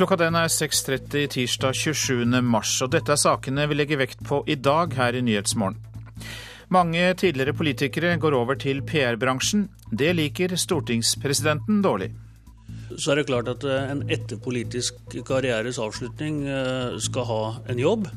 [0.00, 2.38] Klokka den er 6.30 tirsdag 27.
[2.40, 5.76] mars, og dette er sakene vi legger vekt på i dag her i Nyhetsmorgen.
[6.72, 9.66] Mange tidligere politikere går over til PR-bransjen.
[9.92, 12.14] Det liker stortingspresidenten dårlig.
[13.00, 17.80] Så er det klart at eh, en etter politisk karrieres avslutning eh, skal ha en
[17.80, 18.10] jobb.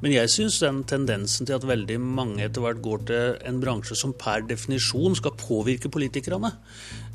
[0.00, 3.98] Men jeg syns den tendensen til at veldig mange etter hvert går til en bransje
[3.98, 6.54] som per definisjon skal påvirke politikerne,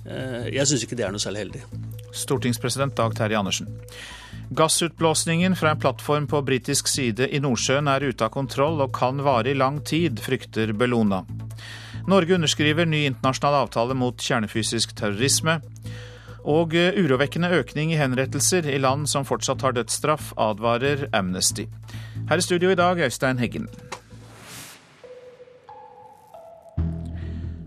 [0.05, 1.63] eh, jeg syns ikke det er noe særlig heldig.
[2.15, 3.73] Stortingspresident Dag Terje Andersen.
[4.55, 9.23] Gassutblåsningen fra en plattform på britisk side i Nordsjøen er ute av kontroll og kan
[9.25, 11.23] vare i lang tid, frykter Bellona.
[12.05, 15.57] Norge underskriver ny internasjonal avtale mot kjernefysisk terrorisme.
[16.45, 21.65] Og urovekkende økning i henrettelser i land som fortsatt har dødsstraff, advarer Amnesty.
[22.29, 23.65] Her i studio i dag, Øystein Heggen.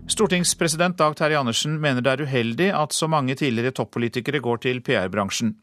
[0.09, 4.81] Stortingspresident Dag Terje Andersen mener det er uheldig at så mange tidligere toppolitikere går til
[4.81, 5.53] PR-bransjen.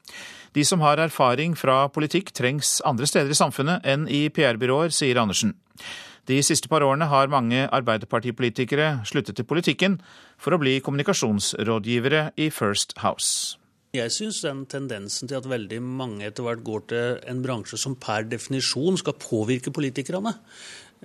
[0.54, 5.18] De som har erfaring fra politikk trengs andre steder i samfunnet enn i PR-byråer, sier
[5.20, 5.56] Andersen.
[6.26, 10.00] De siste par årene har mange arbeiderpartipolitikere sluttet til politikken
[10.42, 13.60] for å bli kommunikasjonsrådgivere i First House.
[13.94, 17.94] Jeg syns den tendensen til at veldig mange etter hvert går til en bransje som
[18.00, 20.34] per definisjon skal påvirke politikerne,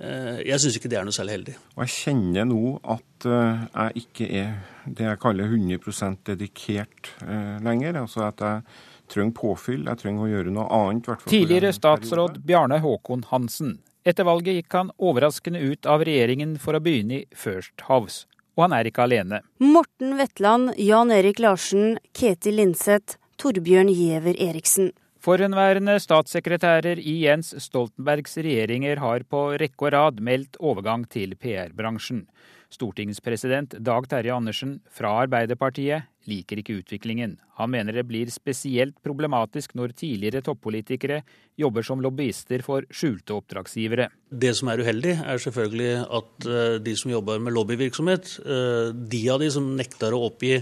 [0.02, 1.54] eh, jeg syns ikke det er noe særlig heldig.
[1.76, 4.50] Og jeg kjenner nå at eh, jeg ikke er
[4.98, 8.02] det jeg kaller 100% dedikert eh, lenger.
[8.02, 8.66] Altså at jeg
[9.14, 11.14] trenger påfyll, jeg trenger å gjøre noe annet.
[11.30, 16.82] Tidligere statsråd Bjarne Håkon Hansen etter valget gikk han overraskende ut av regjeringen for å
[16.82, 18.26] begynne i First House.
[18.56, 19.40] Og han er ikke alene.
[19.62, 24.92] Morten Wetland, Jan Erik Larsen, Ketil Linseth, Torbjørn Giæver Eriksen.
[25.22, 32.24] Forhenværende statssekretærer i Jens Stoltenbergs regjeringer har på rekke og rad meldt overgang til PR-bransjen.
[32.72, 37.34] Stortingspresident Dag Terje Andersen fra Arbeiderpartiet liker ikke utviklingen.
[37.58, 41.20] Han mener det blir spesielt problematisk når tidligere toppolitikere
[41.60, 44.08] jobber som lobbyister for skjulte oppdragsgivere.
[44.30, 49.22] Det som er uheldig, er selvfølgelig at eh, de som jobber med lobbyvirksomhet, eh, de
[49.34, 50.60] av de som nekter å oppgi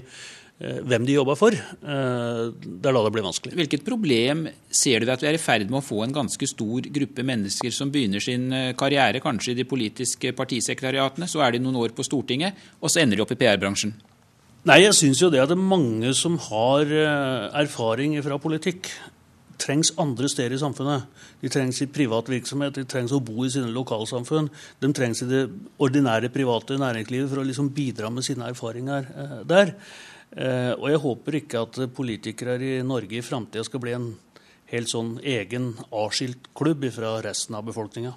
[0.61, 3.55] hvem de jobber for, det er da det blir vanskelig.
[3.57, 6.85] Hvilket problem ser du at vi er i ferd med å få en ganske stor
[6.93, 11.81] gruppe mennesker som begynner sin karriere kanskje i de politiske partisekretariatene, så er de noen
[11.81, 13.97] år på Stortinget, og så ender de opp i PR-bransjen?
[14.69, 18.91] Nei, jeg syns jo det at det er mange som har eh, erfaring fra politikk,
[19.61, 21.07] trengs andre steder i samfunnet.
[21.41, 24.51] De trengs i privat virksomhet, de trengs å bo i sine lokalsamfunn.
[24.81, 25.43] De trengs i det
[25.81, 29.73] ordinære private næringslivet for å liksom bidra med sine erfaringer eh, der.
[30.37, 34.11] Eh, og jeg håper ikke at politikere i Norge i framtida skal bli en
[34.71, 38.13] helt sånn egen avskilt klubb fra resten av befolkninga.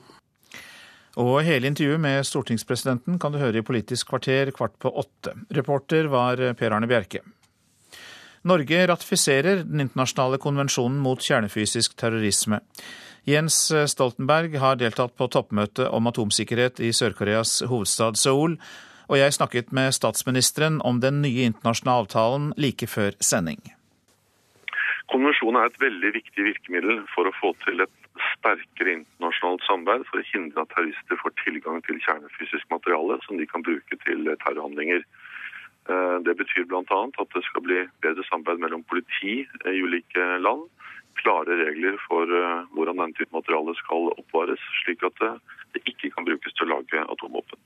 [1.21, 5.35] Og hele intervjuet med stortingspresidenten kan du høre i Politisk kvarter kvart på åtte.
[5.53, 7.21] Reporter var Per Arne Bjerke.
[8.49, 12.59] Norge ratifiserer den internasjonale konvensjonen mot kjernefysisk terrorisme.
[13.29, 18.57] Jens Stoltenberg har deltatt på toppmøtet om atomsikkerhet i Sør-Koreas hovedstad Seoul,
[19.09, 23.61] og jeg snakket med statsministeren om den nye internasjonale avtalen like før sending.
[25.11, 27.99] Konvensjonen er et veldig viktig virkemiddel for å få til et
[28.37, 33.47] sterkere internasjonalt samarbeid for å hindre at terrorister får tilgang til kjernefysisk materiale som de
[33.49, 35.03] kan bruke til terrorhandlinger.
[35.91, 37.01] Eh, det betyr bl.a.
[37.23, 40.65] at det skal bli bedre samarbeid mellom politi i ulike land.
[41.19, 45.19] Klare regler for eh, hvordan denne type materiale skal oppvares, slik at
[45.75, 47.59] det ikke kan brukes til å lage atomvåpen.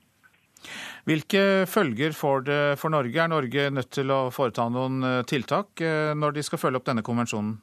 [1.08, 3.16] Hvilke følger får det for Norge?
[3.22, 5.80] Er Norge nødt til å foreta noen eh, tiltak
[6.18, 7.56] når de skal følge opp denne konvensjonen?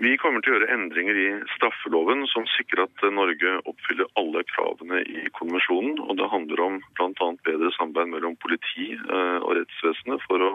[0.00, 5.02] Vi kommer til å gjøre endringer i straffeloven som sikrer at Norge oppfyller alle kravene
[5.04, 5.98] i konvensjonen.
[6.00, 7.26] og Det handler om bl.a.
[7.44, 10.50] bedre samarbeid mellom politi eh, og rettsvesenet for å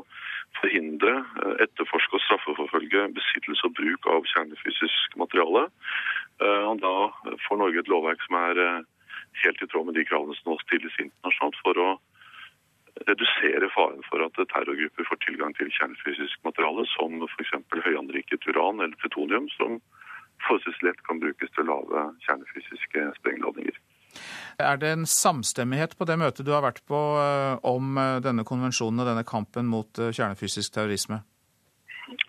[0.58, 5.68] forhindre, eh, etterforske og straffeforfølge besittelse og bruk av kjernefysisk materiale.
[6.42, 6.96] Eh, og Da
[7.46, 8.64] får Norge et lovverk som er
[9.44, 11.90] helt i tråd med de kravene som nå stilles internasjonalt for å
[13.10, 17.52] redusere faren for at terrorgrupper får tilgang til kjernefysisk materiale, som f.eks.
[17.88, 19.82] høyanriket uran eller plutonium, som
[20.46, 23.78] forholdsvis lett kan brukes til å lage kjernefysiske sprengladninger.
[24.64, 28.46] Er det en samstemmighet på det møtet du har vært på eh, om eh, denne
[28.48, 31.20] konvensjonen og denne kampen mot eh, kjernefysisk terrorisme?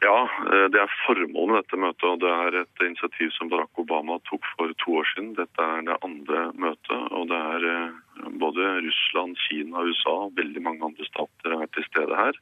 [0.00, 0.28] Ja,
[0.72, 2.04] det er formålet med dette møtet.
[2.08, 5.34] og Det er et initiativ som Barack Obama tok for to år siden.
[5.36, 7.02] Dette er det andre møtet.
[7.12, 7.92] og det er
[8.40, 12.32] både Russland, Kina, USA og veldig mange andre stater er til stede her.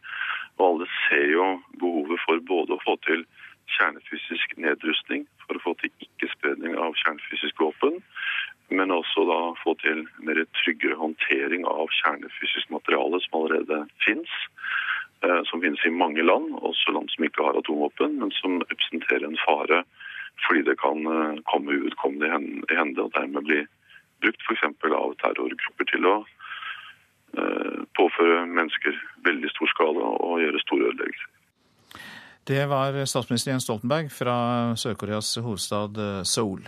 [0.59, 1.49] Og alle ser jo
[1.83, 3.27] behovet for både å få til
[3.75, 7.99] kjernefysisk nedrustning, for å få til ikke-spredning av kjernefysisk våpen,
[8.71, 14.31] men også da få til mer tryggere håndtering av kjernefysisk materiale som allerede fins.
[15.49, 19.41] Som finnes i mange land, også land som ikke har atomvåpen, men som representerer en
[19.47, 19.85] fare
[20.49, 20.99] fordi det kan
[21.47, 23.61] komme uvedkommende i hende og dermed bli
[24.25, 24.65] brukt f.eks.
[24.67, 26.15] av terrorgrupper til å
[27.95, 31.31] påføre mennesker veldig stor skade og gjøre store ødeleggelser.
[32.51, 34.37] Det var statsminister Jens Stoltenberg fra
[34.75, 36.67] Sør-Koreas hovedstad Seoul.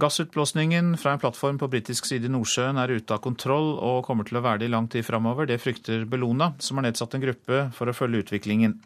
[0.00, 4.24] Gassutblåsningen fra en plattform på britisk side i Nordsjøen er ute av kontroll og kommer
[4.24, 5.44] til å være det i lang tid framover.
[5.44, 8.78] Det frykter Bellona, som har nedsatt en gruppe for å følge utviklingen.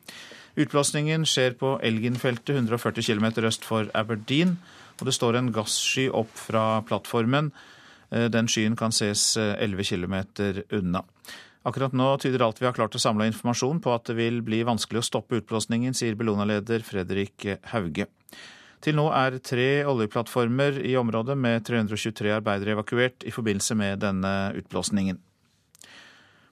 [0.58, 4.56] Utblåsningen skjer på Elgin-feltet 140 km øst for Aberdeen,
[4.98, 7.52] og det står en gassky opp fra plattformen.
[8.10, 10.16] Eh, den skyen kan ses 11 eh, km
[10.80, 11.04] unna.
[11.66, 14.64] Akkurat nå tyder alt vi har klart å samle informasjon på at det vil bli
[14.66, 18.10] vanskelig å stoppe utblåsningen, sier Bellona-leder Fredrik Hauge.
[18.86, 24.34] Til nå er tre oljeplattformer i området med 323 arbeidere evakuert i forbindelse med denne
[24.60, 25.18] utblåsningen.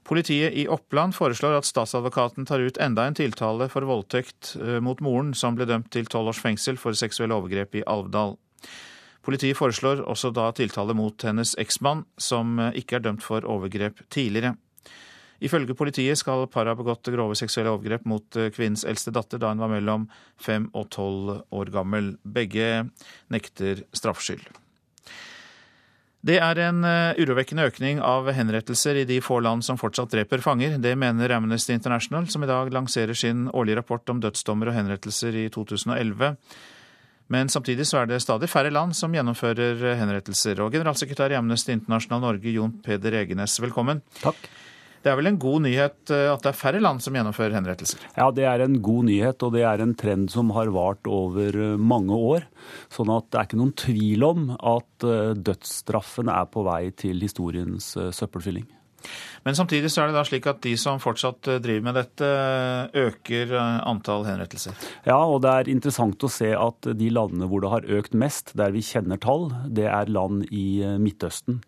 [0.05, 4.99] Politiet i Oppland foreslår at statsadvokaten tar ut enda en tiltale for voldtekt eh, mot
[4.99, 8.35] moren, som ble dømt til tolv års fengsel for seksuelle overgrep i Alvdal.
[9.25, 14.03] Politiet foreslår også da tiltale mot hennes eksmann, som eh, ikke er dømt for overgrep
[14.11, 14.57] tidligere.
[15.45, 19.53] Ifølge politiet skal paret ha begått grove seksuelle overgrep mot eh, kvinnens eldste datter da
[19.53, 20.09] hun var mellom
[20.41, 22.15] fem og tolv år gammel.
[22.25, 22.87] Begge
[23.33, 24.47] nekter straffskyld.
[26.25, 30.41] Det er en eh, urovekkende økning av henrettelser i de få land som fortsatt dreper
[30.41, 30.79] fanger.
[30.81, 35.37] Det mener Amnesty International, som i dag lanserer sin årlige rapport om dødsdommer og henrettelser
[35.37, 36.33] i 2011.
[37.29, 40.65] Men samtidig så er det stadig færre land som gjennomfører henrettelser.
[40.65, 44.01] Og generalsekretær i Amnesty International Norge, Jon Peder Egenes, velkommen.
[44.25, 44.49] Takk.
[45.05, 48.07] Det er vel en god nyhet eh, at det er færre land som gjennomfører henrettelser?
[48.17, 51.59] Ja, det er en god nyhet, og det er en trend som har vart over
[51.61, 52.47] eh, mange år.
[52.93, 57.21] Sånn at det er ikke noen tvil om at eh, dødsstraffen er på vei til
[57.21, 58.65] historiens søppelfylling.
[59.45, 62.31] Men samtidig så er det da slik at de som fortsatt eh, driver med dette,
[63.05, 64.77] øker eh, antall henrettelser?
[65.09, 68.55] Ja, og det er interessant å se at de landene hvor det har økt mest,
[68.59, 70.67] der vi kjenner tall, det er land i
[70.99, 71.15] Midtøsten.
[71.15, 71.61] Midtøsten.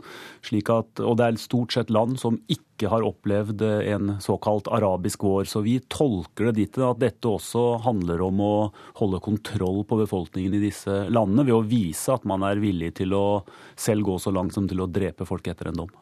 [0.66, 5.44] At, og det er stort sett land som ikke har opplevd en såkalt arabisk vår.
[5.48, 8.54] Så vi tolker det dit at dette også handler om å
[9.00, 13.14] holde kontroll på befolkningen i disse landene, ved å vise at man er villig til
[13.16, 13.26] å
[13.76, 15.94] selv gå så langt som til å drepe folk etter en dom.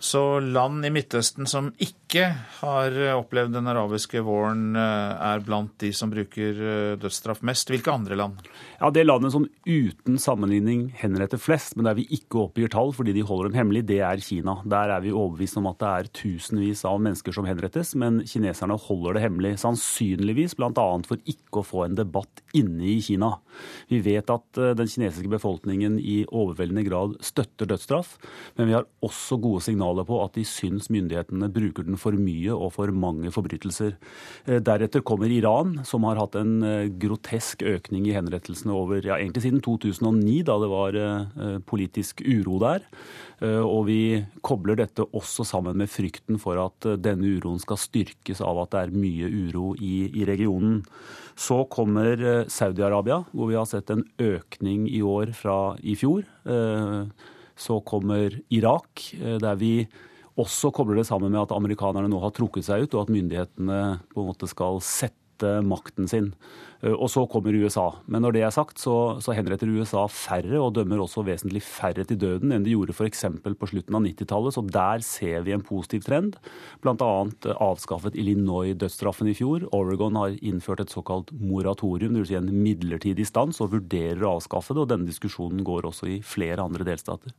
[0.00, 2.28] Så land i Midtøsten som ikke
[2.60, 7.70] har opplevd den arabiske våren, eh, er blant de som bruker eh, dødsstraff mest.
[7.70, 8.38] Hvilke andre land?
[8.80, 13.12] Ja, Det landet som uten sammenligning henretter flest, men der vi ikke oppgir tall fordi
[13.12, 14.62] de holder dem hemmelig, det er Kina.
[14.64, 18.78] Der er vi overbevist om at det er tusenvis av mennesker som henrettes, men kineserne
[18.78, 19.58] holder det hemmelig.
[19.60, 20.72] Sannsynligvis bl.a.
[21.06, 23.34] for ikke å få en debatt inne i Kina.
[23.90, 28.16] Vi vet at eh, den kinesiske befolkningen i overveldende grad støtter dødsstraff,
[28.56, 32.54] men vi har også gode signaler på at de syns myndighetene bruker den for mye
[32.54, 33.96] og for mange forbrytelser.
[34.46, 39.18] Eh, deretter kommer Iran, som har hatt en eh, grotesk økning i henrettelsene over ja,
[39.18, 42.86] egentlig siden 2009, da det var eh, politisk uro der.
[43.40, 48.58] Og vi kobler dette også sammen med frykten for at denne uroen skal styrkes av
[48.60, 50.82] at det er mye uro i, i regionen.
[51.40, 52.20] Så kommer
[52.52, 56.28] Saudi-Arabia, hvor vi har sett en økning i år fra i fjor.
[57.56, 59.72] Så kommer Irak, der vi
[60.38, 63.80] også kobler det sammen med at amerikanerne nå har trukket seg ut, og at myndighetene
[64.12, 65.16] på en måte skal sette
[65.64, 66.34] makten sin.
[66.82, 67.86] Eh, og så kommer USA.
[68.10, 72.04] Men når det er sagt, så, så henretter USA færre og dømmer også vesentlig færre
[72.08, 73.26] til døden enn de gjorde f.eks.
[73.44, 74.56] på slutten av 90-tallet.
[74.56, 76.38] Så der ser vi en positiv trend.
[76.84, 77.10] Bl.a.
[77.56, 79.68] Avskaffet Illinois dødsstraffen i fjor.
[79.76, 82.32] Oregon har innført et såkalt moratorium, dvs.
[82.32, 84.84] Si en midlertidig stans, og vurderer å avskaffe det.
[84.84, 87.34] Og denne diskusjonen går også i flere andre delstater.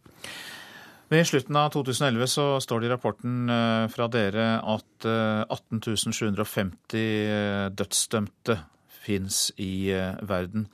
[1.11, 5.81] Ved slutten av 2011 så står det i rapporten eh, fra dere at 18
[6.15, 8.55] 750 dødsdømte
[9.01, 10.67] fins i eh, verden.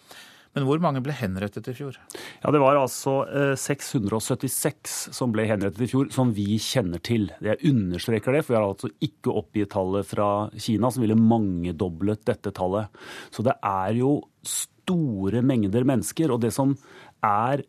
[0.57, 1.99] Men hvor mange ble henrettet i fjor?
[2.41, 3.19] Ja, Det var altså
[3.61, 7.27] 676 eh, som ble henrettet i fjor, som vi kjenner til.
[7.45, 12.25] Jeg understreker det, for vi har altså ikke oppgitt tallet fra Kina, som ville mangedoblet
[12.25, 12.89] dette tallet.
[13.29, 14.15] Så det er jo
[14.47, 16.33] store mengder mennesker.
[16.33, 16.73] Og det som
[17.21, 17.61] er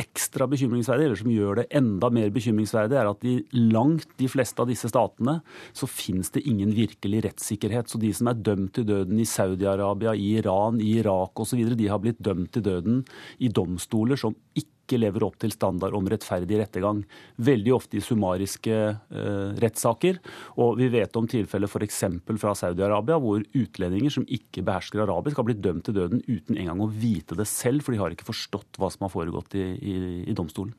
[0.00, 3.34] ekstra bekymringsverdig, eller som gjør det enda mer bekymringsverdig, er at i
[3.72, 5.38] langt de fleste av disse statene
[5.76, 7.90] så finnes det ingen virkelig rettssikkerhet.
[7.92, 11.90] Så de som er dømt til døden i Saudi-Arabia, i Iran, i Irak osv., de
[11.92, 13.02] har blitt dømt til døden
[13.42, 17.02] i domstoler som ikke ikke lever opp til standard om rettferdig rettergang.
[17.40, 20.20] Veldig ofte i summariske eh, rettssaker.
[20.60, 22.04] Og vi vet om tilfeller f.eks.
[22.42, 26.84] fra Saudi-Arabia hvor utlendinger som ikke behersker arabisk, har blitt dømt til døden uten engang
[26.84, 29.98] å vite det selv, for de har ikke forstått hva som har foregått i, i,
[30.28, 30.74] i domstolen.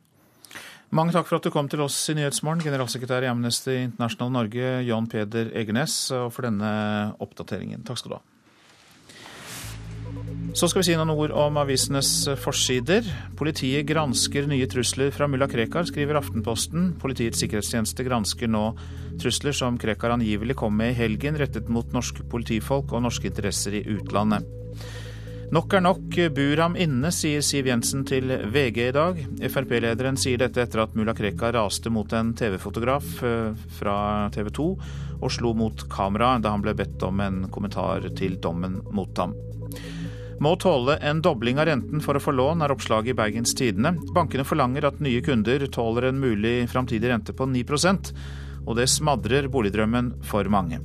[0.93, 4.75] Mange takk for at du kom til oss i Nyhetsmorgen, generalsekretær i Amnesty International Norge,
[4.85, 6.69] Jan Peder Egernes, og for denne
[7.23, 7.81] oppdateringen.
[7.87, 8.23] Takk skal du ha.
[10.53, 13.07] Så skal vi si noen ord om avisenes forsider.
[13.39, 16.91] Politiet gransker nye trusler fra mulla Krekar, skriver Aftenposten.
[17.01, 18.67] Politiets sikkerhetstjeneste gransker nå
[19.21, 23.79] trusler som Krekar angivelig kom med i helgen, rettet mot norske politifolk og norske interesser
[23.79, 24.45] i utlandet.
[25.53, 29.19] Nok er nok, bur ham inne, sier Siv Jensen til VG i dag.
[29.53, 33.97] Frp-lederen sier dette etter at mulla Krekar raste mot en TV-fotograf eh, fra
[34.33, 34.69] TV 2
[35.17, 39.33] og slo mot kamera da han ble bedt om en kommentar til dommen mot ham.
[40.41, 43.93] Må tåle en dobling av renten for å få lån, er oppslaget i Bergens Tidende.
[44.15, 48.13] Bankene forlanger at nye kunder tåler en mulig framtidig rente på 9%
[48.67, 50.79] og det smadrer boligdrømmen for mange.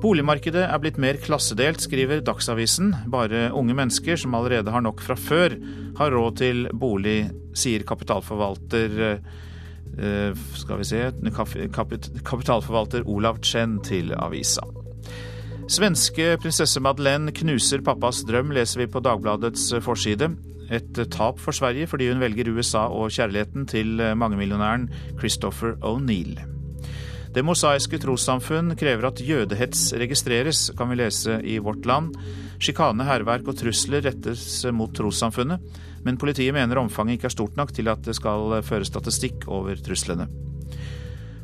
[0.00, 2.94] Boligmarkedet er blitt mer klassedelt, skriver Dagsavisen.
[3.12, 5.58] Bare unge mennesker som allerede har nok fra før,
[5.98, 7.18] har råd til bolig,
[7.52, 14.64] sier kapitalforvalter eh, skal vi se, kapitalforvalter Olav Chen til avisa.
[15.70, 20.32] Svenske prinsesse Madeleine knuser pappas drøm, leser vi på Dagbladets forside.
[20.66, 24.88] Et tap for Sverige fordi hun velger USA og kjærligheten til mangemillionæren
[25.20, 26.40] Christopher O'Neill.
[27.30, 32.16] Det mosaiske trossamfunn krever at jødehets registreres, kan vi lese i Vårt Land.
[32.58, 35.62] Sjikane, hærverk og trusler rettes mot trossamfunnet,
[36.02, 39.78] men politiet mener omfanget ikke er stort nok til at det skal føre statistikk over
[39.78, 40.26] truslene.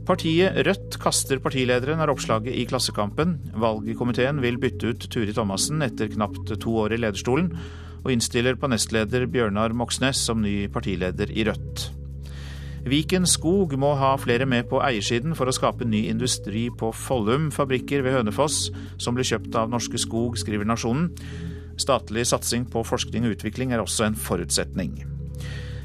[0.06, 3.32] Partiet Rødt kaster partilederen, er oppslaget i Klassekampen.
[3.58, 7.48] Valgkomiteen vil bytte ut Turi Thomassen etter knapt to år i lederstolen,
[8.04, 11.88] og innstiller på nestleder Bjørnar Moxnes som ny partileder i Rødt.
[12.86, 17.50] Viken Skog må ha flere med på eiersiden for å skape ny industri på Follum
[17.50, 18.68] fabrikker ved Hønefoss,
[19.02, 21.10] som blir kjøpt av Norske Skog, skriver Nasjonen.
[21.82, 25.15] Statlig satsing på forskning og utvikling er også en forutsetning.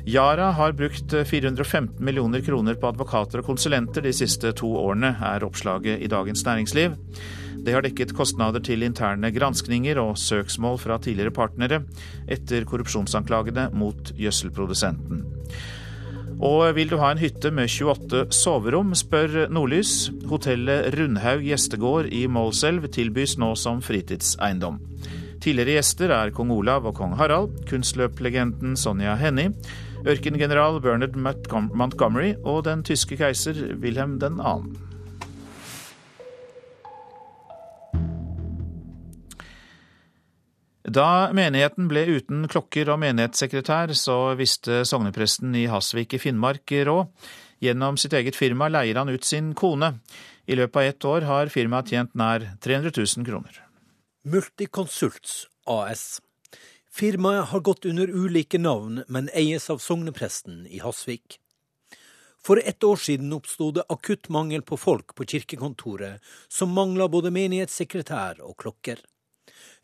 [0.05, 5.45] Yara har brukt 415 millioner kroner på advokater og konsulenter de siste to årene, er
[5.45, 6.95] oppslaget i Dagens Næringsliv.
[7.61, 11.83] Det har dekket kostnader til interne granskninger og søksmål fra tidligere partnere
[12.25, 15.21] etter korrupsjonsanklagene mot gjødselprodusenten.
[16.41, 20.09] Og vil du ha en hytte med 28 soverom, spør Nordlys.
[20.25, 24.81] Hotellet Rundhaug gjestegård i Målselv tilbys nå som fritidseiendom.
[25.41, 29.53] Tidligere gjester er kong Olav og kong Harald, kunstløplegenden Sonja Hennie,
[30.07, 31.17] ørkengeneral Bernard
[31.77, 34.55] Montgomery og den tyske keiser Wilhelm 2.
[40.91, 47.11] Da menigheten ble uten klokker og menighetssekretær, så visste sognepresten i Hasvik i Finnmark råd.
[47.61, 49.93] Gjennom sitt eget firma leier han ut sin kone.
[50.49, 53.61] I løpet av ett år har firmaet tjent nær 300 000 kroner.
[54.25, 56.19] Multiconsults AS.
[56.91, 61.39] Firmaet har gått under ulike navn, men eies av sognepresten i Hasvik.
[62.45, 67.31] For ett år siden oppsto det akutt mangel på folk på kirkekontoret, som mangla både
[67.31, 68.99] menighetssekretær og klokker.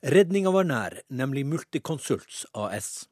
[0.04, 3.08] Redninga var nær, nemlig Multiconsults AS.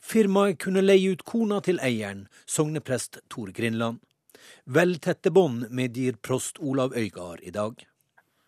[0.00, 4.00] Firmaet kunne leie ut kona til eieren, sogneprest Tor Grindland.
[4.64, 7.84] Vel tette bånd medgir prost Olav Øygard i dag.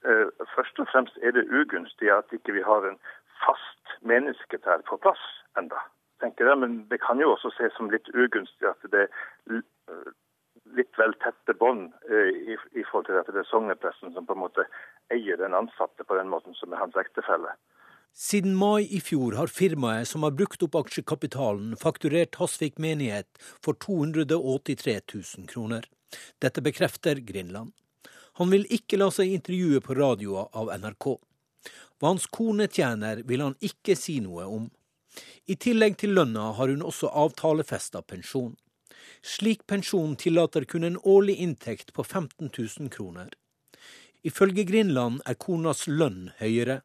[0.09, 2.99] Eh, først og fremst er det ugunstig at ikke vi har en
[3.45, 5.23] fast menneskesekretær på plass
[5.59, 5.81] enda.
[6.23, 9.63] tenker jeg, Men det kan jo også ses som litt ugunstig at det er
[10.77, 14.37] litt vel tette bånd eh, i, i, forhold til at det er sognepresten som på
[14.37, 14.67] en måte
[15.13, 17.55] eier den ansatte på den måten som er hans ektefelle.
[18.13, 23.29] Siden mai i fjor har firmaet som har brukt opp aksjekapitalen, fakturert Hasvik menighet
[23.65, 25.89] for 283 000 kroner.
[26.45, 27.73] Dette bekrefter Grinland.
[28.41, 31.09] Han vil ikke la seg intervjue på radioa av NRK.
[32.03, 34.65] Hva hans kone tjener, vil han ikke si noe om.
[35.47, 38.57] I tillegg til lønna har hun også avtalefesta pensjon.
[39.23, 43.31] Slik pensjon tillater kun en årlig inntekt på 15 000 kroner.
[44.27, 46.81] Ifølge Grinland er konas lønn høyere,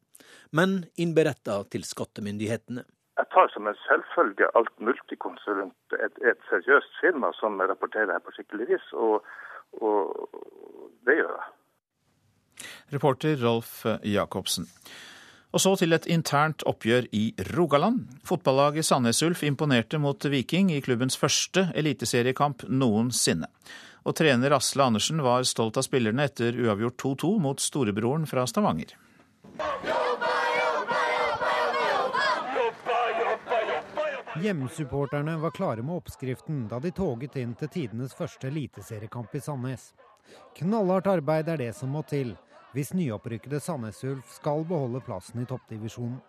[0.54, 2.86] men innberetta til skattemyndighetene.
[3.18, 8.38] Jeg tar som en selvfølge alt Multikonsulent et, et seriøst firma som rapporterer her på
[8.38, 9.26] skikkelig vis, og,
[9.82, 10.30] og
[11.10, 11.56] det gjør jeg.
[12.94, 14.68] Reporter Rolf Jacobsen.
[15.56, 18.04] Og så til et internt oppgjør i Rogaland.
[18.28, 23.48] Fotballaget Sandnes Ulf imponerte mot Viking i klubbens første eliteseriekamp noensinne.
[24.08, 28.94] Og trener Asle Andersen var stolt av spillerne etter uavgjort 2-2 mot storebroren fra Stavanger.
[34.38, 39.94] Hjemmesupporterne var klare med oppskriften da de toget inn til tidenes første eliteseriekamp i Sandnes.
[40.60, 42.36] Knallhardt arbeid er det som må til
[42.74, 46.20] hvis nyopprykkede Sandnes Ulf skal beholde plassen i toppdivisjonen.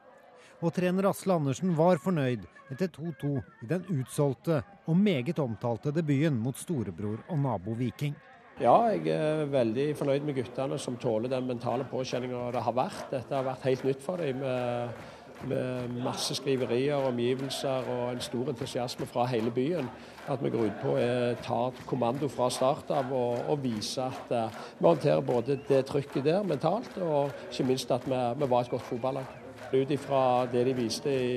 [0.59, 2.42] og trener Asle Andersen var fornøyd
[2.73, 3.28] etter 2-2
[3.62, 8.16] i den utsolgte og meget omtalte debuten mot storebror og nabo Viking.
[8.59, 13.04] Ja, jeg er veldig fornøyd med guttene som tåler den mentale påkjenninga det har vært.
[13.12, 14.42] Dette har vært helt nytt for dem.
[14.42, 14.99] Med,
[15.47, 19.87] med masse skriverier, omgivelser og en stor entusiasme fra hele byen.
[20.29, 21.09] At vi går ut på å
[21.45, 26.27] ta kommando fra start av og, og vise at uh, vi håndterer både det trykket
[26.27, 29.37] der mentalt, og ikke minst at vi, vi var et godt fotballag.
[29.73, 31.33] Ut ifra det de viste i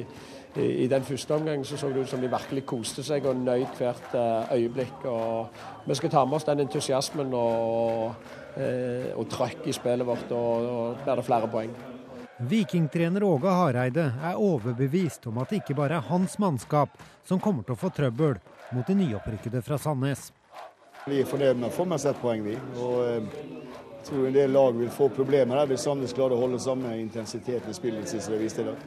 [0.60, 3.70] i, den første omgangen så, så det ut som de virkelig koste seg og nøyd
[3.78, 5.06] hvert uh, øyeblikk.
[5.06, 10.28] og Vi skal ta med oss den entusiasmen og, uh, og trøkk i spillet vårt,
[10.36, 11.74] og, og blir det flere poeng.
[12.52, 16.96] Vikingtrener Åge Hareide er overbevist om at det ikke bare er hans mannskap
[17.28, 18.40] som kommer til å få trøbbel
[18.72, 20.32] mot de nyopprykkede fra Sandnes.
[21.08, 22.56] Vi er fornøyd med å få med seg ett poeng, vi.
[22.78, 23.24] Og eh,
[24.02, 26.94] jeg tror en del lag vil få problemer der hvis Sandnes klarer å holde samme
[27.02, 28.78] intensitet i spillet som de viste i dag.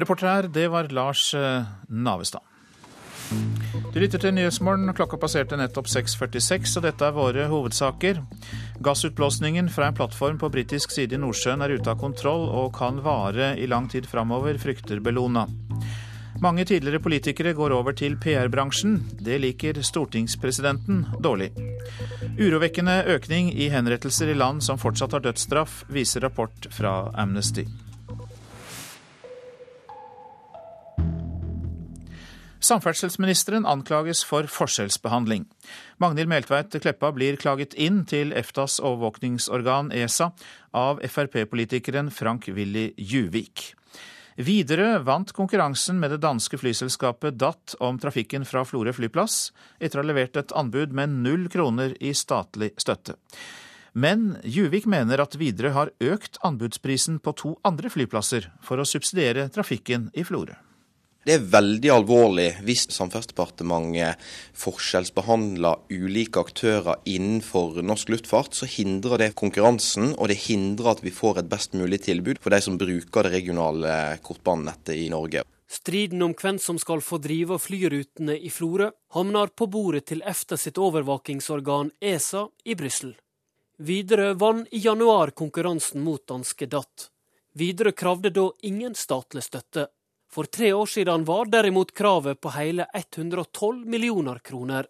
[0.00, 2.46] Reporter her, det var Lars eh, Navestad.
[3.90, 4.92] Du lytter til Nyhetsmorgen.
[4.94, 8.20] Klokka passerte nettopp 6.46, og dette er våre hovedsaker.
[8.86, 13.02] Gassutblåsningen fra en plattform på britisk side i Nordsjøen er ute av kontroll og kan
[13.02, 15.48] vare i lang tid framover, frykter Bellona.
[16.40, 19.00] Mange tidligere politikere går over til PR-bransjen.
[19.18, 21.50] Det liker stortingspresidenten dårlig.
[22.38, 27.66] Urovekkende økning i henrettelser i land som fortsatt har dødsstraff, viser rapport fra Amnesty.
[32.70, 35.48] Samferdselsministeren anklages for forskjellsbehandling.
[35.98, 40.28] Magnhild Meltveit Kleppa blir klaget inn til EFTAs overvåkningsorgan ESA
[40.76, 43.72] av Frp-politikeren Frank Willy Juvik.
[44.38, 49.50] Widerøe vant konkurransen med det danske flyselskapet DAT om trafikken fra Florø flyplass,
[49.82, 53.18] etter å ha levert et anbud med null kroner i statlig støtte.
[53.98, 59.50] Men Juvik mener at Widerøe har økt anbudsprisen på to andre flyplasser for å subsidiere
[59.50, 60.54] trafikken i Florø.
[61.30, 64.18] Det er veldig alvorlig hvis Samferdselsdepartementet
[64.58, 68.56] forskjellsbehandler ulike aktører innenfor norsk luftfart.
[68.58, 72.50] Så hindrer det konkurransen, og det hindrer at vi får et best mulig tilbud for
[72.50, 73.92] de som bruker det regionale
[74.26, 75.44] kortbanenettet i Norge.
[75.70, 80.58] Striden om hvem som skal få drive flyrutene i Florø, havner på bordet til EFTA
[80.58, 83.14] sitt overvåkingsorgan ESA i Brussel.
[83.78, 87.06] Widerøe vant i januar konkurransen mot danske DAT.
[87.54, 89.86] Widerøe kravde da ingen statlig støtte.
[90.30, 94.86] For tre år siden var derimot kravet på hele 112 millioner kroner.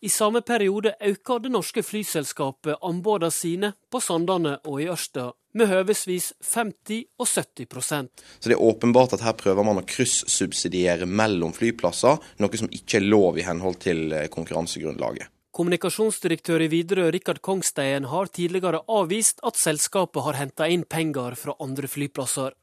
[0.00, 5.66] I samme periode økte det norske flyselskapet anbudene sine på Sandane og i Ørsta med
[5.72, 11.54] høvesvis 50 og 70% Så det er åpenbart at her prøver man å kryssubsidiere mellom
[11.56, 15.32] flyplasser, noe som ikke er lov i henhold til eh, konkurransegrunnlaget.
[15.58, 21.56] Kommunikasjonsdirektør i Widerøe Rikard Kongstein har tidligere avvist at selskapet har henta inn penger fra
[21.58, 22.54] andre flyplasser.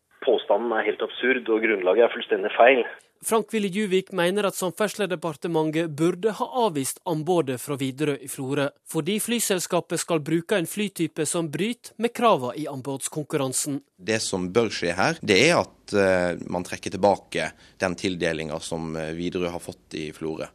[0.65, 2.85] Påstanden er helt absurd, og grunnlaget er fullstendig feil.
[3.25, 9.19] Frank Willy Juvik mener at Samferdselsdepartementet burde ha avvist anbudet fra Widerøe i Florø, fordi
[9.19, 13.79] flyselskapet skal bruke en flytype som bryter med kravene i anbudskonkurransen.
[13.97, 17.51] Det som bør skje her, det er at uh, man trekker tilbake
[17.81, 20.49] den tildelinga som eh, Widerøe har fått i Florø.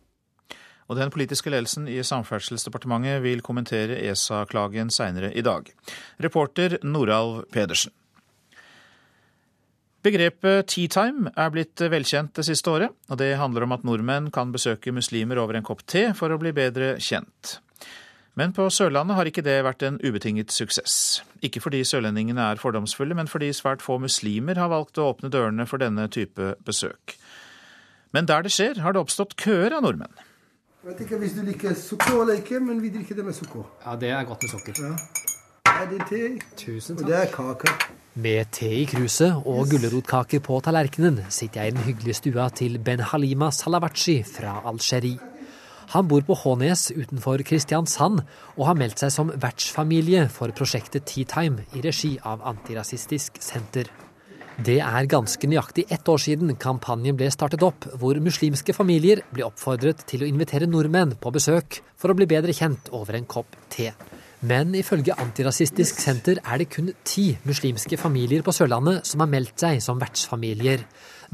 [0.90, 5.70] Og Den politiske ledelsen i Samferdselsdepartementet vil kommentere ESA-klagen seinere i dag.
[6.18, 7.94] Reporter Noralv Pedersen.
[10.00, 14.30] Begrepet tea time er blitt velkjent det siste året, og det handler om at nordmenn
[14.32, 17.58] kan besøke muslimer over en kopp te for å bli bedre kjent.
[18.38, 21.20] Men på Sørlandet har ikke det vært en ubetinget suksess.
[21.44, 25.68] Ikke fordi sørlendingene er fordomsfulle, men fordi svært få muslimer har valgt å åpne dørene
[25.68, 27.18] for denne type besøk.
[28.16, 30.16] Men der det skjer, har det oppstått køer av nordmenn.
[30.80, 33.68] Jeg vet ikke hvis du liker sukker eller ikke, men vi drikker det med sukker.
[33.84, 34.80] Ja, det er godt med sukker.
[34.80, 34.94] Ja.
[35.68, 36.22] Det er din te.
[36.56, 37.04] Tusen takk.
[37.04, 37.98] Og det er kake.
[38.18, 42.81] Med te i kruset og gulrotkaker på tallerkenen sitter jeg i den hyggelige stua til
[42.83, 45.20] Ben Halima Salawachi fra Algerie.
[45.94, 48.25] Han bor på Hånes utenfor Kristiansand
[48.57, 53.87] og har meldt seg som vertsfamilie for prosjektet Tea Time i regi av Antirasistisk Senter.
[54.59, 59.46] Det er ganske nøyaktig ett år siden kampanjen ble startet opp, hvor muslimske familier ble
[59.46, 63.55] oppfordret til å invitere nordmenn på besøk for å bli bedre kjent over en kopp
[63.70, 63.92] te.
[64.40, 69.61] Men ifølge Antirasistisk Senter er det kun ti muslimske familier på Sørlandet som har meldt
[69.61, 70.87] seg som vertsfamilier.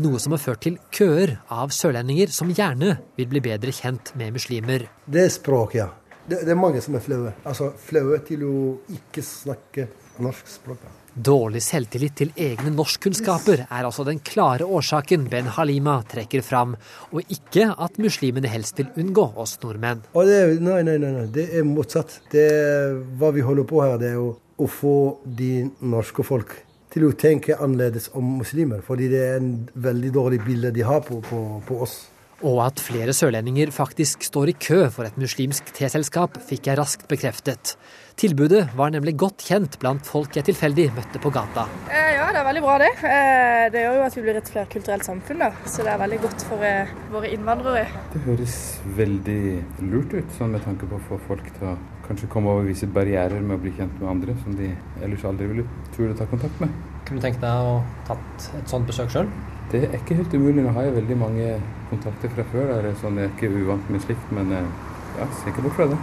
[0.02, 4.34] Noe som har ført til køer av sørlendinger som gjerne vil bli bedre kjent med
[4.34, 4.88] muslimer.
[5.06, 5.86] Det er språk, ja.
[6.26, 7.30] Det, det er mange som er flaue.
[7.46, 8.54] Altså flaue til å
[8.98, 9.86] ikke snakke
[10.18, 10.82] norsk språk.
[11.16, 16.74] Dårlig selvtillit til egne norskkunnskaper er altså den klare årsaken Ben Halima trekker fram,
[17.08, 20.02] og ikke at muslimene helst vil unngå oss nordmenn.
[20.12, 22.18] Det, nei, nei, nei, det er motsatt.
[22.32, 26.52] Det er, hva vi holder på her, det er å, å få de norske folk
[26.92, 28.84] til å tenke annerledes om muslimer.
[28.84, 31.96] Fordi det er en veldig dårlig bilde de har på, på, på oss.
[32.44, 37.06] Og at flere sørlendinger faktisk står i kø for et muslimsk teselskap, fikk jeg raskt
[37.08, 37.72] bekreftet.
[38.20, 41.64] Tilbudet var nemlig godt kjent blant folk jeg tilfeldig møtte på gata.
[41.88, 42.90] Eh, ja, det er veldig bra det.
[43.08, 45.50] Eh, det gjør jo at vi blir et flerkulturelt samfunn, da.
[45.64, 47.86] så det er veldig godt for eh, våre innvandrere.
[48.12, 48.58] Det høres
[49.00, 49.40] veldig
[49.88, 51.74] lurt ut, sånn med tanke på å få folk til å
[52.06, 55.48] kanskje komme over visse barrierer med å bli kjent med andre som de ellers aldri
[55.54, 55.64] ville
[55.96, 56.76] turt å ta kontakt med.
[57.08, 59.32] Kunne du tenke deg å tatt et sånt besøk sjøl?
[59.72, 60.62] Det er ikke helt umulig.
[60.62, 61.48] Nå har jeg veldig mange
[61.90, 62.70] kontakter fra før.
[62.82, 65.90] Det er sånn jeg er ikke uvant med slikt, men ja, ser ikke bort fra
[65.92, 66.00] det.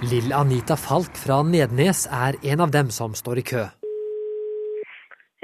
[0.00, 3.66] Lill Anita Falk fra Nednes er en av dem som står i kø.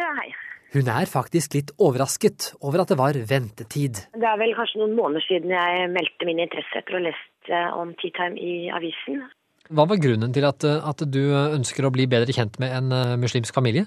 [0.01, 0.31] Ja, hei.
[0.73, 4.01] Hun er faktisk litt overrasket over at det var ventetid.
[4.17, 7.53] Det er vel kanskje noen måneder siden jeg meldte min interesse etter å ha lest
[7.77, 9.23] om Teatime i avisen.
[9.69, 13.57] Hva var grunnen til at, at, du ønsker å bli bedre kjent med en muslimsk
[13.57, 13.87] familie?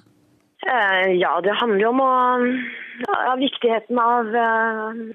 [0.65, 2.13] Ja, det handler jo om å,
[3.05, 4.33] ja, viktigheten av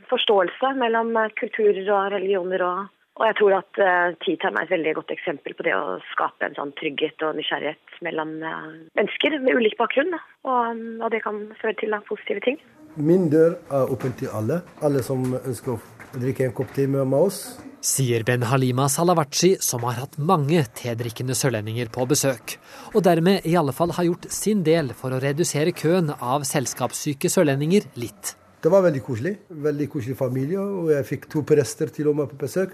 [0.08, 2.64] forståelse mellom kulturer og religioner.
[2.64, 2.86] Og,
[3.20, 3.80] og jeg tror at
[4.24, 8.00] Time er et veldig godt eksempel på det å skape en sånn trygghet og nysgjerrighet
[8.08, 10.16] mellom mennesker med ulik bakgrunn.
[10.48, 12.58] Og, og det kan føre til positive ting.
[12.96, 14.62] Min dør er åpen til alle.
[14.80, 15.80] Alle som ønsker å
[16.14, 17.44] drikke en kopp te med oss.
[17.84, 22.54] Sier Ben Halima Salawachi, som har hatt mange tedrikkende sørlendinger på besøk.
[22.96, 27.28] Og dermed i alle fall har gjort sin del for å redusere køen av selskapssyke
[27.28, 28.30] sørlendinger litt.
[28.64, 29.34] Det var veldig koselig.
[29.66, 30.62] Veldig koselig familie.
[30.64, 32.72] Og jeg fikk to prester til og med på besøk.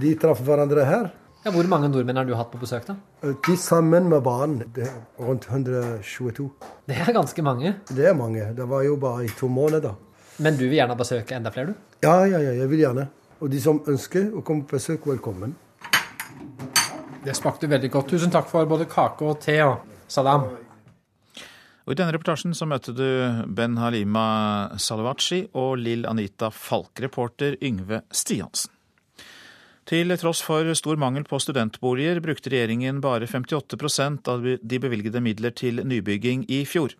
[0.00, 1.10] De traff hverandre her.
[1.44, 2.96] Ja, hvor mange nordmenn har du hatt på besøk, da?
[3.20, 4.56] De sammen med barn.
[5.20, 6.48] rundt 122.
[6.88, 7.76] Det er ganske mange?
[7.92, 8.48] Det er mange.
[8.56, 10.00] Det var jo bare i to måneder.
[10.40, 11.94] Men du vil gjerne besøke enda flere, du?
[12.08, 13.08] Ja, ja, ja, jeg vil gjerne.
[13.40, 15.52] Og de som ønsker å komme på besøk, velkommen.
[17.24, 18.14] Det smakte veldig godt.
[18.14, 20.46] Tusen takk for både kake og te og salam.
[21.86, 23.04] Og I denne reportasjen så møtte du
[23.46, 28.72] Ben Halima Salawachi og Lill Anita Falk, reporter Yngve Stiansen.
[29.86, 35.54] Til tross for stor mangel på studentboliger brukte regjeringen bare 58% av de bevilgede midler
[35.54, 36.96] til nybygging i fjor.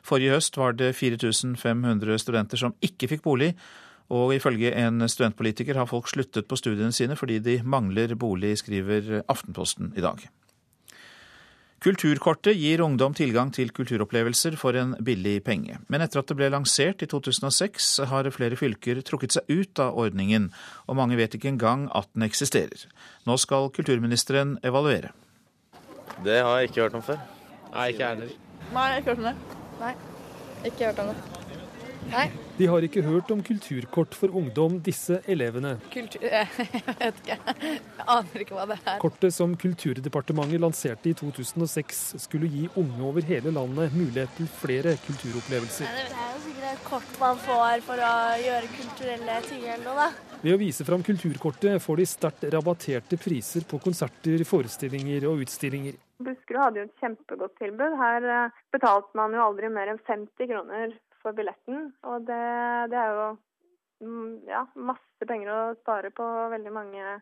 [0.00, 3.50] Forrige høst var det 4500 studenter som ikke fikk bolig,
[4.10, 9.22] og ifølge en studentpolitiker har folk sluttet på studiene sine fordi de mangler bolig, skriver
[9.30, 10.26] Aftenposten i dag.
[11.80, 15.78] Kulturkortet gir ungdom tilgang til kulturopplevelser for en billig penge.
[15.88, 19.96] Men etter at det ble lansert i 2006, har flere fylker trukket seg ut av
[19.96, 20.50] ordningen,
[20.84, 22.84] og mange vet ikke engang at den eksisterer.
[23.24, 25.14] Nå skal kulturministeren evaluere.
[26.20, 27.28] Det har jeg ikke hørt om før.
[27.72, 28.38] Nei, ikke jeg heller.
[28.74, 29.36] Nei, jeg har ikke hørt om det.
[29.80, 29.94] Nei,
[30.68, 31.39] ikke hørt om det.
[32.08, 32.30] Nei.
[32.56, 35.76] De har ikke hørt om kulturkort for ungdom, disse elevene.
[35.92, 36.24] Kultur...
[36.30, 36.48] Jeg
[36.98, 37.36] vet ikke.
[37.60, 38.96] Jeg aner ikke hva det er.
[39.02, 44.96] Kortet som Kulturdepartementet lanserte i 2006 skulle gi unge over hele landet mulighet til flere
[45.06, 45.86] kulturopplevelser.
[45.86, 50.08] Det er jo sikkert et kort man får for å gjøre kulturelle ting eller noe,
[50.08, 50.36] da.
[50.40, 55.98] Ved å vise fram kulturkortet får de sterkt rabatterte priser på konserter, forestillinger og utstillinger.
[56.20, 57.96] Buskerud hadde jo et kjempegodt tilbud.
[58.00, 61.90] Her eh, betalte man jo aldri mer enn 50 kroner for billetten.
[62.06, 62.44] Og det,
[62.92, 63.26] det er jo
[64.04, 67.18] mm, ja, masse penger å spare på veldig mange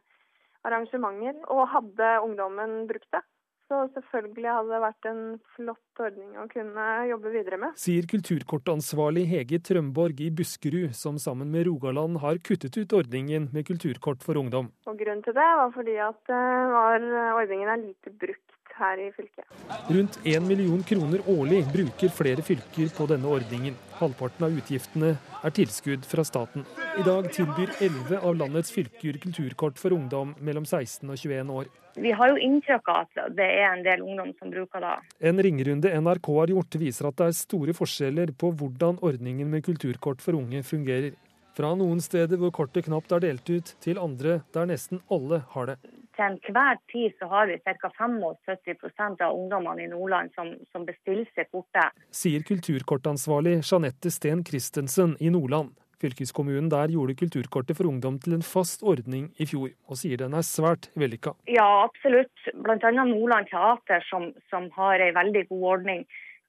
[0.66, 1.42] arrangementer.
[1.52, 3.22] Og hadde ungdommen brukt det,
[3.68, 5.22] så selvfølgelig hadde det vært en
[5.54, 7.78] flott ordning å kunne jobbe videre med.
[7.80, 13.68] Sier kulturkortansvarlig Hege Trømborg i Buskerud, som sammen med Rogaland har kuttet ut ordningen med
[13.68, 14.72] kulturkort for ungdom.
[14.88, 17.04] Og Grunnen til det var fordi at var,
[17.36, 19.44] ordningen er lite brukt her i fylket.
[19.88, 23.76] Rundt 1 million kroner årlig bruker flere fylker på denne ordningen.
[23.98, 26.64] Halvparten av utgiftene er tilskudd fra staten.
[26.98, 31.68] I dag tilbyr 11 av landets fylker kulturkort for ungdom mellom 16 og 21 år.
[31.98, 34.96] Vi har jo inntrykk av at det er en del ungdom som bruker det.
[35.30, 39.66] En ringerunde NRK har gjort viser at det er store forskjeller på hvordan ordningen med
[39.66, 41.16] kulturkort for unge fungerer.
[41.58, 45.72] Fra noen steder hvor kortet knapt er delt ut, til andre der nesten alle har
[45.72, 45.80] det
[46.18, 47.90] til enhver tid så har vi ca.
[47.94, 51.94] 75% av ungdommene i Nordland som, som bestiller seg kortet.
[52.10, 55.76] Sier kulturkortansvarlig Jeanette Steen Christensen i Nordland.
[55.98, 60.36] Fylkeskommunen der gjorde kulturkortet for ungdom til en fast ordning i fjor, og sier den
[60.38, 61.32] er svært vellykka.
[61.50, 62.44] Ja, absolutt.
[62.54, 62.92] Bl.a.
[62.98, 66.04] Nordland Teater, som, som har en veldig god ordning.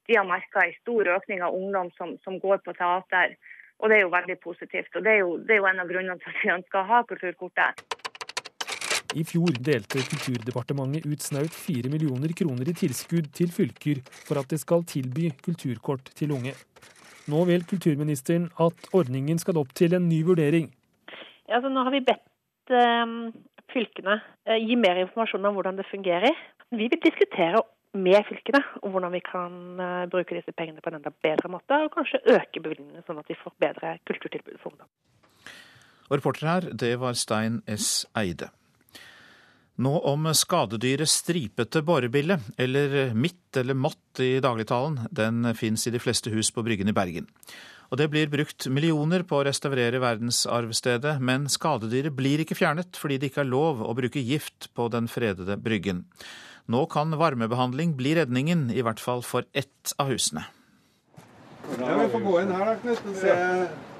[0.05, 3.34] De har merka en stor økning av ungdom som, som, går på teater.
[3.79, 4.93] Og det er jo veldig positivt.
[4.93, 6.89] Og det er jo, det er jo en av grunnene til at vi ønsker å
[6.91, 7.86] ha kulturkortet.
[9.17, 14.52] I fjor delte Kulturdepartementet ut snaut 4 millioner kroner i tilskudd til fylker for at
[14.52, 16.54] det skal tilby kulturkort til unge.
[17.30, 20.69] Nå vil kulturministeren at ordningen skal opp til en ny vurdering.
[21.50, 23.15] Ja, altså, nå har vi bedt eh,
[23.74, 26.38] fylkene eh, gi mer informasjon om hvordan det fungerer.
[26.69, 27.63] Vi vil diskutere
[27.98, 31.74] med fylkene om hvordan vi kan uh, bruke disse pengene på en enda bedre måte,
[31.74, 34.91] og kanskje øke bevilgningene sånn at vi får bedre kulturtilbud for ungdom.
[36.10, 38.06] Og reporter her, det var Stein S.
[38.13, 38.52] Eide.
[39.80, 45.06] Nå om skadedyret stripete borebille, eller mitt eller mått i dagligtalen.
[45.15, 47.30] Den fins i de fleste hus på Bryggen i Bergen.
[47.89, 53.18] Og det blir brukt millioner på å restaurere verdensarvstedet, men skadedyret blir ikke fjernet fordi
[53.18, 56.04] det ikke er lov å bruke gift på den fredede Bryggen.
[56.70, 60.44] Nå kan varmebehandling bli redningen, i hvert fall for ett av husene.
[61.80, 63.34] Ja, Vi får gå inn her da, Knut, og se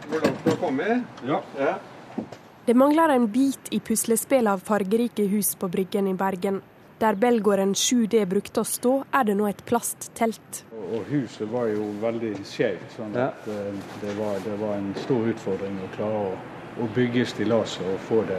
[0.10, 1.24] hvor langt du har kommet.
[1.26, 1.42] Ja.
[1.58, 1.74] ja.
[2.70, 6.60] Det mangler en bit i puslespillet av fargerike hus på Bryggen i Bergen.
[7.02, 10.60] Der Belgården 7D brukte å stå, er det nå et plasttelt.
[10.78, 13.56] Og Huset var jo veldig skjevt, sånn at ja.
[13.56, 16.32] Eh, det, var, det, var, en stor utfordring å klare å,
[16.86, 18.38] å bygge stillaset og få det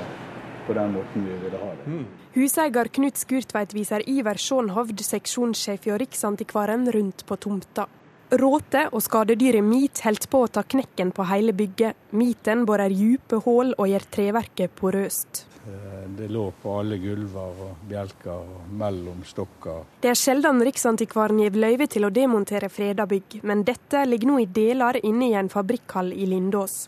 [0.68, 1.90] på den måten vi ville ha det.
[1.90, 2.06] Mm.
[2.38, 7.90] Huseier Knut Skurtveit viser Iver Sjånhovd, seksjonssjef i Riksantikvaren, rundt på tomta.
[8.30, 11.98] Råte og skadedyret mit holdt på å ta knekken på hele bygget.
[12.14, 15.46] Miten borer dype hull og gjør treverket porøst.
[15.66, 19.82] Eh, det lå på alle gulver og bjelker og mellom stokker.
[20.00, 24.38] Det er sjelden Riksantikvaren gir løyve til å demontere freda bygg, men dette ligger nå
[24.40, 26.84] i deler inne i en fabrikkhall i Lindås.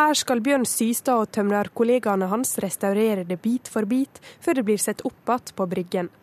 [0.00, 4.80] Her skal Bjørn Systad og tømrerkollegaene hans restaurere det bit for bit, før det blir
[4.80, 6.16] sett opp igjen på Bryggen.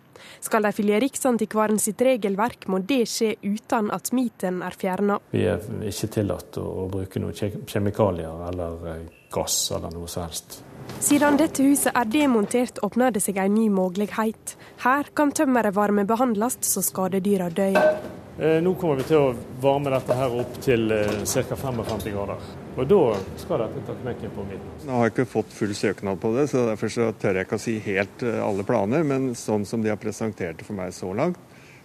[0.44, 5.20] Skal de følge Riksantikvaren sitt regelverk, må det skje uten at miten er fjerna.
[5.32, 10.62] Vi er ikke tillatt å bruke noen kjemikalier eller eh, gass eller noe som helst.
[11.04, 14.58] Siden dette huset er demontert, åpner det seg en ny mulighet.
[14.84, 17.80] Her kan tømmeret varmebehandles så skadedyra dør.
[18.40, 21.56] Eh, nå kommer vi til å varme dette her opp til eh, ca.
[21.56, 22.52] 55 grader.
[22.74, 23.02] Og da
[23.38, 24.76] skal dette ta knekken på midten.
[24.88, 27.60] Nå har jeg ikke fått full søknad på det, så derfor så tør jeg ikke
[27.60, 29.06] å si helt eh, alle planer.
[29.06, 31.38] Men sånn som de har presentert det for meg så langt,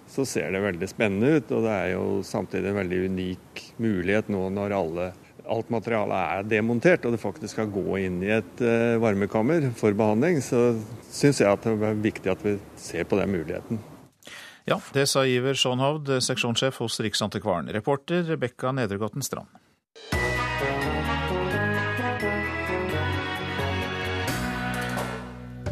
[0.09, 1.53] så ser det veldig spennende ut.
[1.53, 5.11] Og det er jo samtidig en veldig unik mulighet nå når alle
[5.48, 9.96] alt materialet er demontert og det faktisk skal gå inn i et uh, varmekammer for
[9.96, 10.74] behandling, så
[11.09, 13.81] syns jeg at det er viktig at vi ser på den muligheten.
[14.68, 17.72] Ja, det sa Iver Schonhovd, seksjonssjef hos Riksantikvaren.
[17.72, 19.48] Reporter Rebekka Nedregotten Strand.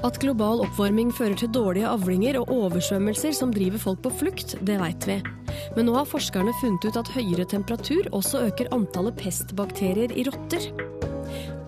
[0.07, 4.77] At global oppvarming fører til dårlige avlinger og oversvømmelser som driver folk på flukt, det
[4.79, 5.17] veit vi.
[5.75, 10.69] Men nå har forskerne funnet ut at høyere temperatur også øker antallet pestbakterier i rotter.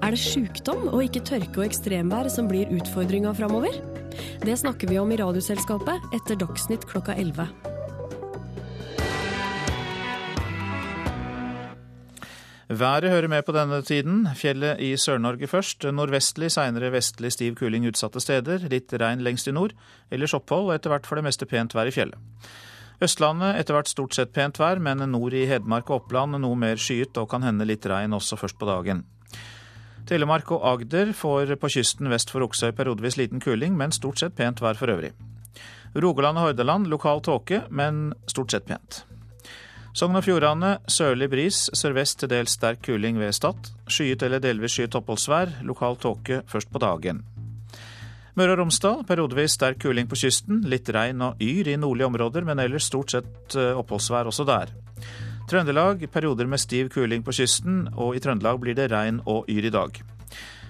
[0.07, 3.81] Er det sykdom og ikke tørke og ekstremvær som blir utfordringa framover?
[4.45, 7.78] Det snakker vi om i Radioselskapet etter Dagsnytt klokka 11.
[12.69, 14.27] Været hører med på denne tiden.
[14.37, 15.87] Fjellet i Sør-Norge først.
[15.89, 18.69] Nordvestlig, seinere vestlig stiv kuling utsatte steder.
[18.69, 19.73] Litt regn lengst i nord.
[20.13, 22.21] Ellers opphold og etter hvert for det meste pent vær i fjellet.
[23.01, 26.77] Østlandet etter hvert stort sett pent vær, men nord i Hedmark og Oppland noe mer
[26.77, 29.05] skyet og kan hende litt regn også først på dagen.
[30.05, 34.37] Telemark og Agder får på kysten vest for Oksøy periodevis liten kuling, men stort sett
[34.37, 35.15] pent vær for øvrig.
[35.97, 39.07] Rogaland og Hordaland lokal tåke, men stort sett pent.
[39.97, 43.71] Sogn og Fjordane sørlig bris, sørvest til dels sterk kuling ved Stad.
[43.89, 47.23] Skyet eller delvis skyet oppholdsvær, lokal tåke først på dagen.
[48.39, 52.45] Møre og Romsdal periodevis sterk kuling på kysten, litt regn og yr i nordlige områder,
[52.47, 54.71] men ellers stort sett eh, oppholdsvær også der.
[55.49, 59.67] Trøndelag perioder med stiv kuling på kysten, og i Trøndelag blir det regn og yr
[59.67, 59.99] i dag.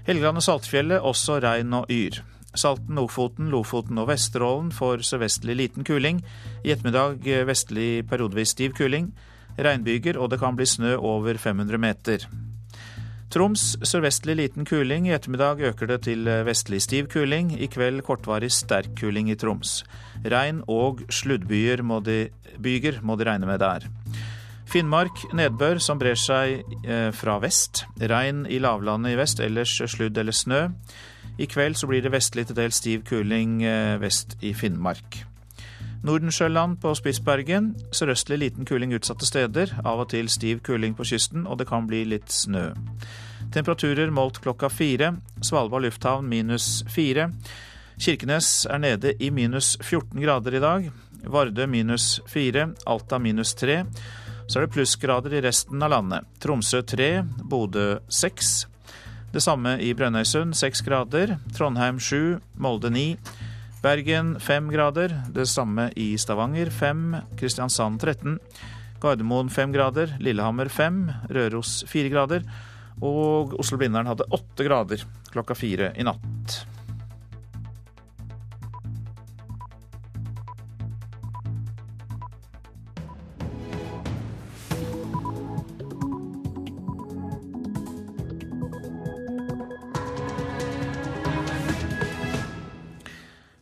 [0.07, 2.23] Helgeland og Saltfjellet også regn og yr.
[2.57, 6.23] Salten, Lofoten, Lofoten og Vesterålen får sørvestlig liten kuling.
[6.65, 9.13] I ettermiddag eh, vestlig periodevis stiv kuling.
[9.59, 12.25] Regnbyger, og det kan bli snø over 500 meter.
[13.29, 15.07] Troms sørvestlig liten kuling.
[15.09, 17.53] I ettermiddag øker det til eh, vestlig stiv kuling.
[17.53, 19.83] I kveld kortvarig sterk kuling i Troms.
[20.25, 23.85] Regn og sluddbyger må de, byger må de regne med der.
[24.69, 27.85] Finnmark nedbør som brer seg eh, fra vest.
[28.01, 30.65] Regn i lavlandet i vest, ellers sludd eller snø.
[31.39, 35.23] I kveld så blir det vestlig til dels stiv kuling eh, vest i Finnmark.
[36.03, 37.73] Nordensjøland på Spitsbergen.
[37.95, 39.73] Sørøstlig liten kuling utsatte steder.
[39.85, 42.71] Av og til stiv kuling på kysten, og det kan bli litt snø.
[43.55, 45.17] Temperaturer målt klokka fire.
[45.43, 47.31] Svalbard lufthavn minus fire.
[47.99, 50.89] Kirkenes er nede i minus 14 grader i dag.
[51.27, 52.71] Vardø minus fire.
[52.87, 53.85] Alta minus tre.
[54.47, 56.27] Så er det plussgrader i resten av landet.
[56.43, 57.25] Tromsø tre.
[57.43, 58.69] Bodø seks.
[59.29, 61.35] Det samme i Brønnøysund, seks grader.
[61.53, 63.11] Trondheim sju, Molde ni.
[63.83, 65.13] Bergen fem grader.
[65.35, 67.13] Det samme i Stavanger fem.
[67.37, 68.39] Kristiansand 13.
[69.03, 70.17] Gardermoen fem grader.
[70.25, 71.05] Lillehammer fem.
[71.29, 72.49] Røros fire grader.
[73.05, 76.78] Og Oslo-Blindern hadde åtte grader klokka fire i natt.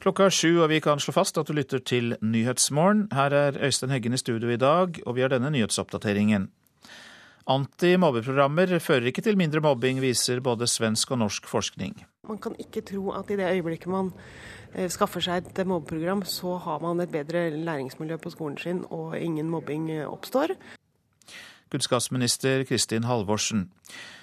[0.06, 3.08] Klokka er sju, og vi kan slå fast at du lytter til Nyhetsmorgen.
[3.10, 6.44] Her er Øystein Heggen i studio i dag, og vi har denne nyhetsoppdateringen.
[7.50, 11.96] Antimobbeprogrammer fører ikke til mindre mobbing, viser både svensk og norsk forskning.
[12.28, 14.12] Man kan ikke tro at i det øyeblikket man
[14.76, 19.16] eh, skaffer seg et mobbeprogram, så har man et bedre læringsmiljø på skolen sin og
[19.18, 20.54] ingen mobbing eh, oppstår.
[21.74, 23.72] Kunnskapsminister Kristin Halvorsen.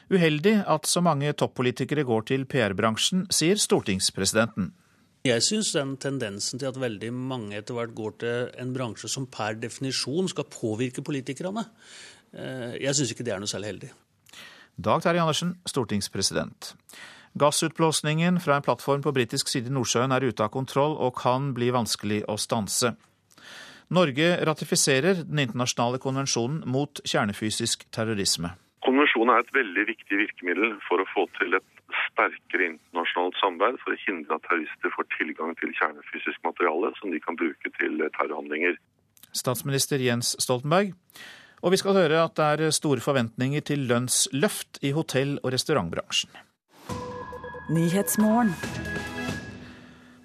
[0.08, 4.72] Uheldig at så mange toppolitikere går til PR-bransjen, sier stortingspresidenten.
[5.24, 9.24] Jeg syns den tendensen til at veldig mange etter hvert går til en bransje som
[9.32, 11.64] per definisjon skal påvirke politikerne,
[12.36, 13.92] eh, jeg syns ikke det er noe særlig heldig.
[14.76, 16.74] Dag Terje Andersen, stortingspresident.
[17.40, 21.54] Gassutblåsningen fra en plattform på britisk side i Nordsjøen er ute av kontroll og kan
[21.56, 22.92] bli vanskelig å stanse.
[23.96, 28.58] Norge ratifiserer den internasjonale konvensjonen mot kjernefysisk terrorisme.
[28.84, 31.73] Konvensjonen er et veldig viktig virkemiddel for å få til et
[32.10, 37.22] sterkere internasjonalt samarbeid for å hindre at terrorister får tilgang til kjernefysisk materiale som de
[37.24, 38.78] kan bruke til terrorhandlinger.
[39.34, 40.94] Statsminister Jens Stoltenberg.
[41.64, 46.34] Og vi skal høre at det er store forventninger til lønnsløft i hotell- og restaurantbransjen.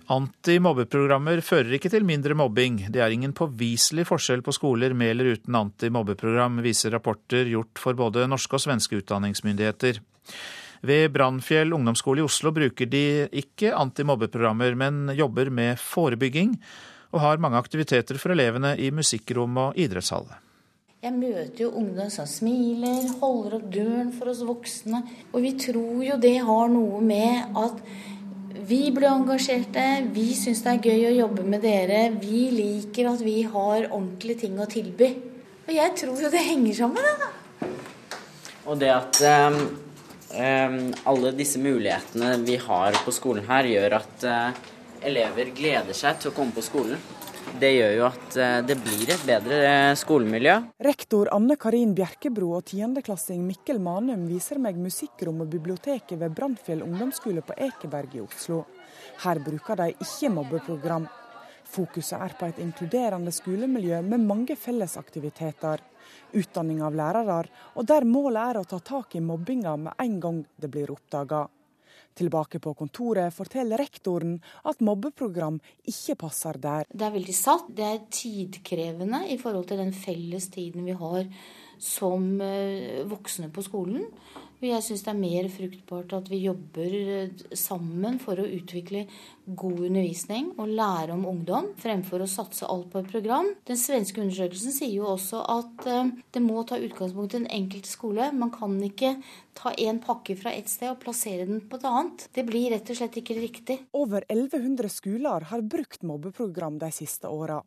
[0.08, 2.80] Antimobbeprogrammer fører ikke til mindre mobbing.
[2.90, 7.94] Det er ingen påviselig forskjell på skoler med eller uten antimobbeprogram, viser rapporter gjort for
[7.94, 10.00] både norske og svenske utdanningsmyndigheter.
[10.86, 16.54] Ved Brannfjell ungdomsskole i Oslo bruker de ikke antimobbeprogrammer, men jobber med forebygging,
[17.10, 20.28] og har mange aktiviteter for elevene i musikkrom og idrettshall.
[20.98, 25.04] Jeg møter jo ungdom som smiler, holder opp døren for oss voksne.
[25.30, 27.78] Og vi tror jo det har noe med at
[28.68, 32.08] vi blir engasjerte, vi syns det er gøy å jobbe med dere.
[32.18, 35.12] Vi liker at vi har ordentlige ting å tilby.
[35.68, 37.70] Og jeg tror jo det henger sammen, det, da.
[38.68, 39.87] Og det at um
[40.32, 44.58] alle disse mulighetene vi har på skolen her, gjør at eh,
[45.08, 47.00] elever gleder seg til å komme på skolen.
[47.56, 50.56] Det gjør jo at eh, det blir et bedre eh, skolemiljø.
[50.84, 56.84] Rektor Anne Karin Bjerkebro og tiendeklassing Mikkel Manum viser meg musikkrom og biblioteket ved Brannfjell
[56.84, 58.64] ungdomsskole på Ekeberg i Oslo.
[59.24, 61.08] Her bruker de ikke mobbeprogram.
[61.68, 65.82] Fokuset er på et inkluderende skolemiljø med mange fellesaktiviteter
[66.36, 67.42] utdanning av lærere,
[67.76, 71.46] og der målet er å ta tak i mobbinga med en gang det blir oppdaga.
[72.18, 76.88] Tilbake på kontoret forteller rektoren at mobbeprogram ikke passer der.
[76.90, 81.28] Det er veldig satt, det er tidkrevende i forhold til den felles tiden vi har
[81.78, 84.08] som eh, voksne på skolen.
[84.58, 89.04] Jeg syns det er mer fruktbart at vi jobber eh, sammen for å utvikle
[89.46, 93.52] god undervisning og lære om ungdom, fremfor å satse alt på et program.
[93.70, 97.92] Den svenske undersøkelsen sier jo også at eh, det må ta utgangspunkt i den enkelte
[97.92, 98.26] skole.
[98.34, 99.12] Man kan ikke
[99.54, 102.26] ta en pakke fra et sted og plassere den på et annet.
[102.34, 103.78] Det blir rett og slett ikke riktig.
[103.94, 107.60] Over 1100 skoler har brukt mobbeprogram de siste åra.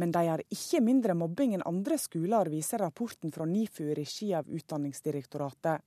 [0.00, 4.32] Men de har ikke mindre mobbing enn andre skoler, viser rapporten fra NIFU i regi
[4.32, 5.84] av Utdanningsdirektoratet.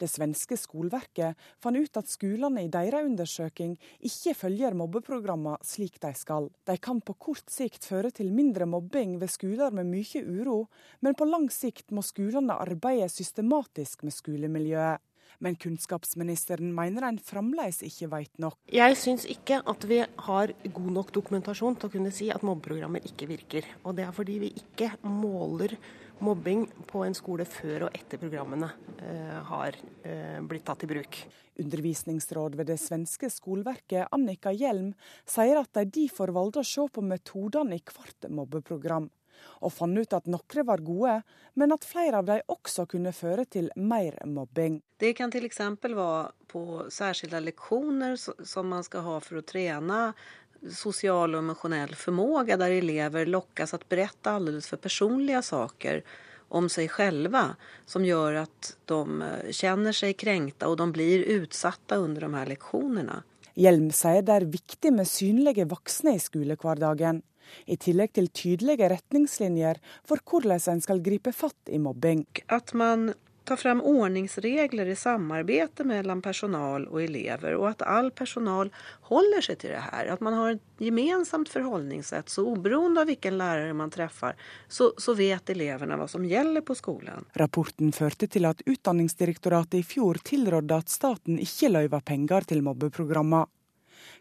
[0.00, 6.12] Det svenske skoleverket fant ut at skolene i deres undersøking ikke følger mobbeprogrammene slik de
[6.18, 6.50] skal.
[6.66, 10.60] De kan på kort sikt føre til mindre mobbing ved skoler med mye uro,
[11.00, 15.02] men på lang sikt må skolene arbeide systematisk med skolemiljøet.
[15.42, 18.56] Men kunnskapsministeren mener en fremdeles ikke vet nok.
[18.72, 23.04] Jeg syns ikke at vi har god nok dokumentasjon til å kunne si at mobbeprogrammer
[23.10, 23.66] ikke virker.
[23.84, 25.74] Og det er fordi vi ikke måler
[26.18, 31.18] mobbing på en skole før og etter programmene eh, har eh, blitt tatt i bruk.
[31.60, 34.92] Undervisningsråd ved det svenske skoleverket, Annika Hjelm,
[35.26, 39.10] sier at de derfor valgte å se på metodene i hvert mobbeprogram.
[39.66, 41.14] Og fant ut at noen var gode,
[41.58, 44.80] men at flere av dem også kunne føre til mer mobbing.
[44.98, 45.60] Det kan f.eks.
[45.82, 46.18] være
[46.50, 50.00] på særskilte leksjoner som man skal ha for å trene
[50.70, 56.04] social och emotionell förmåga där elever lockas att berätta alldeles för personliga saker
[56.48, 57.56] om sig själva
[57.86, 62.50] som gjør at de eh, kjenner seg kränkta og de blir utsatta under de her
[62.52, 63.22] leksjonene.
[63.54, 67.22] Hjelm sier det er viktig med synlige voksne i skolehverdagen,
[67.70, 72.24] i tillegg til tydelige retningslinjer for hvordan en skal gripe fatt i mobbing.
[72.48, 73.12] At man
[73.44, 78.70] ta fram ordningsregler i samarbeid mellom personal og elever, og at all personal
[79.10, 80.10] holder seg til det her.
[80.14, 84.38] At man har et gemensamt forholdningssett, så uberoende av hvilken lærer man treffer,
[84.68, 87.28] så, så vet elevene hva som gjelder på skolen.
[87.40, 93.50] Rapporten førte til at Utdanningsdirektoratet i fjor tilrådde at staten ikke løyver penger til mobbeprogrammer.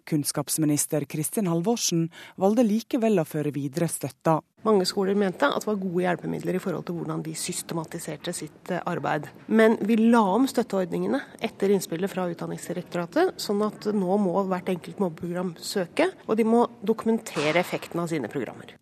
[0.09, 2.07] Kunnskapsminister Kristin Halvorsen
[2.39, 4.39] valgte likevel å føre videre støtta.
[4.63, 8.71] Mange skoler mente at det var gode hjelpemidler i forhold til hvordan de systematiserte sitt
[8.71, 9.27] eh, arbeid.
[9.47, 15.03] Men vi la om støtteordningene etter innspillet fra Utdanningsdirektoratet, sånn at nå må hvert enkelt
[15.03, 18.77] mobbeprogram søke, og de må dokumentere effekten av sine programmer.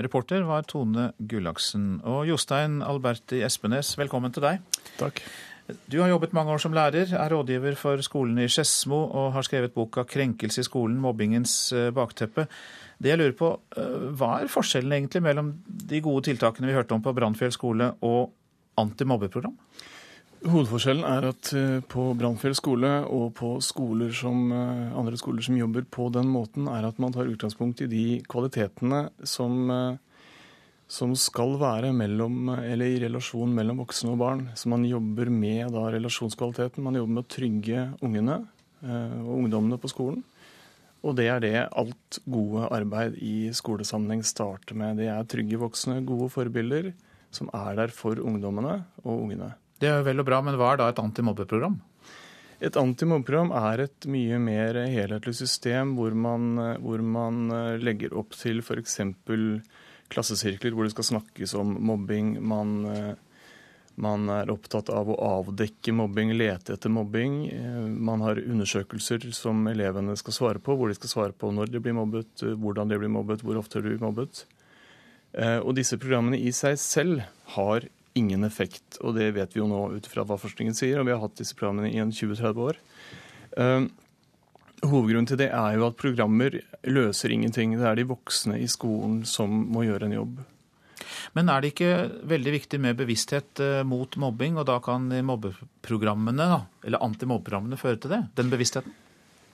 [0.00, 1.98] Reporter var Tone Gullaksen.
[2.08, 4.62] Og Jostein Alberti Espenes, velkommen til deg.
[5.00, 5.20] Takk.
[5.90, 9.46] Du har jobbet mange år som lærer, er rådgiver for skolen i Skedsmo og har
[9.46, 12.46] skrevet boka 'Krenkelse i skolen mobbingens eh, bakteppe'.
[13.00, 16.92] Det jeg lurer på, eh, Hva er forskjellen egentlig mellom de gode tiltakene vi hørte
[16.92, 18.30] om på Brannfjell skole og
[18.78, 19.56] antimobbeprogram?
[20.40, 25.84] Hovedforskjellen er at eh, på Brannfjell skole og på skoler som, andre skoler som jobber
[25.90, 29.98] på den måten, er at man tar utgangspunkt i de kvalitetene som
[30.90, 34.40] som skal være mellom, eller i relasjon mellom voksne og barn.
[34.58, 36.82] Så man jobber med da, relasjonskvaliteten.
[36.82, 38.40] Man jobber med å trygge ungene
[38.82, 40.24] eh, og ungdommene på skolen.
[41.06, 44.98] Og det er det alt gode arbeid i skolesammenheng starter med.
[44.98, 46.90] Det er trygge voksne, gode forbilder
[47.30, 49.52] som er der for ungdommene og ungene.
[49.80, 51.78] Det er vel og bra, men hva er da et antimobbeprogram?
[52.60, 57.46] Et antimobbeprogram er et mye mer helhetlig system hvor man, hvor man
[57.80, 58.98] legger opp til f.eks
[60.10, 62.34] klassesirkler hvor det skal snakkes om mobbing.
[62.42, 63.12] Man, eh,
[64.00, 67.40] man, er opptatt av å avdekke mobbing, lete etter mobbing.
[67.54, 71.72] Eh, man har undersøkelser som elevene skal svare på, hvor de skal svare på når
[71.74, 74.44] de blir mobbet, eh, hvordan de blir mobbet, hvor ofte de blir mobbet.
[75.30, 77.20] Og disse programmene i seg selv
[77.54, 77.84] har
[78.18, 81.12] ingen effekt, og det vet vi jo nå ut fra hva forskningen sier, og vi
[81.14, 82.80] har hatt disse programmene i en 20-30 år.
[84.80, 86.56] Hovedgrunnen til det er jo at programmer
[86.88, 87.76] løser ingenting.
[87.76, 90.40] Det er de voksne i skolen som må gjøre en jobb.
[91.36, 91.92] Men er det ikke
[92.30, 96.48] veldig viktig med bevissthet eh, mot mobbing, og da kan mobbeprogrammene,
[96.86, 98.24] eller antimobbeprogrammene, føre til det?
[98.40, 98.96] Den bevisstheten?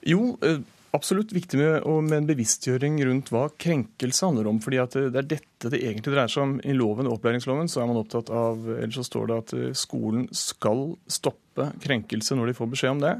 [0.07, 0.61] Jo, eh,
[0.95, 4.61] absolutt viktig med, med, en bevisstgjøring rundt hva krenkelse handler om.
[4.63, 6.55] fordi det er dette det egentlig dreier seg om.
[6.63, 10.27] I loven, opplæringsloven så er man opptatt av, eller så står det at eh, skolen
[10.31, 13.15] skal stoppe krenkelse når de får beskjed om det.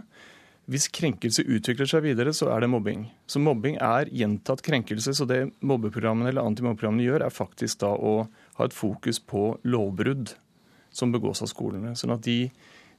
[0.68, 3.06] Hvis krenkelse utvikler seg videre, så er det mobbing.
[3.24, 5.14] Så mobbing er gjentatt krenkelse.
[5.16, 8.18] Så det mobbeprogrammene eller antimobbeprogrammene gjør, er faktisk da å
[8.58, 10.34] ha et fokus på lovbrudd
[10.92, 11.94] som begås av skolene.
[11.96, 12.50] Sånn at de,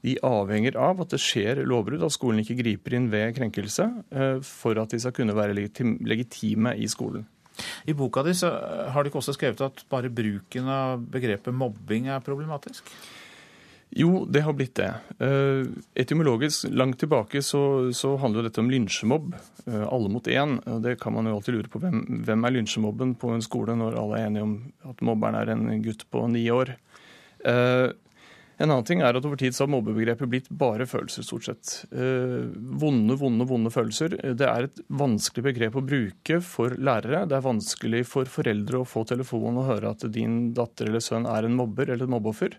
[0.07, 4.39] de avhenger av at det skjer lovbrudd, at skolen ikke griper inn ved krenkelse, eh,
[4.49, 7.29] for at de skal kunne være legitime i skolen.
[7.91, 12.25] I boka di har du ikke også skrevet at bare bruken av begrepet mobbing er
[12.25, 12.87] problematisk?
[13.91, 14.91] Jo, det har blitt det.
[15.23, 19.33] Uh, etymologisk langt tilbake så, så handler dette om lynsjemobb.
[19.65, 20.59] Uh, alle mot én.
[20.85, 21.81] Det kan man jo alltid lure på.
[21.83, 24.59] Hvem, hvem er lynsjemobben på en skole når alle er enige om
[24.91, 26.75] at mobberen er en gutt på ni år?
[27.47, 27.89] Uh,
[28.59, 31.75] en annen ting er at over tid så har mobbebegrepet blitt bare følelser, stort sett.
[31.95, 34.17] vonde, vonde, vonde følelser.
[34.35, 37.21] Det er et vanskelig begrep å bruke for lærere.
[37.31, 41.31] Det er vanskelig for foreldre å få telefonen og høre at din datter eller sønn
[41.31, 42.59] er en mobber eller et mobbeoffer.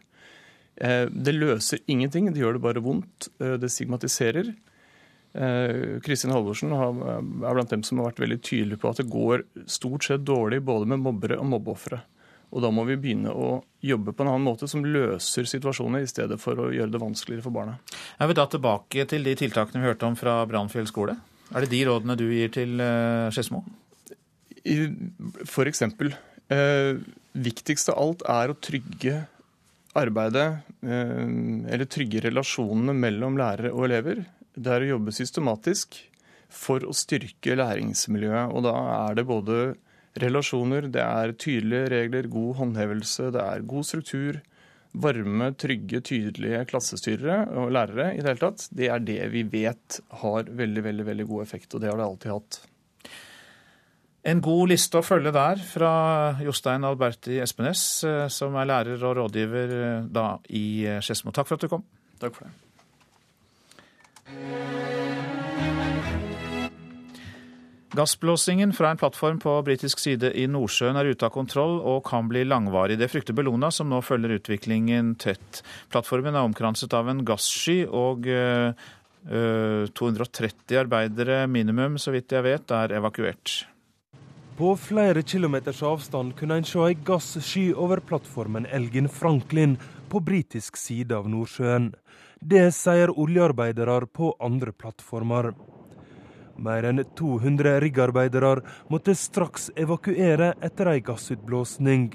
[0.79, 3.29] Eh, det løser ingenting, det gjør det bare vondt.
[3.41, 4.53] Eh, det stigmatiserer.
[5.33, 9.43] Eh, Kristin Halvorsen er blant dem som har vært veldig tydelig på at det går
[9.69, 12.01] stort sett dårlig både med mobbere og mobbeofre.
[12.49, 16.09] Og da må vi begynne å jobbe på en annen måte som løser situasjoner, i
[16.09, 17.75] stedet for å gjøre det vanskeligere for barna.
[18.17, 21.19] Jeg vil da tilbake til de tiltakene vi hørte om fra Brannfjell skole.
[21.53, 22.81] Er det de rådene du gir til
[23.35, 23.61] Skedsmo?
[25.45, 26.15] For eksempel.
[26.49, 26.97] Eh,
[27.37, 29.19] viktigst av alt er å trygge
[29.97, 31.25] arbeidet, eh,
[31.73, 34.25] eller trygge relasjonene mellom lærere og elever,
[34.55, 35.97] det er å jobbe systematisk
[36.49, 38.53] for å styrke læringsmiljøet.
[38.53, 38.75] Og da
[39.07, 39.59] er det både
[40.19, 44.41] relasjoner, det er tydelige regler, god håndhevelse, det er god struktur.
[44.89, 48.65] Varme, trygge, tydelige klassestyrere og lærere i det hele tatt.
[48.73, 52.07] Det er det vi vet har veldig, veldig, veldig god effekt, og det har det
[52.07, 52.61] alltid hatt.
[54.27, 55.91] En god liste å følge der fra
[56.43, 61.31] Jostein Alberti Espenes, eh, som er lærer og rådgiver eh, da i eh, Skedsmo.
[61.35, 61.85] Takk for at du kom.
[62.19, 62.55] Takk for det.
[67.95, 72.27] Gassblåsingen fra en plattform på britisk side i Nordsjøen er ute av kontroll og kan
[72.29, 72.99] bli langvarig.
[72.99, 75.63] Det frykter Bellona, som nå følger utviklingen tett.
[75.89, 78.29] Plattformen er omkranset av en gasssky, og
[79.25, 83.57] 230 arbeidere minimum, så vidt jeg vet, er evakuert.
[84.59, 89.77] På flere kilometers avstand kunne en se ei gasssky over plattformen Elgin Franklin
[90.11, 91.85] på britisk side av Nordsjøen.
[92.43, 95.53] Det sier oljearbeidere på andre plattformer.
[96.59, 102.09] Mer enn 200 riggarbeidere måtte straks evakuere etter ei gassutblåsning.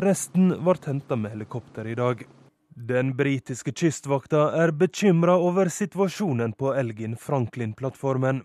[0.00, 2.24] Resten ble henta med helikopter i dag.
[2.72, 8.40] Den britiske kystvakta er bekymra over situasjonen på Elgin Franklin-plattformen.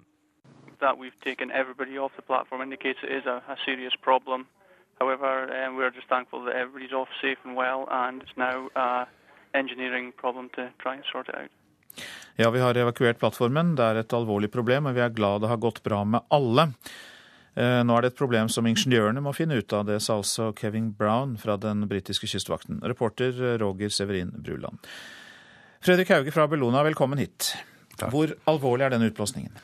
[0.79, 4.45] That we've taken everybody off the platform indicates it is a, a serious problem.
[4.99, 9.05] However, um, we're just thankful that everybody's off safe and well, and it's now an
[9.53, 11.51] engineering problem to try and sort it out.
[12.35, 13.75] Ja, vi har evakuert plattformen.
[13.75, 16.67] Det er et alvorlig problem, og vi er glad det har gått bra med alle.
[17.57, 19.87] Eh, nå er det et problem som ingeniørene må finne ut av.
[19.89, 22.83] Det sa også Kevin Brown fra den britiske kystvakten.
[22.85, 24.77] Reporter Roger Severin Bruland.
[25.81, 27.55] Fredrik Hauge fra Bellona, velkommen hit.
[27.97, 28.11] Takk.
[28.13, 29.57] Hvor alvorlig er denne utblåsningen?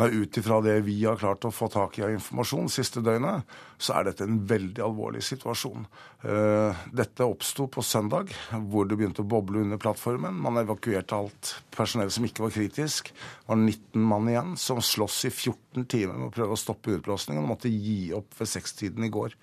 [0.00, 3.44] Ut ifra det vi har klart å få tak i av informasjon siste døgnet,
[3.76, 5.84] så er dette en veldig alvorlig situasjon.
[6.24, 8.32] Eh, dette oppsto på søndag,
[8.70, 10.38] hvor det begynte å boble under plattformen.
[10.40, 13.12] Man evakuerte alt personell som ikke var kritisk.
[13.12, 16.96] Det var 19 mann igjen som sloss i 14 timer med å prøve å stoppe
[16.96, 19.36] utblåsningen og måtte gi opp ved sekstiden i går.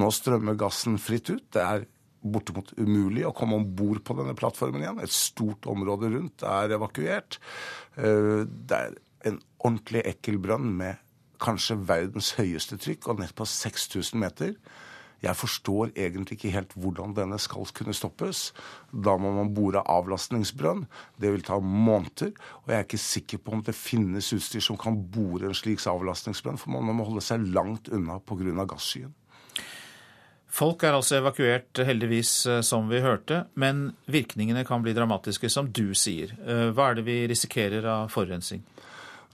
[0.00, 1.46] Nå strømmer gassen fritt ut.
[1.54, 1.86] Det er
[2.24, 5.02] bortimot umulig å komme om bord på denne plattformen igjen.
[5.04, 7.38] Et stort område rundt er evakuert.
[8.00, 11.00] Eh, det er en ordentlig ekkel brønn med
[11.42, 14.54] kanskje verdens høyeste trykk og nett på 6000 meter.
[15.24, 18.50] Jeg forstår egentlig ikke helt hvordan denne skal kunne stoppes.
[18.92, 20.84] Da må man bore avlastningsbrønn.
[21.20, 22.34] Det vil ta måneder.
[22.64, 25.80] Og jeg er ikke sikker på om det finnes utstyr som kan bore en slik
[25.88, 28.66] avlastningsbrønn, for man må holde seg langt unna pga.
[28.68, 29.14] gasskyen.
[30.54, 33.46] Folk er altså evakuert, heldigvis, eh, som vi hørte.
[33.54, 36.30] Men virkningene kan bli dramatiske, som du sier.
[36.46, 38.62] Eh, hva er det vi risikerer av forurensning?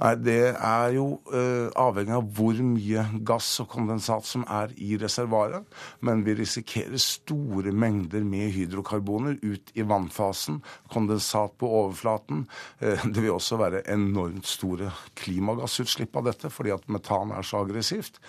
[0.00, 4.94] Nei, Det er jo uh, avhengig av hvor mye gass og kondensat som er i
[5.00, 5.66] reservoaret.
[6.06, 10.62] Men vi risikerer store mengder med hydrokarboner ut i vannfasen.
[10.92, 12.46] Kondensat på overflaten.
[12.80, 14.88] Uh, det vil også være enormt store
[15.20, 18.22] klimagassutslipp av dette, fordi at metan er så aggressivt.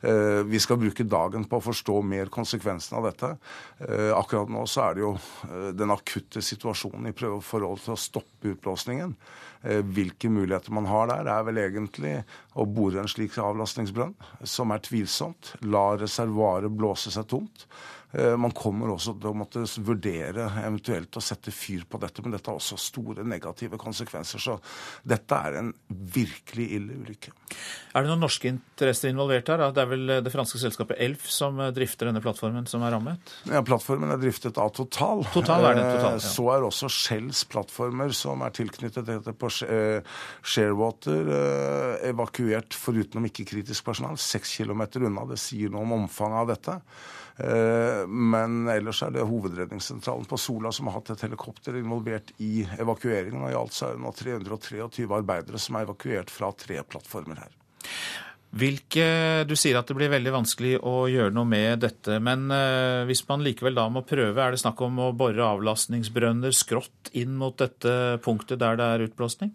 [0.00, 3.34] Uh, vi skal bruke dagen på å forstå mer konsekvensene av dette.
[4.16, 5.12] Akkurat nå så er det jo
[5.76, 7.14] den akutte situasjonen i
[7.44, 9.12] forhold til å stoppe utblåsningen.
[9.62, 12.14] Eh, hvilke muligheter man har der, er vel egentlig
[12.54, 14.14] å bore en slik avlastningsbrønn,
[14.46, 15.56] som er tvilsomt.
[15.66, 17.66] La reservoaret blåse seg tomt.
[18.12, 22.32] Eh, man kommer også til å måtte vurdere eventuelt å sette fyr på dette, men
[22.32, 24.40] dette har også store negative konsekvenser.
[24.40, 24.56] Så
[25.04, 27.34] dette er en virkelig ille ulykke.
[27.92, 29.66] Er det noen norske interesser involvert her?
[29.74, 33.34] Det er vel det franske selskapet Elf som drifter denne plattformen som er rammet?
[33.50, 35.26] Ja, Plattformen er driftet av Total.
[35.34, 36.24] Total er det, Total, ja.
[36.24, 40.00] Så er også Shells plattformer som er tilknyttet dette på eh,
[40.40, 45.28] Sharewater, eh, evakuert foruten om ikke-kritisk personal, seks kilometer unna.
[45.28, 46.80] Det sier noe om omfanget av dette.
[47.38, 52.64] Eh, men ellers er det Hovedredningssentralen på Sola som har hatt et helikopter involvert i
[52.78, 53.44] evakueringen.
[53.44, 57.44] Og i alt så er det nå 323 arbeidere som er evakuert fra tre plattformer
[57.44, 57.54] her.
[58.58, 62.16] Hvilke, Du sier at det blir veldig vanskelig å gjøre noe med dette.
[62.24, 66.56] Men eh, hvis man likevel da må prøve, er det snakk om å bore avlastningsbrønner
[66.56, 69.52] skrått inn mot dette punktet der det er utblåsning?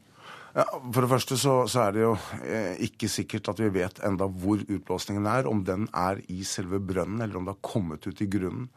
[0.53, 2.11] Ja, for det første så, så, er det jo
[2.45, 5.49] eh, ikke sikkert at vi vet enda hvor utblåsningen er.
[5.49, 8.69] Om den er i selve brønnen, eller om det har kommet ut i grunnen.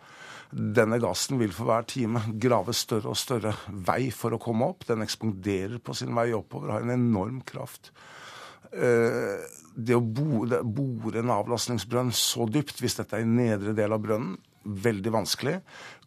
[0.51, 4.87] Denne gassen vil for hver time grave større og større vei for å komme opp.
[4.89, 7.93] Den ekspanderer på sin vei oppover, har en enorm kraft.
[8.72, 9.45] Eh,
[9.77, 10.62] det å bore,
[11.20, 15.59] en avlastningsbrønn så dypt, hvis dette er i nedre del av brønnen, veldig vanskelig.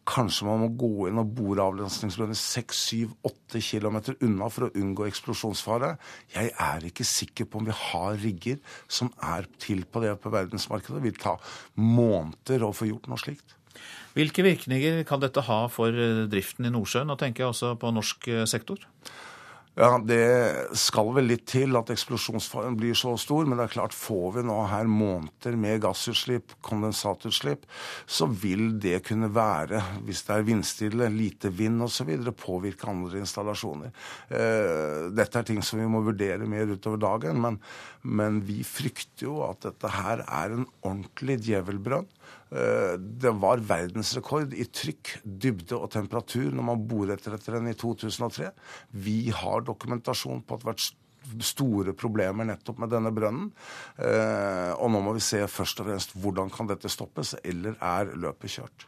[0.10, 5.92] Kanskje man må gå inn og bore avlensningsbrønner 6-7-8 km unna for å unngå eksplosjonsfare.
[6.34, 8.58] Jeg er ikke sikker på om vi har rigger
[8.90, 10.98] som er til på det på verdensmarkedet.
[10.98, 11.36] Det vil ta
[11.78, 13.56] måneder å få gjort noe slikt.
[14.18, 17.14] Hvilke virkninger kan dette ha for eh, driften i Nordsjøen?
[17.14, 18.82] Og tenker jeg også på norsk eh, sektor.
[19.80, 23.96] Ja, Det skal vel litt til at eksplosjonsfaren blir så stor, men det er klart
[23.96, 27.64] får vi nå her måneder med gassutslipp, kondensatutslipp,
[28.04, 33.96] så vil det kunne være, hvis det er vindstille, lite vind osv., påvirke andre installasjoner.
[34.28, 37.62] Eh, dette er ting som vi må vurdere mer utover dagen, men,
[38.04, 42.12] men vi frykter jo at dette her er en ordentlig djevelbrønn.
[42.50, 47.78] Eh, det var verdensrekord i trykk, dybde og temperatur når man boret etter den i
[47.78, 48.50] 2003.
[49.06, 50.90] Vi har dokumentasjon på at det har vært
[51.46, 53.52] store problemer nettopp med denne brønnen.
[54.02, 58.16] Eh, og nå må vi se først og fremst hvordan kan dette stoppes, eller er
[58.18, 58.88] løpet kjørt.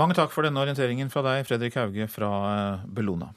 [0.00, 3.34] Mange takk for denne orienteringen fra deg, Fredrik Hauge fra eh, Bellona.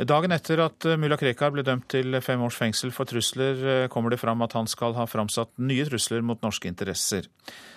[0.00, 4.20] Dagen etter at mulla Krekar ble dømt til fem års fengsel for trusler, kommer det
[4.22, 7.26] fram at han skal ha framsatt nye trusler mot norske interesser.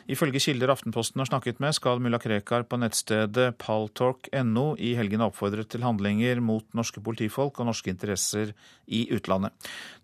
[0.07, 5.27] Ifølge kilder Aftenposten har snakket med, skal mulla Krekar på nettstedet paltalk.no i helgen ha
[5.33, 8.55] oppfordret til handlinger mot norske politifolk og norske interesser
[8.87, 9.51] i utlandet.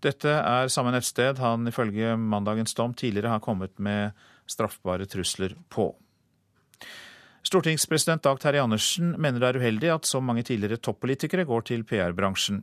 [0.04, 4.12] Dette er samme nettsted han ifølge mandagens dom tidligere har kommet med
[4.50, 5.94] straffbare trusler på.
[7.50, 11.82] Stortingspresident Dag Terje Andersen mener det er uheldig at så mange tidligere toppolitikere går til
[11.82, 12.60] PR-bransjen.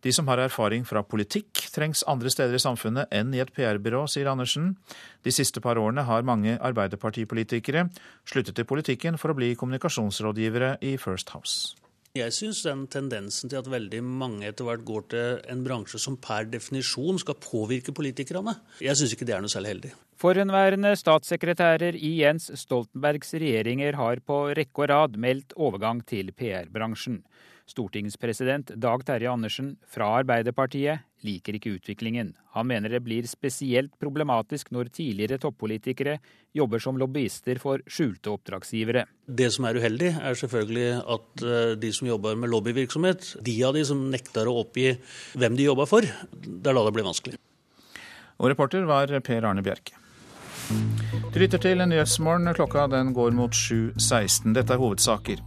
[0.00, 4.06] De som har erfaring fra politikk, trengs andre steder i samfunnet enn i et PR-byrå,
[4.08, 4.78] sier Andersen.
[5.20, 7.90] De siste par årene har mange arbeiderpartipolitikere
[8.24, 11.76] sluttet i politikken for å bli kommunikasjonsrådgivere i First House.
[12.18, 16.16] Jeg syns den tendensen til at veldig mange etter hvert går til en bransje som
[16.18, 19.92] per definisjon skal påvirke politikerne, jeg syns ikke det er noe særlig heldig.
[20.18, 27.20] Forhenværende statssekretærer i Jens Stoltenbergs regjeringer har på rekke og rad meldt overgang til PR-bransjen.
[27.70, 32.32] Stortingspresident Dag Terje Andersen fra Arbeiderpartiet liker ikke utviklingen.
[32.56, 36.16] Han mener det blir spesielt problematisk når tidligere toppolitikere
[36.56, 39.04] jobber som lobbyister for skjulte oppdragsgivere.
[39.26, 43.76] Det som er uheldig, er selvfølgelig at eh, de som jobber med lobbyvirksomhet, de av
[43.76, 44.94] de som nekter å oppgi
[45.38, 47.38] hvem de jobber for, det er da det blir vanskelig.
[48.40, 50.00] Og reporter var Per Arne Bjerke.
[51.30, 52.48] Du lytter til Nyhetsmorgen.
[52.54, 54.54] Klokka den går mot 7.16.
[54.54, 55.42] Dette er hovedsaker.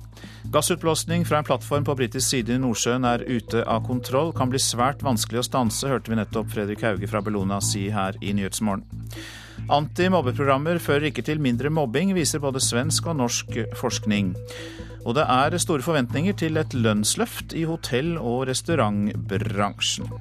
[0.54, 4.30] Gassutblåsning fra en plattform på britisk side i Nordsjøen er ute av kontroll.
[4.38, 8.20] Kan bli svært vanskelig å stanse, hørte vi nettopp Fredrik Hauge fra Bellona si her
[8.22, 8.86] i Nyhetsmorgen.
[9.74, 14.36] Antimobbeprogrammer fører ikke til mindre mobbing, viser både svensk og norsk forskning.
[15.08, 20.14] Og det er store forventninger til et lønnsløft i hotell- og restaurantbransjen.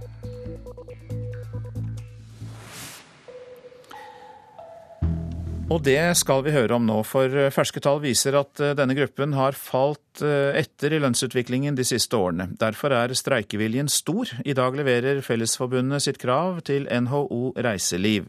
[5.72, 8.92] Og det skal vi høre om nå, for eh, ferske tall viser at eh, denne
[8.92, 12.50] gruppen har falt eh, etter i lønnsutviklingen de siste årene.
[12.60, 14.28] Derfor er streikeviljen stor.
[14.44, 18.26] I dag leverer Fellesforbundet sitt krav til NHO Reiseliv.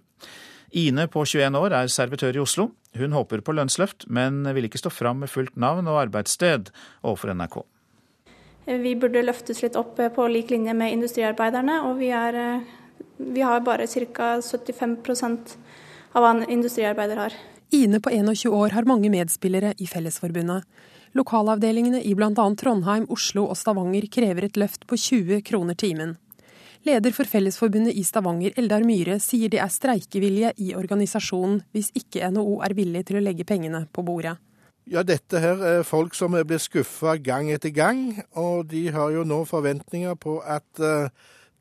[0.72, 2.70] Ine på 21 år er servitør i Oslo.
[2.96, 6.72] Hun håper på lønnsløft, men vil ikke stå fram med fullt navn og arbeidssted
[7.02, 7.60] overfor NRK.
[8.86, 12.64] Vi burde løftes litt opp på lik linje med industriarbeiderne, og vi, er,
[13.20, 14.38] vi har bare ca.
[14.40, 15.58] 75
[16.14, 17.38] av hva en industriarbeider har.
[17.74, 20.66] Ine på 21 år har mange medspillere i Fellesforbundet.
[21.18, 22.46] Lokalavdelingene i bl.a.
[22.58, 26.16] Trondheim, Oslo og Stavanger krever et løft på 20 kroner timen.
[26.84, 32.28] Leder for Fellesforbundet i Stavanger, Eldar Myhre, sier det er streikevilje i organisasjonen hvis ikke
[32.34, 34.36] NHO er villig til å legge pengene på bordet.
[34.84, 39.14] Ja, dette her er folk som blir blitt skuffa gang etter gang, og de har
[39.16, 41.08] jo nå forventninger på at uh,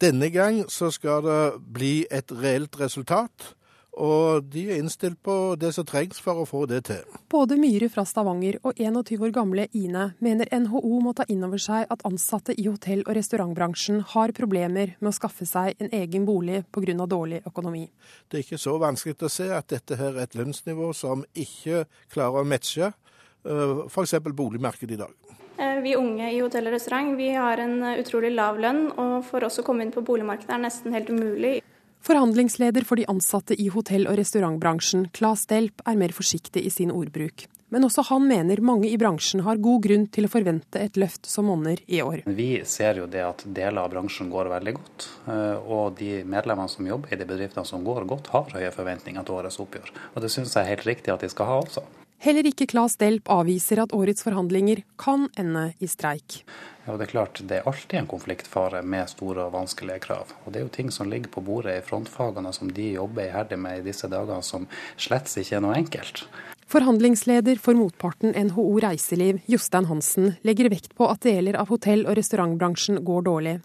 [0.03, 3.53] denne gang så skal det bli et reelt resultat.
[4.01, 7.03] Og de er innstilt på det som trengs for å få det til.
[7.28, 11.61] Både Myhre fra Stavanger og 21 år gamle Ine mener NHO må ta inn over
[11.61, 16.24] seg at ansatte i hotell- og restaurantbransjen har problemer med å skaffe seg en egen
[16.24, 17.07] bolig pga.
[17.07, 17.90] dårlig økonomi.
[18.28, 21.84] Det er ikke så vanskelig å se at dette her er et lønnsnivå som ikke
[22.09, 24.14] klarer å matche eh, f.eks.
[24.24, 25.12] boligmarkedet i dag.
[25.59, 29.45] Eh, vi unge i hotell og restaurant vi har en utrolig lav lønn, og for
[29.45, 31.61] oss å komme inn på boligmarkedet er nesten helt umulig.
[32.03, 36.90] Forhandlingsleder for de ansatte i hotell- og restaurantbransjen, Claes Delp, er mer forsiktig i sin
[36.90, 37.46] ordbruk.
[37.72, 41.30] Men også han mener mange i bransjen har god grunn til å forvente et løft
[41.30, 42.20] som monner i år.
[42.26, 45.09] Vi ser jo det at deler av bransjen går veldig godt.
[45.30, 49.24] Eh, og de medlemmene som jobber i de bedriftene som går godt, har høye forventninger
[49.24, 49.94] til årets oppgjør.
[50.12, 51.86] Og det syns jeg er helt riktig at de skal ha også.
[52.23, 56.45] Heller ikke Claes Delp avviser at årets forhandlinger kan ende i streik.
[56.87, 60.31] Ja, Det er klart det er alltid en konfliktfare med store og vanskelige krav.
[60.47, 63.59] Og Det er jo ting som ligger på bordet i frontfagene som de jobber iherdig
[63.59, 66.23] med i disse dager, som slett ikke er noe enkelt.
[66.70, 72.16] Forhandlingsleder for motparten NHO Reiseliv, Jostein Hansen, legger vekt på at deler av hotell- og
[72.16, 73.61] restaurantbransjen går dårlig.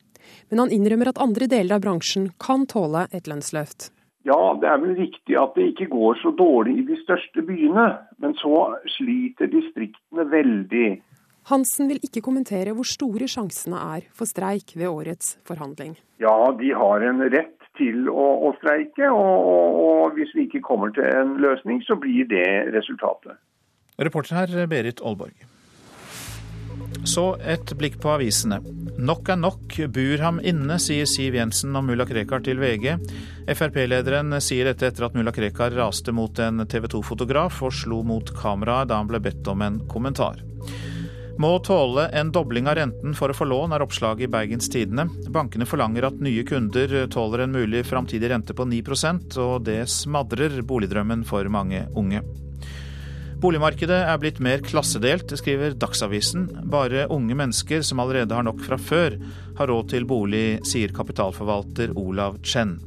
[0.49, 3.91] Men han innrømmer at andre deler av bransjen kan tåle et lønnsløft.
[4.27, 7.87] Ja, det er vel riktig at det ikke går så dårlig i de største byene.
[8.19, 8.63] Men så
[8.97, 10.89] sliter distriktene veldig.
[11.47, 15.95] Hansen vil ikke kommentere hvor store sjansene er for streik ved årets forhandling.
[16.19, 20.63] Ja, de har en rett til å, å streike, og, og, og, hvis vi ikke
[20.65, 23.37] kommer til en løsning, så blir det resultatet.
[24.01, 25.37] Reporter her Berit Aalborg.
[27.07, 28.59] Så et blikk på avisene.
[28.97, 32.97] Nok er nok, bur ham inne, sier Siv Jensen om mulla Krekar til VG.
[33.47, 38.33] Frp-lederen sier dette etter at mulla Krekar raste mot en TV 2-fotograf og slo mot
[38.41, 40.41] kameraet da han ble bedt om en kommentar.
[41.37, 45.05] Må tåle en dobling av renten for å få lån, er oppslaget i Bergens Tidende.
[45.29, 50.63] Bankene forlanger at nye kunder tåler en mulig framtidig rente på 9% og det smadrer
[50.65, 52.23] boligdrømmen for mange unge.
[53.37, 56.47] Boligmarkedet er blitt mer klassedelt, skriver Dagsavisen.
[56.73, 59.19] Bare unge mennesker som allerede har nok fra før,
[59.59, 62.79] har råd til bolig, sier kapitalforvalter Olav Chen.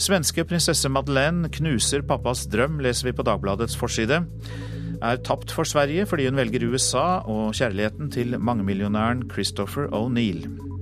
[0.00, 4.24] Svenske prinsesse Madeleine knuser pappas drøm, leser vi på Dagbladets forside.
[5.04, 10.73] Er tapt for Sverige fordi hun velger USA og kjærligheten til mangemillionæren Christopher O'Neill.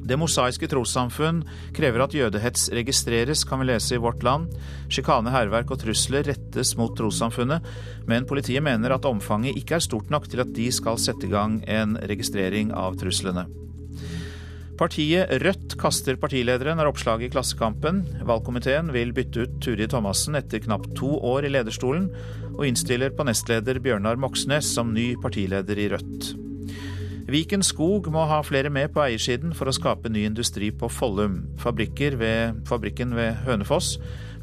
[0.00, 1.42] Det mosaiske trossamfunn
[1.76, 4.50] krever at jødehets registreres, kan vi lese i Vårt Land.
[4.90, 7.66] Sjikane, hærverk og trusler rettes mot trossamfunnet,
[8.08, 11.32] men politiet mener at omfanget ikke er stort nok til at de skal sette i
[11.32, 13.46] gang en registrering av truslene.
[14.80, 18.00] Partiet Rødt kaster partilederen, er oppslaget i Klassekampen.
[18.24, 22.08] Valgkomiteen vil bytte ut Turi Thomassen etter knapt to år i lederstolen,
[22.56, 26.32] og innstiller på nestleder Bjørnar Moxnes som ny partileder i Rødt.
[27.30, 31.44] Viken Skog må ha flere med på eiersiden for å skape ny industri på Follum.
[31.62, 33.92] Ved, fabrikken ved Hønefoss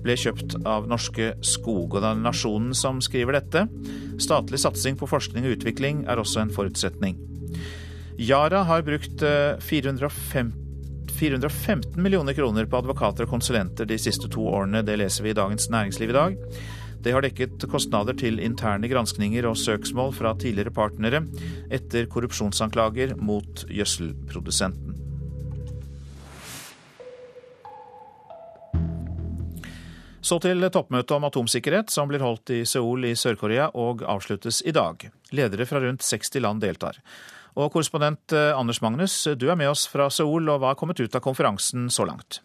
[0.05, 3.65] ble kjøpt av Norske Skog, og det er Nasjonen som skriver dette.
[4.23, 7.19] Statlig satsing på forskning og utvikling er også en forutsetning.
[8.17, 10.63] Yara har brukt 450 eh,
[11.17, 14.83] 415 millioner kroner på advokater og konsulenter de siste to årene.
[14.85, 16.35] Det leser vi i Dagens Næringsliv i dag.
[17.03, 21.23] Det har dekket kostnader til interne granskninger og søksmål fra tidligere partnere
[21.73, 24.97] etter korrupsjonsanklager mot gjødselprodusenten.
[30.27, 34.73] Så til toppmøtet om atomsikkerhet, som blir holdt i Seoul i Sør-Korea og avsluttes i
[34.75, 35.05] dag.
[35.31, 36.99] Ledere fra rundt 60 land deltar.
[37.55, 40.99] Og korrespondent eh, Anders Magnus, du er med oss fra Seoul, og hva er kommet
[40.99, 42.41] ut av konferansen så langt?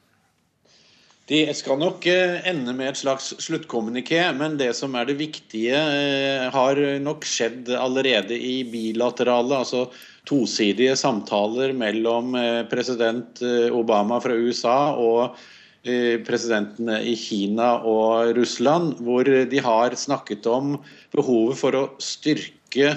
[1.33, 5.79] De skal nok eh, ende med et slags sluttkommuniké, men det som er det viktige,
[5.79, 9.87] eh, har nok skjedd allerede i bilaterale, altså
[10.29, 13.41] tosidige samtaler mellom eh, president
[13.73, 15.41] Obama fra USA og
[15.83, 20.77] presidentene i Kina og Russland, hvor de har snakket om
[21.11, 22.93] behovet for å styrke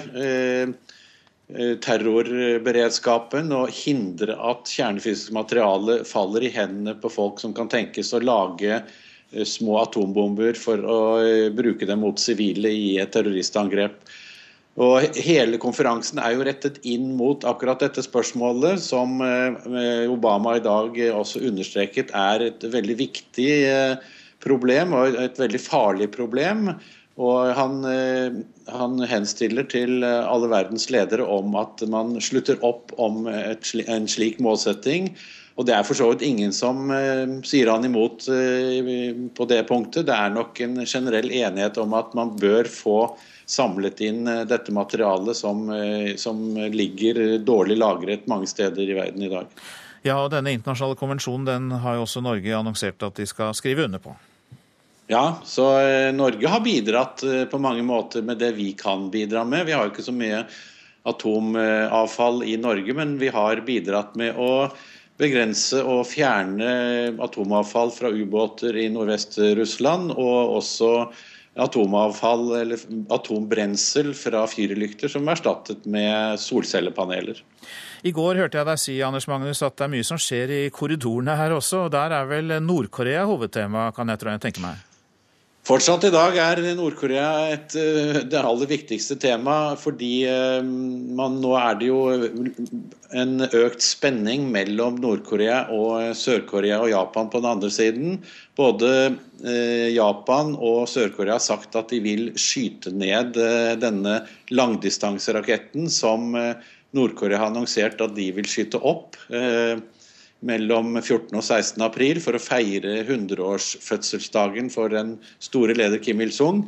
[1.54, 8.22] terrorberedskapen og hindre at kjernefysisk materiale faller i hendene på folk som kan tenkes å
[8.24, 14.00] lage eh, små atombomber for å eh, bruke dem mot sivile i et terroristangrep.
[14.82, 19.22] Og Hele konferansen er jo rettet inn mot akkurat dette spørsmålet, som
[20.12, 23.54] Obama i dag også understreket er et veldig viktig
[24.44, 26.74] problem og et veldig farlig problem.
[27.16, 28.34] Og han, eh,
[28.68, 34.08] han, henstiller til eh, alle verdens ledere om at man slutter opp om et, en
[34.10, 35.14] slik målsetting.
[35.56, 36.90] Og det er for så vidt ingen som
[37.48, 40.04] sier han imot på det punktet.
[40.04, 42.98] Det er nok en generell enighet om at man bør få
[43.48, 45.64] samlet inn dette materialet som,
[46.20, 46.44] som,
[46.76, 49.48] ligger dårlig lagret mange steder i verden i dag.
[50.04, 53.88] Ja, og Denne internasjonale konvensjonen den har jo også Norge annonsert at de skal skrive
[53.88, 54.12] under på.
[55.06, 59.44] Ja, så eh, Norge har bidratt eh, på mange måter med det vi kan bidra
[59.44, 59.66] med.
[59.66, 60.42] Vi har jo ikke så mye
[61.06, 64.66] atomavfall i Norge, men vi har bidratt med å
[65.16, 66.72] begrense og fjerne
[67.22, 70.90] atomavfall fra ubåter i Nordvest-Russland, og også
[71.56, 72.82] atomavfall eller
[73.14, 77.38] atombrensel fra fyrlykter som er erstattet med solcellepaneler.
[78.04, 80.60] I går hørte jeg deg si Anders Magnus, at det er mye som skjer i
[80.74, 81.86] korridorene her også.
[81.86, 84.95] og Der er vel Nord-Korea hovedtema, kan jeg tenke meg?
[85.66, 91.80] Fortsatt i dag er Nord-Korea eh, det aller viktigste tema, fordi eh, man, nå er
[91.80, 92.04] det jo
[93.10, 98.20] en økt spenning mellom Nord-Korea og Sør-Korea og Japan på den andre siden.
[98.54, 98.92] Både
[99.42, 103.34] eh, Japan og Sør-Korea har sagt at de vil skyte ned
[103.82, 104.20] denne
[104.54, 106.30] langdistanseraketten som
[106.94, 109.18] Nord-Korea har annonsert at de vil skyte opp
[110.46, 111.32] mellom 14.
[111.34, 111.82] og 16.
[111.84, 116.64] april for å feire 100-årsfødselsdagen for den store leder Kim Il-sung.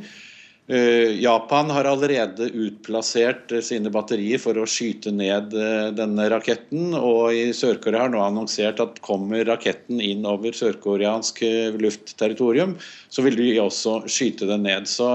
[0.69, 6.91] Eh, Japan har allerede utplassert eh, sine batterier for å skyte ned eh, denne raketten.
[6.93, 11.41] Og i Sør-Korea har nå annonsert at kommer raketten inn over sørkoreansk
[11.81, 12.77] luftterritorium,
[13.09, 14.85] så vil de også skyte den ned.
[14.85, 15.09] Så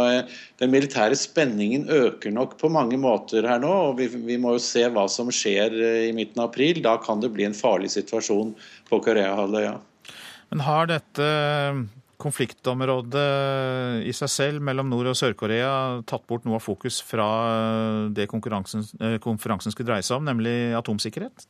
[0.58, 3.70] den militære spenningen øker nok på mange måter her nå.
[3.92, 5.78] Og vi, vi må jo se hva som skjer
[6.08, 6.82] i midten av april.
[6.82, 8.56] Da kan det bli en farlig situasjon
[8.90, 9.76] på Koreahalvøya.
[10.50, 11.28] Men har dette
[12.24, 13.24] konfliktområdet
[14.08, 17.26] i seg selv mellom Nord- og Sør-Korea tatt bort noe av fokus fra
[18.14, 21.46] det eh, konferansen skulle dreie seg om, nemlig atomsikkerhet?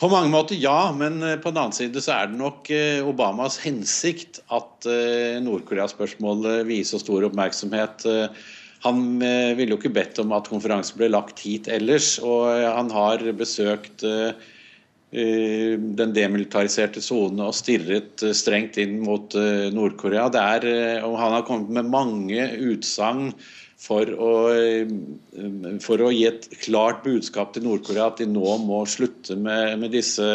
[0.00, 3.04] På mange måter ja, men eh, på den annen side så er det nok eh,
[3.04, 4.88] Obamas hensikt at
[5.44, 8.06] Nord-Korea-spørsmålet viser stor oppmerksomhet.
[8.86, 13.26] Han ville jo ikke bedt om at konferansen ble lagt hit ellers, og han har
[13.36, 14.06] besøkt
[15.10, 19.34] den demilitariserte sone og stirret strengt inn mot
[19.74, 20.28] Nord-Korea.
[21.02, 23.32] Og han har kommet med mange utsagn
[23.80, 24.06] for
[25.80, 29.90] for å, gi et klart budskap til Nord-Korea at de nå må slutte med, med,
[29.94, 30.26] disse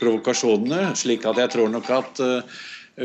[0.00, 0.94] provokasjonene.
[0.96, 2.22] slik at jeg tror nok at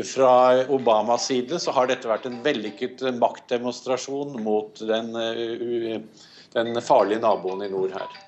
[0.04, 5.12] fra Obamas side så har dette vært en vellykket maktdemonstrasjon mot den,
[6.56, 8.25] den farlige naboen i nord her.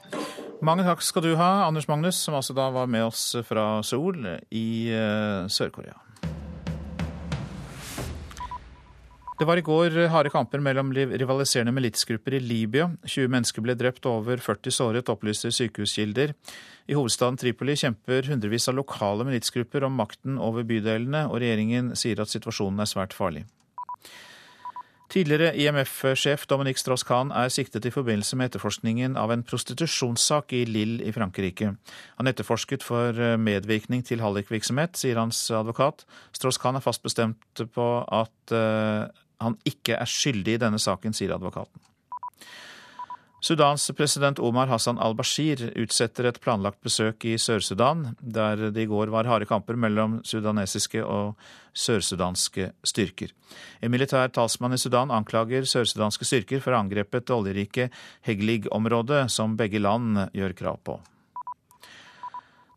[0.64, 4.24] Mange takk skal du ha, Anders Magnus, som altså da var med oss fra Seoul
[4.50, 4.90] i
[5.46, 5.96] Sør-Korea.
[9.38, 12.88] Det var i går harde kamper mellom rivaliserende militsgrupper i Libya.
[13.06, 16.32] 20 mennesker ble drept og over 40 såret, opplyser sykehuskilder.
[16.90, 22.18] I hovedstaden Tripoli kjemper hundrevis av lokale militsgrupper om makten over bydelene, og regjeringen sier
[22.18, 23.44] at situasjonen er svært farlig.
[25.08, 31.06] Tidligere IMF-sjef Dominique Strauss-Kahn er siktet i forbindelse med etterforskningen av en prostitusjonssak i Lille
[31.08, 31.70] i Frankrike.
[32.20, 36.04] Han etterforsket for medvirkning til hallikvirksomhet, sier hans advokat.
[36.36, 38.56] Strauss-Kahn er fast bestemt på at
[39.40, 41.80] han ikke er skyldig i denne saken, sier advokaten.
[43.40, 49.12] Sudans president Omar Hassan al-Bashir utsetter et planlagt besøk i Sør-Sudan, der det i går
[49.14, 51.36] var harde kamper mellom sudanesiske og
[51.70, 53.30] sørsudanske styrker.
[53.78, 57.86] En militær talsmann i Sudan anklager sørsudanske styrker for å angrepet det oljerike
[58.26, 60.98] Heglig-området, som begge land gjør krav på.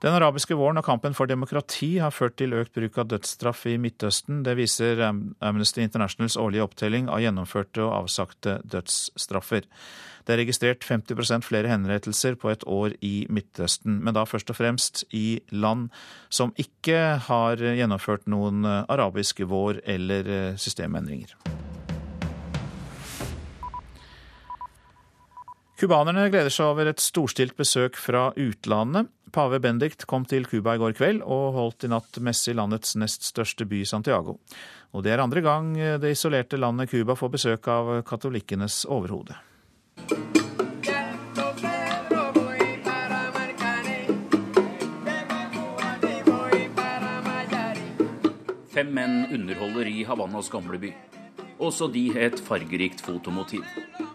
[0.02, 3.76] Den arabiske våren og kampen for demokrati har ført til økt bruk av dødsstraff i
[3.78, 4.40] Midtøsten.
[4.42, 9.70] Det viser Amnesty Internationals årlige opptelling av gjennomførte og avsagte dødsstraffer.
[10.26, 14.58] Det er registrert 50% flere henrettelser på et år i Midtøsten, men da først og
[14.58, 15.92] fremst i land
[16.34, 21.38] som ikke har gjennomført noen arabiske vår eller systemendringer.
[25.82, 29.08] Cubanerne gleder seg over et storstilt besøk fra utlandet.
[29.32, 32.98] Pave Bendikt kom til Cuba i går kveld og holdt i natt messe i landets
[33.00, 34.38] nest største by, Santiago.
[34.92, 35.72] Og det er andre gang
[36.04, 39.40] det isolerte landet Cuba får besøk av katolikkenes overhode.
[48.72, 50.94] Fem menn underholder i Havannas gamle by.
[51.62, 53.62] Også de et fargerikt fotomotiv.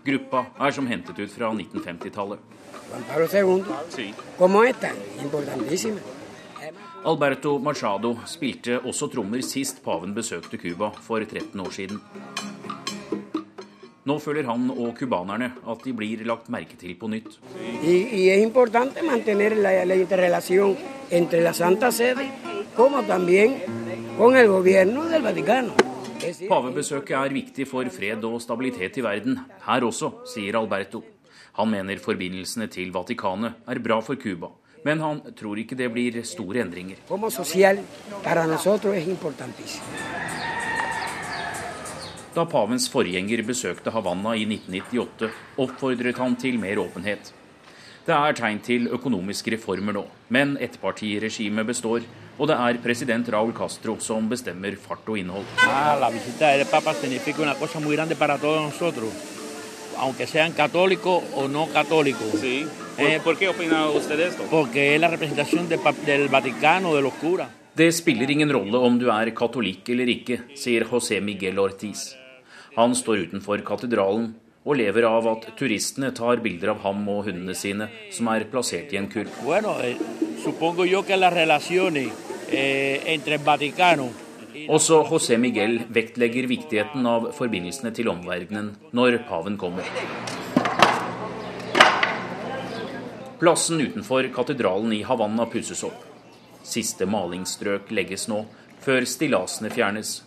[0.07, 2.39] Gruppa er som hentet ut fra 1950-tallet.
[7.07, 12.03] Alberto Machado spilte også trommer sist paven besøkte Cuba for 13 år siden.
[14.07, 17.39] Nå føler han og cubanerne at de blir lagt merke til på nytt.
[26.17, 29.37] Pavebesøket er viktig for fred og stabilitet i verden,
[29.67, 31.03] her også, sier Alberto.
[31.59, 34.51] Han mener forbindelsene til Vatikanet er bra for Cuba,
[34.85, 37.01] men han tror ikke det blir store endringer.
[42.37, 45.33] Da pavens forgjenger besøkte Havanna i 1998,
[45.65, 47.33] oppfordret han til mer åpenhet.
[48.07, 52.05] Det er tegn til økonomiske reformer nå, men ettpartiregimet består,
[52.39, 55.47] og det er president Raúl Castro som bestemmer fart og innhold.
[55.65, 59.11] Ah, la visita del Papa significa una cosa muy grande para todos nosotros,
[59.99, 62.29] aunque sean católicos o no católicos.
[62.41, 62.67] Sí.
[62.97, 64.45] ¿Por, eh, ¿Por qué opina usted esto?
[64.51, 67.49] Porque es la representación de, del Vaticano, de los curas.
[67.77, 72.15] Det spiller ingen rolle om du er katolikk eller ikke, sier José Miguel Ortiz.
[72.77, 74.31] Han står utenfor katedralen
[74.65, 78.95] og lever av at turistene tar bilder av ham og hundene sine, som er plassert
[78.95, 79.29] i en kurv.
[79.45, 80.01] Bueno, eh,
[84.69, 89.89] Også José Miguel vektlegger viktigheten av forbindelsene til omverdenen når paven kommer.
[93.37, 95.99] Plassen utenfor katedralen i Havanna pusses opp.
[96.65, 98.45] Siste malingsstrøk legges nå,
[98.81, 100.23] før stillasene fjernes.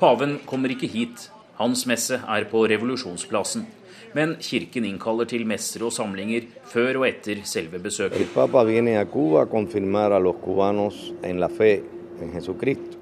[0.00, 1.28] Paven kommer ikke hit,
[1.60, 3.68] hans messe er på Revolusjonsplassen.
[4.14, 8.30] Men kirken innkaller til messer og samlinger før og etter selve besøket.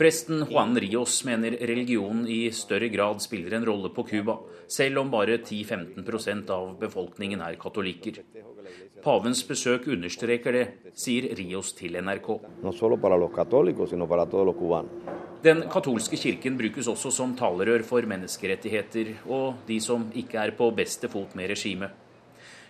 [0.01, 5.11] Presten Juan Rios mener religionen i større grad spiller en rolle på Cuba, selv om
[5.13, 8.23] bare 10-15% av befolkningen er katolikker.
[9.05, 10.65] Pavens besøk understreker det,
[10.97, 12.31] sier Rios til NRK.
[15.43, 20.69] Den katolske kirken brukes også som talerør for menneskerettigheter og de som ikke er på
[20.71, 21.91] beste fot med regimet.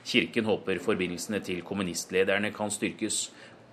[0.08, 3.26] Kirken håper forbindelsene til kommunistlederne kan styrkes,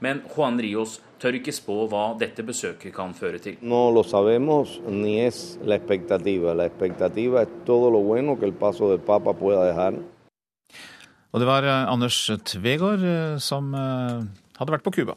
[0.03, 3.55] men Juan Rios tør ikke spå hva dette besøket kan føre til.
[3.61, 6.53] No lo sabemos, ni es la expectativa.
[6.53, 9.95] La expectativa es todo lo bueno que el paso del Papa pueda dejar.
[11.31, 13.71] Og det var Anders Tvegård som
[14.59, 15.15] hadde vært på Cuba.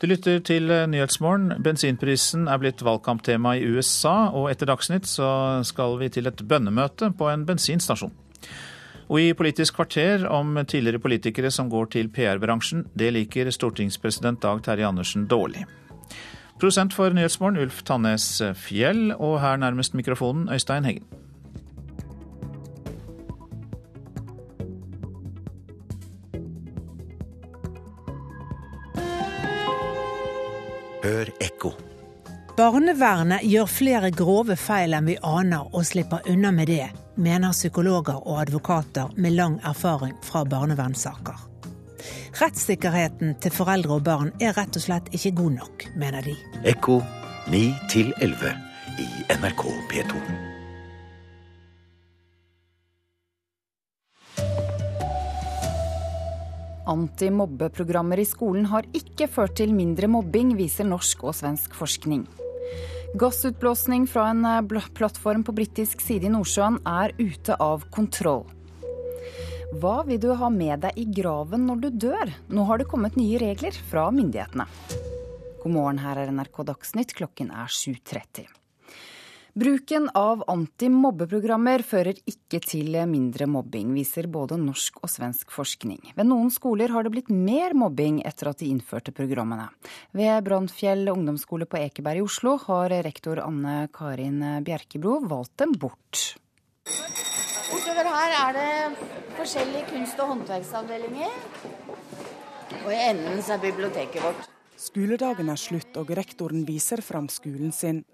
[0.00, 1.58] Du lytter til Nyhetsmorgen.
[1.62, 5.28] Bensinprisen er blitt valgkamptema i USA, og etter Dagsnytt så
[5.66, 8.14] skal vi til et bønnemøte på en bensinstasjon.
[9.06, 12.88] Og i Politisk kvarter om tidligere politikere som går til PR-bransjen.
[12.94, 15.66] Det liker stortingspresident Dag Terje Andersen dårlig.
[16.58, 21.25] Prosent for Nyhetsmorgen Ulf Tannes Fjell, og her nærmest mikrofonen Øystein Heggen.
[31.06, 31.70] Hør ekko.
[32.56, 38.16] Barnevernet gjør flere grove feil enn vi aner og slipper unna med det, mener psykologer
[38.16, 41.44] og advokater med lang erfaring fra barnevernssaker.
[42.40, 46.34] Rettssikkerheten til foreldre og barn er rett og slett ikke god nok, mener de.
[46.66, 46.98] Ekko
[47.54, 47.62] 9
[48.18, 48.52] 11
[48.98, 50.55] i NRK P2.
[56.86, 62.26] Antimobbeprogrammer i skolen har ikke ført til mindre mobbing, viser norsk og svensk forskning.
[63.18, 68.44] Gassutblåsning fra en eh, plattform på britisk side i Nordsjøen er ute av kontroll.
[69.80, 72.30] Hva vil du ha med deg i graven når du dør?
[72.54, 74.68] Nå har det kommet nye regler fra myndighetene.
[75.62, 78.46] God morgen, her er NRK Dagsnytt, klokken er 7.30.
[79.56, 86.10] Bruken av antimobbeprogrammer fører ikke til mindre mobbing, viser både norsk og svensk forskning.
[86.12, 89.70] Ved noen skoler har det blitt mer mobbing etter at de innførte programmene.
[90.12, 96.36] Ved Brannfjell ungdomsskole på Ekeberg i Oslo har rektor Anne Karin Bjerkebro valgt dem bort.
[97.70, 99.06] Bortover her er det
[99.38, 101.32] forskjellige kunst- og håndverksavdelinger.
[102.82, 104.52] Og i enden så er biblioteket vårt.
[104.76, 108.04] Skoledagen er slutt, og rektoren viser fram skolen sin.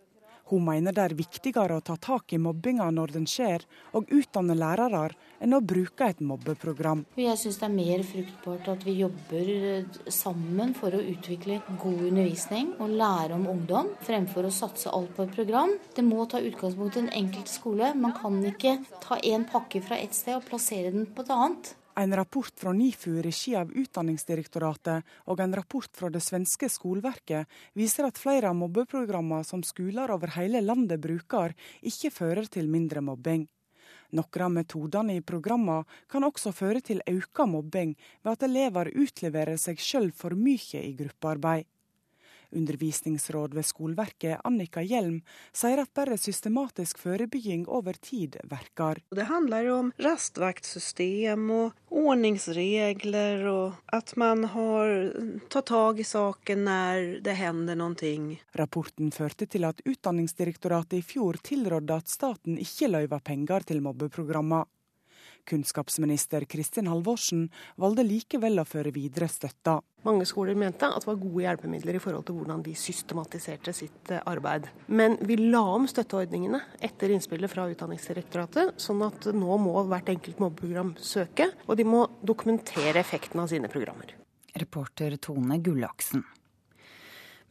[0.53, 3.63] Hun mener det er viktigere å ta tak i mobbinga når den skjer,
[3.97, 7.07] og utdanne lærere, enn å bruke et mobbeprogram.
[7.17, 12.05] Jeg syns det er mer fruktbart at vi jobber eh, sammen for å utvikle god
[12.11, 15.73] undervisning og lære om ungdom, fremfor å satse alt på et program.
[15.97, 17.95] Det må ta utgangspunkt i den enkelte skole.
[17.97, 21.73] Man kan ikke ta en pakke fra ett sted og plassere den på et annet.
[21.95, 27.51] En rapport fra NIFU i regi av Utdanningsdirektoratet og en rapport fra det svenske skoleverket
[27.77, 31.53] viser at flere av mobbeprogrammene som skoler over hele landet bruker,
[31.85, 33.45] ikke fører til mindre mobbing.
[34.17, 37.93] Noen av metodene i programmene kan også føre til økt mobbing
[38.25, 41.69] ved at elever utleverer seg sjøl for mye i gruppearbeid.
[42.53, 45.21] Undervisningsråd ved skoleverket, Annika Hjelm,
[45.53, 49.03] sier at bare systematisk forebygging over tid virker.
[49.11, 54.93] Det handler om rastvaktsystem og ordningsregler, og at man har
[55.53, 58.13] tatt tak i saken når det hender noe.
[58.59, 64.69] Rapporten førte til at Utdanningsdirektoratet i fjor tilrådde at staten ikke løyver penger til mobbeprogrammer.
[65.49, 67.49] Kunnskapsminister Kristin Halvorsen
[67.81, 69.81] valgte likevel å føre videre støtta.
[70.07, 74.11] Mange skoler mente at det var gode hjelpemidler i forhold til hvordan de systematiserte sitt
[74.11, 74.67] eh, arbeid.
[74.91, 80.43] Men vi la om støtteordningene etter innspillet fra Utdanningsdirektoratet, sånn at nå må hvert enkelt
[80.43, 84.17] mobbeprogram søke, og de må dokumentere effekten av sine programmer.
[84.59, 86.27] Reporter Tone Gullaksen.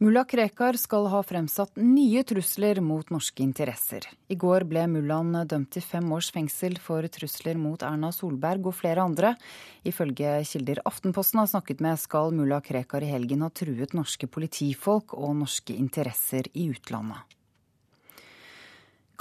[0.02, 4.08] Mulla Krekar skal ha fremsatt nye trusler mot norske interesser.
[4.26, 8.74] I går ble mullaen dømt til fem års fengsel for trusler mot Erna Solberg og
[8.74, 9.36] flere andre.
[9.86, 15.14] Ifølge kilder Aftenposten har snakket med, skal mulla Krekar i helgen ha truet norske politifolk
[15.14, 17.22] og norske interesser i utlandet.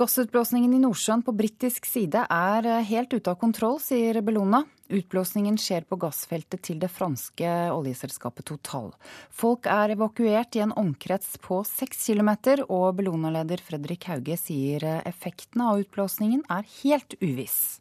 [0.01, 4.63] Gassutblåsningen i Nordsjøen på britisk side er helt ute av kontroll, sier Bellona.
[4.91, 8.89] Utblåsningen skjer på gassfeltet til det franske oljeselskapet Total.
[9.31, 15.63] Folk er evakuert i en omkrets på seks kilometer, og Bellona-leder Fredrik Hauge sier effekten
[15.63, 17.79] av utblåsningen er helt uviss.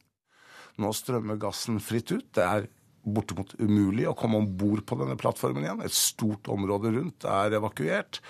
[0.81, 2.29] Nå strømmer gassen fritt ut.
[2.37, 2.69] Det er
[3.03, 5.85] bortimot umulig å komme om bord på denne plattformen igjen.
[5.85, 8.21] Et stort område rundt er evakuert.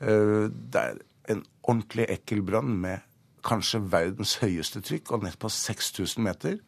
[0.00, 1.02] Eh, det er
[1.32, 3.04] en ordentlig ekkel brønn med
[3.46, 6.58] kanskje verdens høyeste trykk, og nett på 6000 meter.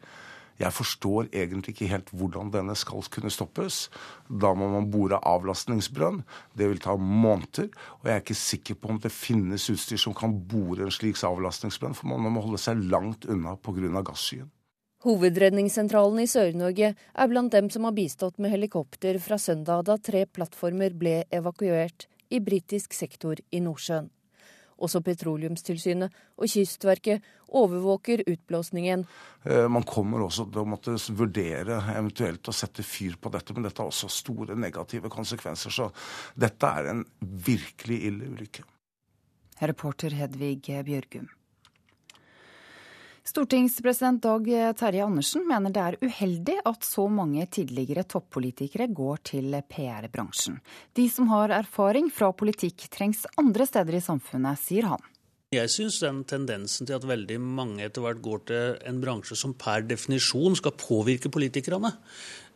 [0.61, 3.89] Jeg forstår egentlig ikke helt hvordan denne skal kunne stoppes.
[4.29, 6.21] Da må man bore avlastningsbrønn.
[6.55, 7.67] Det vil ta måneder.
[7.99, 11.19] Og jeg er ikke sikker på om det finnes utstyr som kan bore en slik
[11.19, 14.01] avlastningsbrønn, for man må holde seg langt unna pga.
[14.05, 14.51] gasskyen.
[15.05, 20.23] Hovedredningssentralen i Sør-Norge er blant dem som har bistått med helikopter fra søndag da tre
[20.25, 24.09] plattformer ble evakuert i britisk sektor i Nordsjøen.
[24.83, 27.23] Også Petroleumstilsynet og Kystverket
[27.55, 29.05] overvåker utblåsningen.
[29.45, 33.67] Eh, man kommer også til å måtte vurdere eventuelt å sette fyr på dette, men
[33.67, 35.71] dette har også store negative konsekvenser.
[35.71, 35.89] Så
[36.35, 38.67] dette er en virkelig ille ulykke.
[39.63, 41.29] Reporter Hedvig Bjørgum.
[43.25, 44.45] Stortingspresident Dag
[44.77, 50.59] Terje Andersen mener det er uheldig at så mange tidligere toppolitikere går til PR-bransjen.
[50.93, 55.01] De som har erfaring fra politikk trengs andre steder i samfunnet, sier han.
[55.55, 59.57] Jeg syns den tendensen til at veldig mange etter hvert går til en bransje som
[59.57, 61.95] per definisjon skal påvirke politikerne,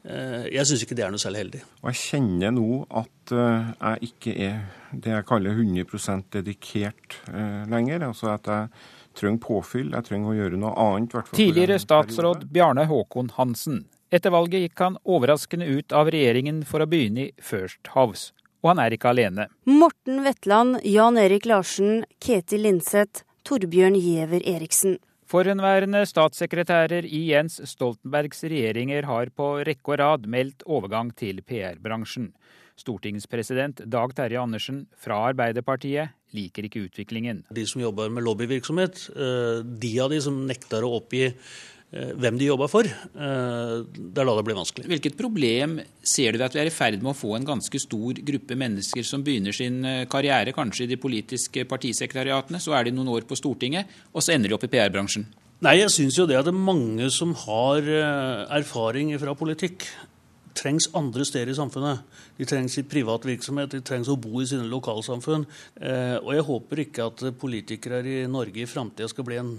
[0.03, 1.63] eh, jeg syns ikke det er noe særlig heldig.
[1.81, 4.61] Og jeg kjenner nå at eh, jeg ikke er
[4.93, 8.07] det jeg kaller 100% dedikert eh, lenger.
[8.09, 8.69] Altså at jeg
[9.17, 11.15] trenger påfyll, jeg trenger å gjøre noe annet.
[11.35, 13.85] Tidligere statsråd Bjarne Håkon Hansen.
[14.09, 18.31] Etter valget gikk han overraskende ut av regjeringen for å begynne i First House.
[18.63, 19.47] Og han er ikke alene.
[19.69, 24.97] Morten Wetland, Jan Erik Larsen, Ketil Linseth, Torbjørn Giæver Eriksen.
[25.29, 32.31] Forhenværende statssekretærer i Jens Stoltenbergs regjeringer har på rekke og rad meldt overgang til PR-bransjen.
[32.79, 37.43] Stortingspresident Dag Terje Andersen fra Arbeiderpartiet liker ikke utviklingen.
[37.53, 42.37] De som jobber med lobbyvirksomhet, eh, de av de som nekter å oppgi eh, hvem
[42.37, 44.85] de jobber for, eh, det er da det blir vanskelig.
[44.91, 47.81] Hvilket problem ser du ved at vi er i ferd med å få en ganske
[47.81, 52.95] stor gruppe mennesker som begynner sin karriere kanskje i de politiske partisekretariatene, så er de
[52.97, 55.25] noen år på Stortinget, og så ender de opp i PR-bransjen?
[55.65, 57.83] Nei, jeg syns jo det at det er mange som har
[58.55, 59.83] erfaring fra politikk,
[60.59, 62.03] trengs andre steder i samfunnet.
[62.37, 65.47] De trengs i privat virksomhet, de trengs å bo i sine lokalsamfunn.
[65.79, 69.55] Eh, og jeg håper ikke at politikere i Norge i framtida skal bli en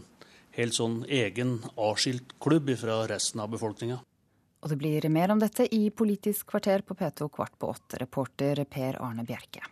[0.59, 4.01] helt sånn egen avskilt klubb fra resten av befolkninga.
[4.61, 8.01] Og det blir mer om dette i Politisk kvarter på P2 kvart på åtte.
[8.03, 9.65] Reporter Per Arne Bjerke.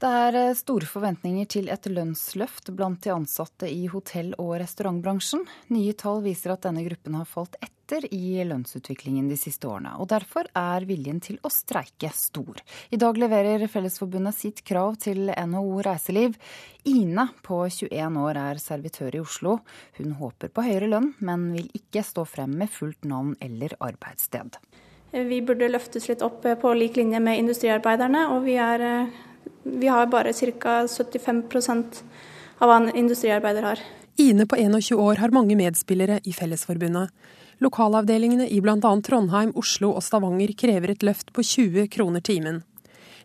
[0.00, 5.42] Det er eh, store forventninger til et lønnsløft blant de ansatte i hotell- og restaurantbransjen.
[5.74, 9.92] Nye tall viser at denne gruppen har falt etter i lønnsutviklingen de siste årene.
[10.00, 12.64] og Derfor er viljen til å streike stor.
[12.88, 16.40] I dag leverer Fellesforbundet sitt krav til NHO Reiseliv.
[16.88, 19.58] Ine på 21 år er servitør i Oslo.
[20.00, 24.56] Hun håper på høyere lønn, men vil ikke stå frem med fullt navn eller arbeidssted.
[25.12, 29.18] Vi burde løftes litt opp på lik linje med industriarbeiderne, og vi er eh,
[29.62, 30.86] vi har bare ca.
[30.88, 31.42] 75
[32.58, 33.82] av hva en industriarbeider har.
[34.20, 37.10] Ine på 21 år har mange medspillere i Fellesforbundet.
[37.60, 38.92] Lokalavdelingene i bl.a.
[39.04, 42.62] Trondheim, Oslo og Stavanger krever et løft på 20 kroner timen.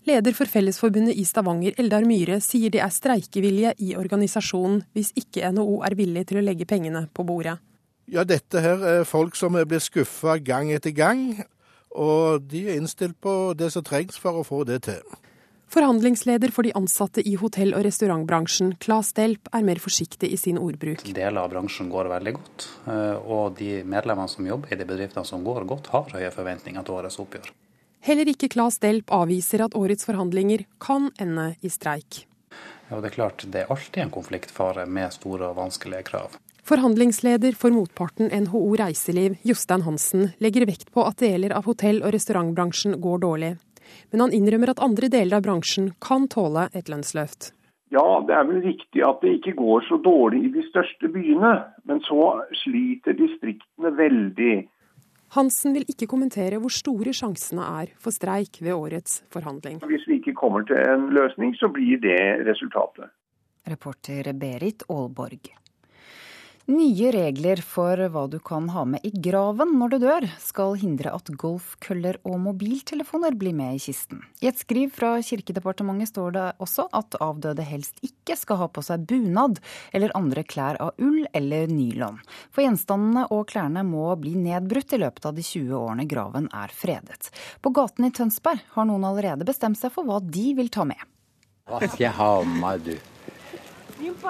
[0.05, 5.49] Leder for Fellesforbundet i Stavanger, Eldar Myhre, sier det er streikevilje i organisasjonen hvis ikke
[5.55, 7.57] NHO er villig til å legge pengene på bordet.
[8.05, 11.41] Ja, dette her er folk som blir skuffa gang etter gang,
[11.89, 15.01] og de er innstilt på det som trengs for å få det til.
[15.67, 20.59] Forhandlingsleder for de ansatte i hotell- og restaurantbransjen, Claes Delp, er mer forsiktig i sin
[20.61, 21.03] ordbruk.
[21.03, 25.25] Deler av bransjen går veldig godt, eh, og de medlemmene som jobber i de bedriftene
[25.25, 27.51] som går godt, har høye forventninger til årets oppgjør.
[28.05, 32.25] Heller ikke Claes Delp avviser at årets forhandlinger kan ende i streik.
[32.89, 36.37] Ja, det er klart det er alltid en konfliktfare med store og vanskelige krav.
[36.65, 42.13] Forhandlingsleder for motparten NHO Reiseliv, Jostein Hansen, legger vekt på at deler av hotell- og
[42.13, 43.55] restaurantbransjen går dårlig
[44.11, 47.51] men han innrømmer at andre deler av bransjen kan tåle et lønnsløft.
[47.93, 51.51] Ja, det er vel riktig at det ikke går så dårlig i de største byene,
[51.85, 52.31] men så
[52.63, 54.55] sliter distriktene veldig.
[55.35, 59.81] Hansen vil ikke kommentere hvor store sjansene er for streik ved årets forhandling.
[59.85, 63.11] Hvis vi ikke kommer til en løsning, så blir det resultatet.
[63.65, 65.51] Reporter Berit Aalborg.
[66.65, 71.11] Nye regler for hva du kan ha med i graven når du dør, skal hindre
[71.13, 74.23] at golfkøller og mobiltelefoner blir med i kisten.
[74.41, 78.81] I et skriv fra Kirkedepartementet står det også at avdøde helst ikke skal ha på
[78.81, 79.61] seg bunad
[79.93, 82.17] eller andre klær av ull eller nylon.
[82.49, 86.73] For gjenstandene og klærne må bli nedbrutt i løpet av de 20 årene graven er
[86.73, 87.29] fredet.
[87.61, 90.97] På gaten i Tønsberg har noen allerede bestemt seg for hva de vil ta med.
[91.69, 92.95] Hva skal jeg ha med du?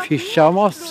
[0.03, 0.83] Pysjamas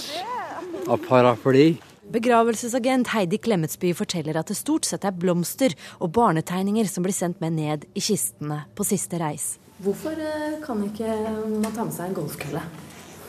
[0.89, 1.74] og paraply.
[2.14, 7.41] Begravelsesagent Heidi Klemetsby forteller at det stort sett er blomster og barnetegninger som blir sendt
[7.41, 9.55] med ned i kistene på siste reis.
[9.85, 11.16] Hvorfor eh, kan ikke
[11.62, 12.62] man ta med seg en golfkølle?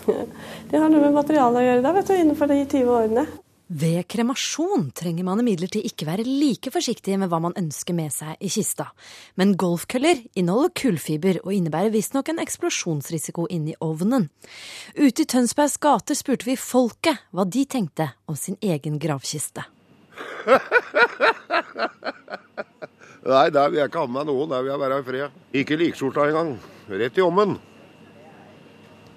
[0.69, 3.25] Det har noe med materialet å gjøre, da, vet du, innenfor de 20 årene.
[3.65, 8.37] Ved kremasjon trenger man imidlertid ikke være like forsiktig med hva man ønsker med seg
[8.37, 8.91] i kista.
[9.41, 14.29] Men golfkøller inneholder kullfiber og innebærer visstnok en eksplosjonsrisiko inni ovnen.
[14.93, 19.65] Ute i Tønsbergs gater spurte vi folket hva de tenkte om sin egen gravkiste.
[23.25, 24.49] Nei, der vil jeg ikke ha med meg noen.
[24.53, 25.29] Der vil jeg være i fred.
[25.57, 26.53] Ikke likskjorta engang.
[26.93, 27.57] Rett i ommen.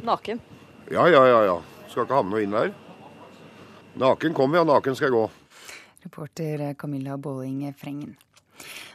[0.09, 0.41] Naken?
[0.89, 1.41] Ja, ja, ja.
[1.53, 1.59] ja.
[1.93, 2.88] Skal ikke ha med noe inn der.
[3.99, 5.27] Naken kommer jeg, naken skal jeg gå.
[6.05, 8.15] Reporter Camilla Båling Frengen.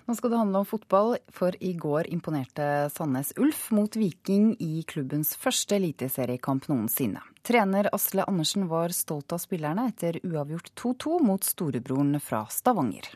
[0.05, 4.84] Nå skal det handle om fotball, for i går imponerte Sandnes Ulf mot Viking i
[4.88, 7.19] klubbens første eliteseriekamp noensinne.
[7.43, 13.11] Trener Asle Andersen var stolt av spillerne etter uavgjort 2-2 mot storebroren fra Stavanger.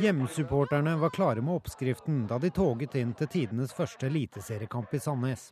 [0.00, 5.50] Hjemmesupporterne var klare med oppskriften da de toget inn til tidenes første eliteseriekamp i Sandnes.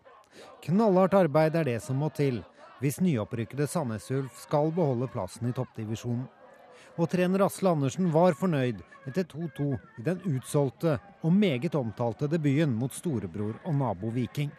[0.64, 2.44] Knallhardt arbeid er det som må til
[2.78, 6.26] hvis nyopprykkede Sandnes Ulf skal beholde plassen i toppdivisjonen
[6.98, 9.68] og trener Asle Andersen var fornøyd etter 2-2
[10.00, 14.50] i den utsolgte og meget omtalte debuten mot storebror og nabo Viking.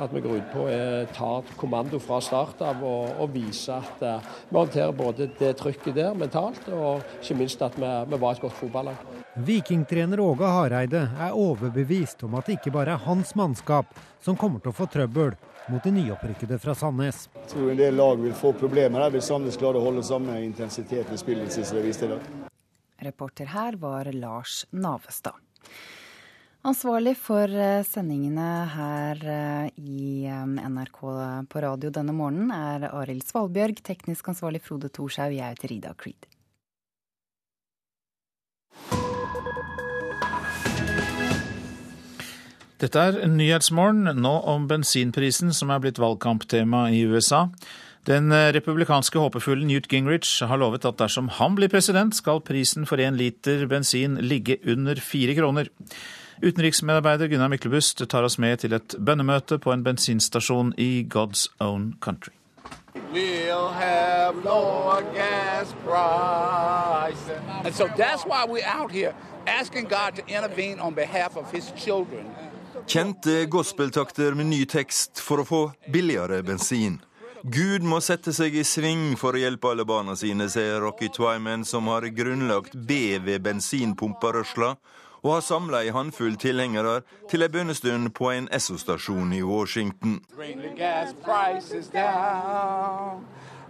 [0.00, 0.78] At vi går ut på å
[1.12, 1.30] ta
[1.60, 6.16] kommando fra start av og, og vise at uh, vi håndterer både det trykket der
[6.16, 9.08] mentalt, og ikke minst at vi, vi var et godt fotballag.
[9.44, 13.92] Vikingtrener Åge Hareide er overbevist om at det ikke bare er hans mannskap
[14.24, 15.34] som kommer til å få trøbbel,
[15.68, 17.28] mot de nyopprykkede fra Sandnes.
[17.34, 20.38] Jeg tror en del lag vil få problemer her hvis Sandnes klarer å holde samme
[20.42, 22.30] intensitet i spillet som de viste i dag.
[23.02, 25.38] Reporter her var Lars Navestad.
[26.62, 31.00] Ansvarlig for eh, sendingene her eh, i eh, NRK
[31.50, 33.82] på radio denne morgenen er Arild Svalbjørg.
[33.82, 35.34] Teknisk ansvarlig Frode Thorshaug.
[35.34, 36.28] Jeg heter Rida Creed.
[42.82, 47.44] Dette er Nyhetsmorgen, nå om bensinprisen som er blitt valgkamptema i USA.
[48.10, 52.98] Den republikanske håpefullen Newt Gingrich har lovet at dersom han blir president, skal prisen for
[52.98, 55.70] én liter bensin ligge under fire kroner.
[56.42, 61.94] Utenriksmedarbeider Gunnar Myklebust tar oss med til et bønnemøte på en bensinstasjon i God's own
[62.00, 62.34] country.
[63.12, 67.30] We'll have lower gas prices.
[67.64, 69.14] And so that's why we're out here
[69.46, 72.26] asking God to intervene on behalf of his children.
[72.86, 75.60] Kjente gospeltakter med ny tekst for å få
[75.92, 76.98] billigere bensin.
[77.42, 81.64] Gud må sette seg i sving for å hjelpe alle barna sine, sier Rocky Twyman,
[81.66, 84.76] som har grunnlagt BV bensinpumperørsla,
[85.22, 87.00] og har samla ei håndfull tilhengere
[87.30, 90.20] til ei bønnestund på en Esso-stasjon i Washington.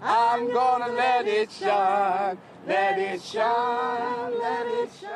[0.04, 2.51] I'm gonna let it shine.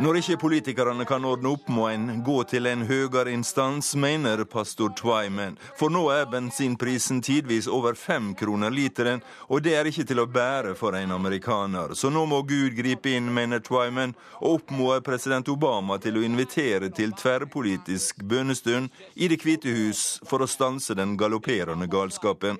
[0.01, 4.91] Når ikke politikerne kan ordne opp, må en gå til en høyere instans, mener pastor
[4.99, 5.55] Twyman.
[5.79, 10.27] For nå er bensinprisen tidvis over fem kroner literen, og det er ikke til å
[10.27, 11.95] bære for en amerikaner.
[11.95, 16.91] Så nå må Gud gripe inn, mener Twyman, og oppmoder president Obama til å invitere
[16.91, 22.59] til tverrpolitisk bønnestund i Det hvite hus for å stanse den galopperende galskapen.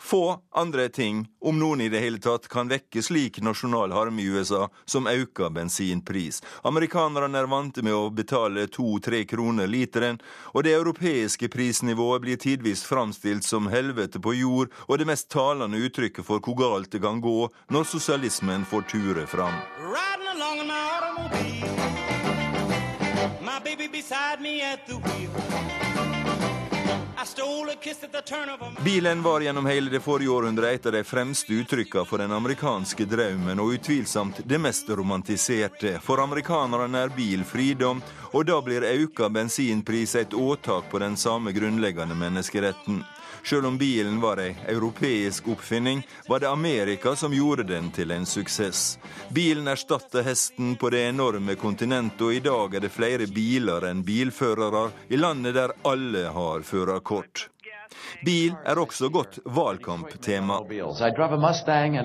[0.00, 4.28] Få andre ting, om noen i det hele tatt, kan vekke slik nasjonal harme i
[4.30, 6.42] USA som auka bensinpris.
[6.62, 10.20] Amerikanerne er vante med å betale to-tre kroner literen,
[10.54, 15.82] og det europeiske prisnivået blir tidvis framstilt som helvete på jord, og det mest talende
[15.82, 19.58] uttrykket for hvor galt det kan gå når sosialismen får ture fram.
[23.42, 26.17] My baby beside me at the wheel.
[28.84, 33.06] Bilen var gjennom hele det forrige århundret et av de fremste uttrykkene for den amerikanske
[33.10, 35.96] drømmen, og utvilsomt det mest romantiserte.
[36.04, 41.52] For amerikanerne er bil fridom, og da blir auka bensinpris et åtak på den samme
[41.52, 43.02] grunnleggende menneskeretten.
[43.48, 48.26] Selv om bilen var ei europeisk oppfinning, var det Amerika som gjorde den til en
[48.28, 48.98] suksess.
[49.32, 54.02] Bilen erstatta hesten på det enorme kontinentet, og i dag er det flere biler enn
[54.04, 57.48] bilførere i landet der alle har førerkort.
[58.20, 60.60] Bil er også godt valgkamptema.
[61.40, 61.96] Mustang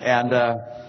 [0.00, 0.85] and uh,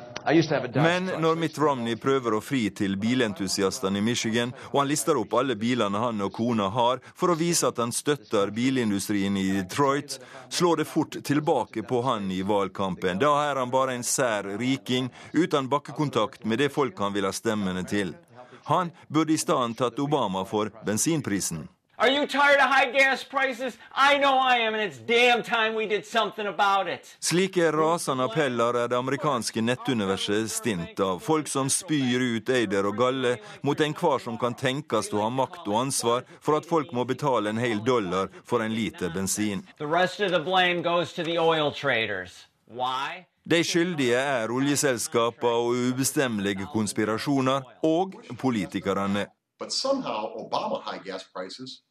[0.74, 5.38] men når Mitt Romney prøver å fri til bilentusiastene i Michigan, og han lister opp
[5.40, 10.18] alle bilene han og kona har, for å vise at han støtter bilindustrien i Detroit,
[10.50, 13.24] slår det fort tilbake på han i valgkampen.
[13.24, 17.32] Da er han bare en sær riking uten bakkekontakt med det folk han vil ha
[17.32, 18.12] stemmene til.
[18.68, 21.70] Han burde i stedet tatt Obama for bensinprisen.
[22.00, 23.76] Are you tired of high gas prices?
[23.92, 27.16] I know I am, and it's damn time we did something about it.
[27.20, 31.20] Slike rasende appeller er det amerikanske nettuniverset stint av.
[31.20, 33.32] Folk som spyr ut eider og galle
[33.66, 37.50] mot enhver som kan tenkes å ha makt og ansvar for at folk må betale
[37.50, 39.66] en hel dollar for en liter bensin.
[39.80, 42.46] The rest of the blame goes to the oil traders.
[42.70, 43.26] Why?
[43.44, 49.26] De skyldige er oljeselskaper og ubestemmelige konspirasjoner, og politikerne.
[49.58, 51.82] But somehow Obama high gas prices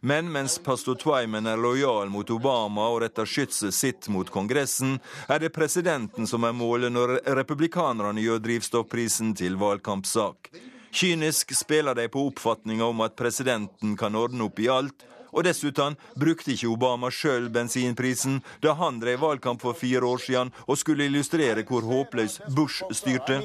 [0.00, 5.40] men mens pastor Twyman er lojal mot Obama og retter skytset sitt mot Kongressen, er
[5.40, 10.50] det presidenten som er målet når republikanerne gjør drivstoffprisen til valgkampsak.
[10.94, 15.96] Kynisk spiller de på oppfatninga om at presidenten kan ordne opp i alt, Og dessuten
[16.20, 21.04] brukte ikke Obama sjøl bensinprisen da han drev valgkamp for fire år siden og skulle
[21.04, 23.42] illustrere hvor håpløs Bush styrte.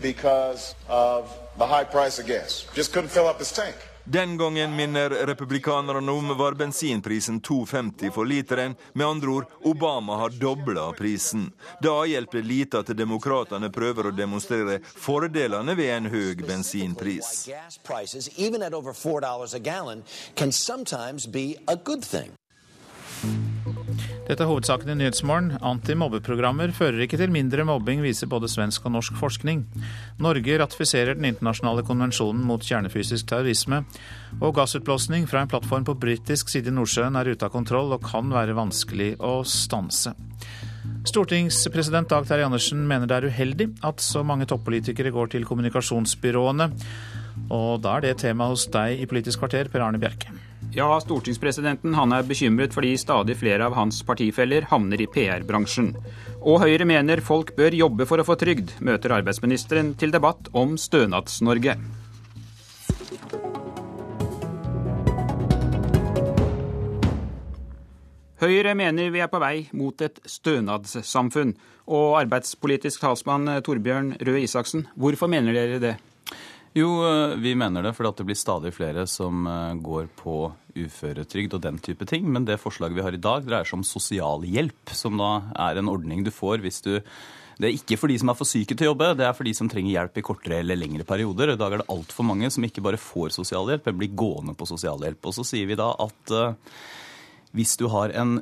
[0.00, 1.24] Because of
[1.58, 1.86] the high.
[4.04, 8.74] Den gangen minner republikanerne om var bensinprisen 2,50 for literen.
[8.92, 11.52] Med andre ord, Obama har dobla prisen.
[11.80, 17.46] Da hjelper det lite at demokratene prøver å demonstrere fordelene ved en høy bensinpris.
[24.22, 25.56] Dette er hovedsaken i Nyhetsmorgen.
[25.66, 29.64] Antimobbeprogrammer fører ikke til mindre mobbing, viser både svensk og norsk forskning.
[30.22, 33.80] Norge ratifiserer den internasjonale konvensjonen mot kjernefysisk terrorisme.
[34.38, 38.06] Og gassutblåsning fra en plattform på britisk side i Nordsjøen er ute av kontroll og
[38.06, 40.14] kan være vanskelig å stanse.
[41.10, 46.70] Stortingspresident Dag Terje Andersen mener det er uheldig at så mange toppolitikere går til kommunikasjonsbyråene.
[47.50, 50.30] Og da er det tema hos deg i Politisk kvarter, Per Arne Bjerke.
[50.72, 55.90] Ja, stortingspresidenten han er bekymret fordi stadig flere av hans partifeller havner i PR-bransjen.
[56.40, 60.78] Og Høyre mener folk bør jobbe for å få trygd, møter arbeidsministeren til debatt om
[60.80, 61.76] Stønads-Norge.
[68.40, 71.52] Høyre mener vi er på vei mot et stønadssamfunn.
[71.92, 75.92] Og arbeidspolitisk talsmann Torbjørn Røe Isaksen, hvorfor mener dere det?
[76.72, 80.36] Jo, eh, vi mener det for det blir stadig flere som eh, går på
[80.72, 82.24] uføretrygd og den type ting.
[82.32, 85.32] Men det forslaget vi har i dag, dreier seg om sosialhjelp, som da
[85.68, 86.96] er en ordning du får hvis du
[87.60, 89.46] det er ikke for de som er for syke til å jobbe, det er for
[89.46, 91.52] de som trenger hjelp i kortere eller lengre perioder.
[91.52, 94.66] I dag er det altfor mange som ikke bare får sosialhjelp, men blir gående på
[94.66, 95.20] sosialhjelp.
[95.28, 96.56] Og så sier vi da at uh,
[97.54, 98.40] hvis du har en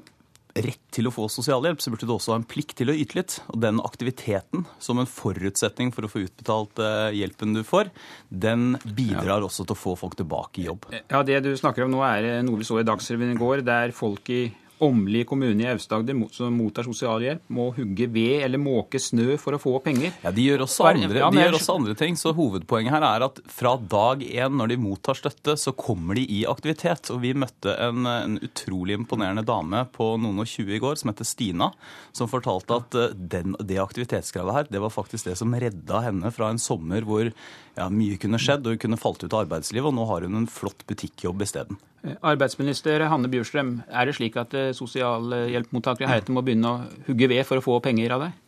[0.64, 3.18] rett til å få sosialhjelp, så burde du også ha en plikt til å yte
[3.18, 3.36] litt.
[3.52, 7.92] Og den aktiviteten som en forutsetning for å få utbetalt eh, hjelpen du får,
[8.28, 10.88] den bidrar også til å få folk tilbake i jobb.
[11.08, 13.94] Ja, Det du snakker om nå er noe vi så i Dagsrevyen i går, der
[13.96, 14.42] folk i
[14.80, 19.60] Åmli kommune i Aust-Agder som mottar sosialhjelp, må hugge ved eller måke snø for å
[19.60, 20.14] få penger.
[20.24, 22.16] Ja, De gjør også andre, de gjør også andre ting.
[22.16, 26.24] Så hovedpoenget her er at fra dag én når de mottar støtte, så kommer de
[26.24, 27.12] i aktivitet.
[27.12, 31.12] Og vi møtte en, en utrolig imponerende dame på noen og tjue i går som
[31.12, 31.70] heter Stina,
[32.16, 36.32] som fortalte at eh, den, det aktivitetskravet her, det var faktisk det som redda henne
[36.34, 39.88] fra en sommer hvor ja, mye kunne skjedd og hun kunne falt ut av arbeidslivet,
[39.90, 41.80] og nå har hun en flott butikkjobb isteden.
[42.00, 47.44] Arbeidsminister Hanne Bjurstrøm, er det slik at eh, sosialhjelpmottakere heretter må begynne å hugge ved
[47.48, 48.38] for å få penger av deg?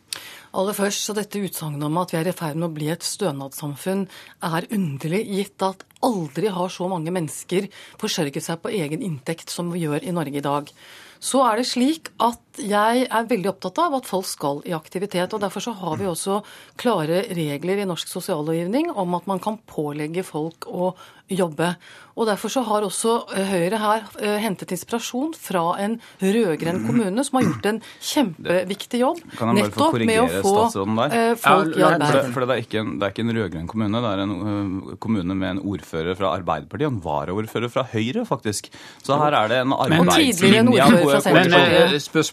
[0.52, 3.04] Aller først, så Dette utsagnet om at vi er i ferd med å bli et
[3.04, 4.02] stønadssamfunn,
[4.44, 7.70] er underlig, gitt at aldri har så mange mennesker
[8.00, 10.68] forsørget seg på egen inntekt som vi gjør i Norge i dag.
[11.22, 15.32] Så er det slik at jeg er veldig opptatt av at folk skal i aktivitet.
[15.32, 16.42] og Derfor så har vi også
[16.80, 20.92] klare regler i norsk sosiallovgivning om at man kan pålegge folk å
[21.32, 21.74] jobbe.
[22.12, 27.24] Og Derfor så har også eh, Høyre her eh, hentet inspirasjon fra en rød-grønn kommune
[27.24, 29.22] som har gjort en kjempeviktig jobb
[29.56, 30.52] nettopp med å få
[31.06, 32.12] eh, folk i arbeid.
[32.12, 34.34] For, for det, er ikke en, det er ikke en rød-grønn kommune, det er en
[34.34, 38.68] uh, kommune med en ordfører fra Arbeiderpartiet og en varaordfører fra Høyre, faktisk.
[39.00, 40.62] Så her er det en arbeidslinje.
[40.66, 40.72] Men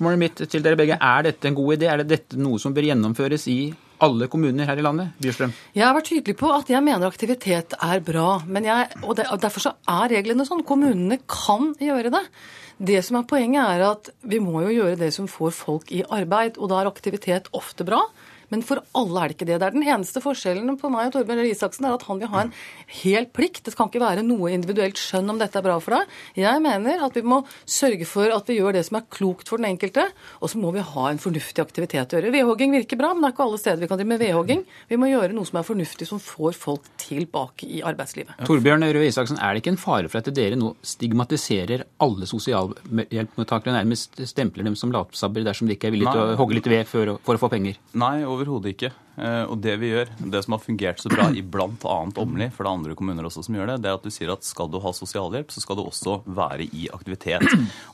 [0.09, 1.87] spørsmålet mitt til dere begge, er dette en god idé?
[1.89, 5.11] Er det dette noe som bør gjennomføres i alle kommuner her i landet?
[5.21, 5.53] Bjørstrøm?
[5.75, 8.41] Jeg har vært tydelig på at jeg mener aktivitet er bra.
[8.47, 10.63] Jeg, og, og Derfor så er reglene sånn.
[10.65, 12.23] Kommunene kan gjøre det.
[12.79, 16.03] Det som er Poenget er at vi må jo gjøre det som får folk i
[16.03, 16.57] arbeid.
[16.57, 18.01] Og da er aktivitet ofte bra.
[18.53, 19.59] Men for alle er det ikke det.
[19.61, 22.31] Det er den eneste forskjellen på meg og Torbjørn Røe Isaksen er at han vil
[22.31, 22.53] ha en
[23.01, 23.63] hel plikt.
[23.67, 26.15] Det kan ikke være noe individuelt skjønn om dette er bra for deg.
[26.39, 29.61] Jeg mener at vi må sørge for at vi gjør det som er klokt for
[29.61, 30.07] den enkelte,
[30.39, 32.33] og så må vi ha en fornuftig aktivitet å gjøre.
[32.33, 34.65] Vedhogging virker bra, men det er ikke alle steder vi kan drive med vedhogging.
[34.89, 38.45] Vi må gjøre noe som er fornuftig, som får folk tilbake i arbeidslivet.
[38.49, 43.75] Torbjørn Røe Isaksen, er det ikke en fare for at dere nå stigmatiserer alle sosialhjelpmottakere,
[43.77, 46.89] nærmest stempler dem som latsabber dersom de ikke er villige til å hogge litt ved
[46.89, 47.79] for å, for å få penger?
[47.99, 48.89] Nei, overhodet ikke.
[49.19, 51.97] Eh, og det vi gjør, det som har fungert så bra i bl.a.
[52.21, 54.31] Åmli, for det er andre kommuner også som gjør det, det er at du sier
[54.31, 57.43] at skal du ha sosialhjelp, så skal du også være i aktivitet.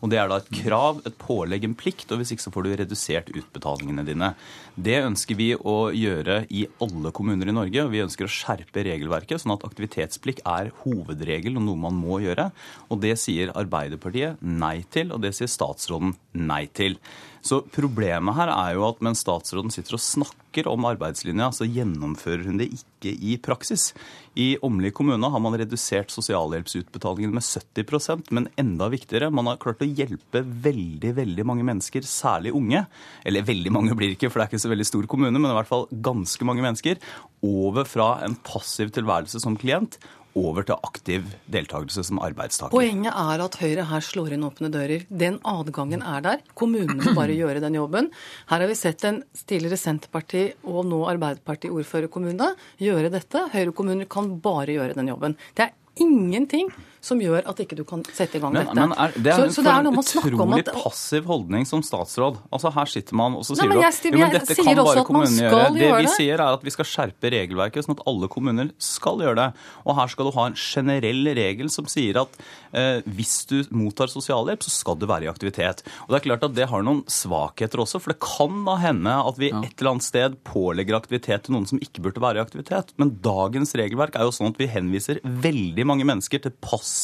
[0.02, 2.66] Og det er da et krav, et pålegg, en plikt, og hvis ikke så får
[2.66, 4.32] du redusert utbetalingene dine.
[4.76, 8.86] Det ønsker vi å gjøre i alle kommuner i Norge, og vi ønsker å skjerpe
[8.86, 12.52] regelverket, sånn at aktivitetsplikt er hovedregel og noe man må gjøre.
[12.92, 17.00] Og det sier Arbeiderpartiet nei til, og det sier statsråden nei til.
[17.46, 22.48] Så problemet her er jo at mens statsråden sitter og snakker om arbeidslinja, så gjennomfører
[22.48, 23.92] hun det ikke i praksis.
[24.34, 29.86] I Åmli kommune har man redusert sosialhjelpsutbetalingen med 70% men enda viktigere, man har klart
[29.86, 32.82] å hjelpe veldig veldig mange mennesker, særlig unge.
[33.22, 35.58] Eller veldig mange blir ikke, for det er ikke så veldig stor kommune, men i
[35.60, 36.98] hvert fall ganske mange mennesker.
[37.46, 40.00] Over fra en passiv tilværelse som klient
[40.36, 42.76] over til aktiv deltakelse som arbeidstaker.
[42.76, 45.06] Poenget er at Høyre her slår inn åpne dører.
[45.10, 46.44] Den adgangen er der.
[46.60, 48.12] Kommunene må bare gjøre den jobben.
[48.52, 52.52] Her har vi sett en tidligere Senterparti- og nå Arbeiderparti-ordførerkommune
[52.84, 53.48] gjøre dette.
[53.56, 55.38] Høyre-kommuner kan bare gjøre den jobben.
[55.56, 56.70] Det er ingenting
[57.06, 58.76] som gjør at ikke du kan sette i gang men, dette.
[58.80, 60.66] Men er, det er så, en så det er noe med å snakke om utrolig
[60.74, 62.40] passiv holdning som statsråd.
[62.50, 64.58] Altså Her sitter man og så Nei, sier men du jeg at jo, men dette
[64.60, 65.68] kan bare at kommunene gjøre.
[65.76, 66.14] Det vi det.
[66.16, 69.48] sier er at vi skal skjerpe regelverket sånn at alle kommuner skal gjøre det.
[69.86, 72.40] Og her skal du ha en generell regel som sier at
[72.74, 75.86] eh, hvis du mottar sosialhjelp, så skal du være i aktivitet.
[76.06, 79.16] Og det er klart at det har noen svakheter også, for det kan da hende
[79.30, 82.46] at vi et eller annet sted pålegger aktivitet til noen som ikke burde være i
[82.46, 82.96] aktivitet.
[83.02, 86.95] Men dagens regelverk er jo sånn at vi henviser veldig mange mennesker til passiv,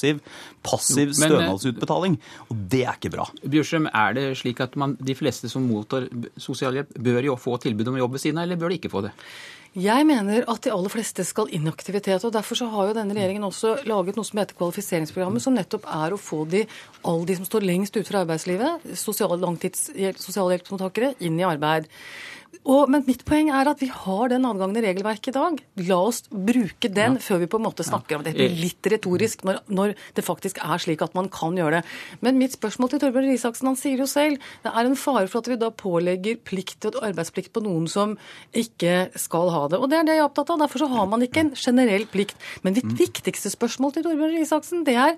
[0.63, 2.19] passiv Jo, men, eh, stønadsutbetaling.
[2.49, 3.29] Og det er ikke bra.
[3.43, 6.07] Bjørsem, er det slik at man, de fleste som mottar
[6.37, 9.03] sosialhjelp, bør jo få tilbud om jobb ved siden av, eller bør de ikke få
[9.07, 9.11] det?
[9.71, 12.25] Jeg mener at de aller fleste skal inn i aktivitet.
[12.27, 15.85] og Derfor så har jo denne regjeringen også laget noe som heter kvalifiseringsprogrammet, som nettopp
[15.87, 16.65] er å få de,
[17.07, 21.87] alle de som står lengst ute fra arbeidslivet, sosial, langtids, sosialhjelpsmottakere, inn i arbeid.
[22.61, 25.59] Og, men mitt poeng er at vi har den adgangen i regelverket i dag.
[25.87, 28.35] La oss bruke den før vi på en måte snakker om det.
[28.35, 31.95] Det blir litt retorisk når, når det faktisk er slik at man kan gjøre det.
[32.21, 35.41] Men mitt spørsmål til Torbjørn Risaksen, han sier jo selv det er en fare for
[35.41, 38.17] at vi da pålegger plikt og arbeidsplikt på noen som
[38.53, 39.81] ikke skal ha det.
[39.81, 40.61] Og det er det jeg er opptatt av.
[40.61, 42.37] Derfor så har man ikke en generell plikt.
[42.61, 45.15] Men mitt viktigste spørsmål til Torbjørn Risaksen, det er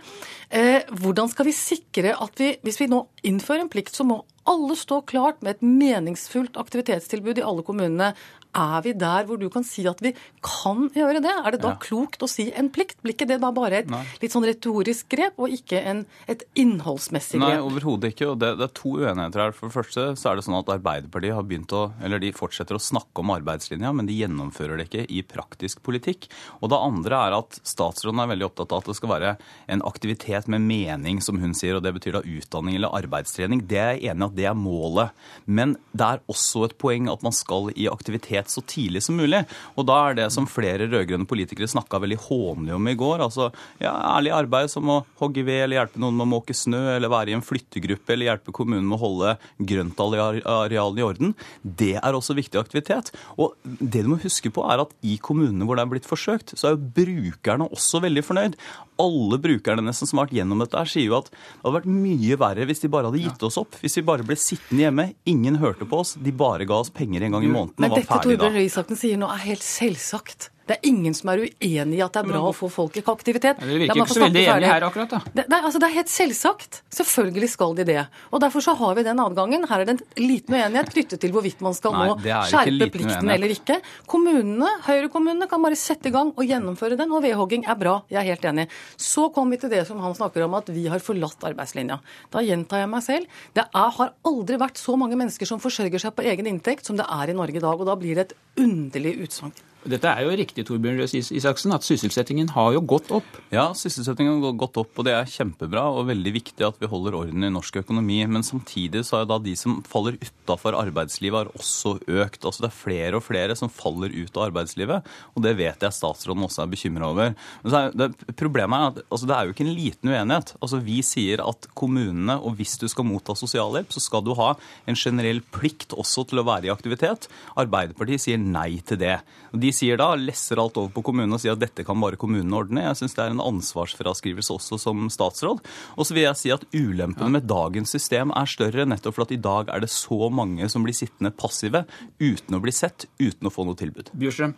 [0.49, 4.23] eh, hvordan skal vi sikre at vi, hvis vi nå innfører en plikt, så må
[4.49, 8.13] alle stå klart med et meningsfullt aktivitetstilbud i alle kommunene.
[8.55, 10.11] Er vi der hvor du kan si at vi
[10.45, 11.31] kan gjøre det?
[11.45, 11.77] Er det da Ja.
[11.81, 13.01] klokt å si en plikt?
[13.01, 14.03] Blir ikke det da bare et Nei.
[14.21, 17.49] litt sånn retorisk grep, og ikke en, et innholdsmessig grep?
[17.49, 18.27] Nei, overhodet ikke.
[18.29, 19.51] og det, det er to uenigheter her.
[19.57, 22.77] For det første så er det sånn at Arbeiderpartiet har begynt å, eller de fortsetter
[22.77, 26.29] å snakke om arbeidslinja, men de gjennomfører det ikke i praktisk politikk.
[26.61, 29.33] Og det andre er at statsråden er veldig opptatt av at det skal være
[29.73, 33.65] en aktivitet med mening, som hun sier, og det betyr da utdanning eller arbeidstrening.
[33.67, 35.09] Det er jeg enig i at det er målet.
[35.47, 39.43] Men det er også et poeng at man skal i aktivitet så tidlig som mulig.
[39.77, 43.49] Og da er det som flere rød-grønne politikere snakka veldig hånlig om i går, altså
[43.81, 47.11] ja, ærlig arbeid som å hogge ved eller hjelpe noen med å måke snø, eller
[47.13, 49.35] være i en flyttegruppe eller hjelpe kommunen med å holde
[49.73, 53.13] grøntarealene i orden, det er også viktig aktivitet.
[53.37, 56.55] Og det du må huske på er at i kommunene hvor det er blitt forsøkt,
[56.57, 58.57] så er jo brukerne også veldig fornøyd.
[59.01, 61.89] Alle brukerne nesten som har vært gjennom dette her, sier jo at det hadde vært
[61.89, 63.77] mye verre hvis de bare hadde gitt oss opp.
[63.81, 67.25] Hvis vi bare ble sittende hjemme, ingen hørte på oss, de bare ga oss penger
[67.25, 68.45] en gang i måneden og var dette ferdig da.
[68.45, 70.52] Torbjørn Røe Isaksen sier nå er helt selvsagt.
[70.63, 73.03] Det er ingen som er uenig i at det er bra å få folk i
[73.03, 73.59] aktivitet.
[73.59, 75.19] Det virker ikke så veldig enig her akkurat, da.
[75.27, 76.79] Det, det, altså, det er helt selvsagt.
[76.93, 77.97] Selvfølgelig skal de det.
[78.31, 79.67] Og Derfor så har vi den adgangen.
[79.67, 82.87] Her er det en liten uenighet knyttet til hvorvidt man skal Nei, nå er skjerpe
[82.93, 83.35] plikten uenighet.
[83.35, 83.77] eller ikke.
[84.13, 87.97] Kommunene, Høyre-kommunene kan bare sette i gang og gjennomføre den, og vedhogging er bra.
[88.11, 88.67] Jeg er helt enig.
[88.99, 91.99] Så kom vi til det som han snakker om, at vi har forlatt arbeidslinja.
[92.31, 93.43] Da gjentar jeg meg selv.
[93.55, 96.99] Det er, har aldri vært så mange mennesker som forsørger seg på egen inntekt som
[96.99, 97.75] det er i Norge i dag.
[97.79, 99.55] Og da blir det et underlig utsagn.
[99.83, 103.27] Dette er jo riktig, Torbjørn Røe Isaksen, at sysselsettingen har jo gått opp.
[103.51, 107.17] Ja, sysselsettingen har gått opp, og det er kjempebra og veldig viktig at vi holder
[107.19, 108.21] orden i norsk økonomi.
[108.31, 112.45] Men samtidig så er da de som faller utafor arbeidslivet, har også økt.
[112.45, 115.97] Altså det er flere og flere som faller ut av arbeidslivet, og det vet jeg
[115.97, 117.35] statsråden også er bekymra over.
[117.67, 120.55] Er det, problemet er at altså det er jo ikke en liten uenighet.
[120.61, 124.53] Altså Vi sier at kommunene, og hvis du skal motta sosialhjelp, så skal du ha
[124.87, 127.27] en generell plikt også til å være i aktivitet.
[127.59, 129.17] Arbeiderpartiet sier nei til det.
[129.53, 132.57] De sier da, lesser alt over på kommunene og sier at dette kan bare kommunene
[132.57, 132.85] ordne.
[132.85, 135.63] Jeg syns det er en ansvarsfraskrivelse også som statsråd.
[135.97, 139.35] Og så vil jeg si at ulempene med dagens system er større, nettopp for at
[139.35, 141.85] i dag er det så mange som blir sittende passive
[142.21, 144.13] uten å bli sett, uten å få noe tilbud.
[144.17, 144.55] Bjørstrøm?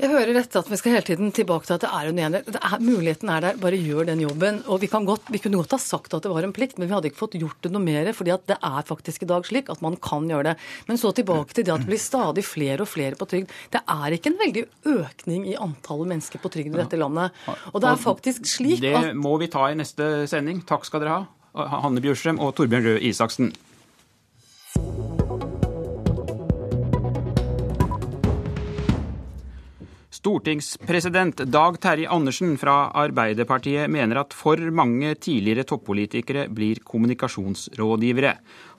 [0.00, 2.56] Jeg hører dette at vi skal hele tiden tilbake til at det er en enighet.
[2.56, 4.62] Er, muligheten er der, bare gjør den jobben.
[4.72, 6.88] Og vi, kan godt, vi kunne godt ha sagt at det var en plikt, men
[6.88, 8.08] vi hadde ikke fått gjort det noe mer.
[8.16, 10.56] fordi at det er faktisk i dag slik at man kan gjøre det.
[10.88, 13.52] Men så tilbake til det at det blir stadig flere og flere på trygd.
[13.76, 14.64] Det er ikke en veldig
[14.96, 17.36] økning i antallet mennesker på trygd i dette landet.
[17.74, 20.64] Og det er faktisk slik at Det må vi ta i neste sending.
[20.64, 21.74] Takk skal dere ha.
[21.84, 23.52] Hanne Bjørstrøm og Torbjørn Røe Isaksen.
[30.20, 38.34] Stortingspresident Dag Terje Andersen fra Arbeiderpartiet mener at for mange tidligere toppolitikere blir kommunikasjonsrådgivere.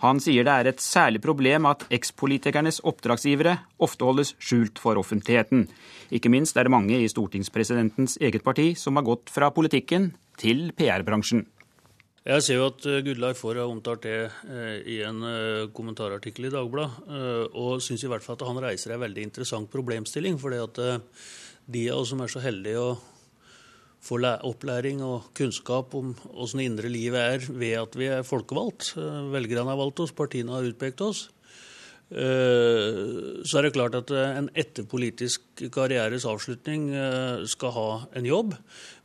[0.06, 5.66] Han sier det er et særlig problem at ekspolitikernes oppdragsgivere ofte holdes skjult for offentligheten.
[6.14, 10.70] Ikke minst er det mange i stortingspresidentens eget parti som har gått fra politikken til
[10.78, 11.48] PR-bransjen.
[12.22, 16.46] Jeg ser jo at eh, Gudleif Fohr har omtalt det eh, i en eh, kommentarartikkel
[16.46, 17.08] i Dagbladet,
[17.58, 20.38] og syns i hvert fall at han reiser en veldig interessant problemstilling.
[20.38, 20.78] fordi at
[21.66, 22.92] de av oss som er så heldige å
[24.02, 28.94] få opplæring og kunnskap om åssen det indre livet er ved at vi er folkevalgt,
[29.34, 31.30] velgerne har valgt oss, partiene har utpekt oss,
[32.12, 37.88] så er det klart at eh, en etter politisk karrieres avslutning eh, skal ha
[38.20, 38.58] en jobb.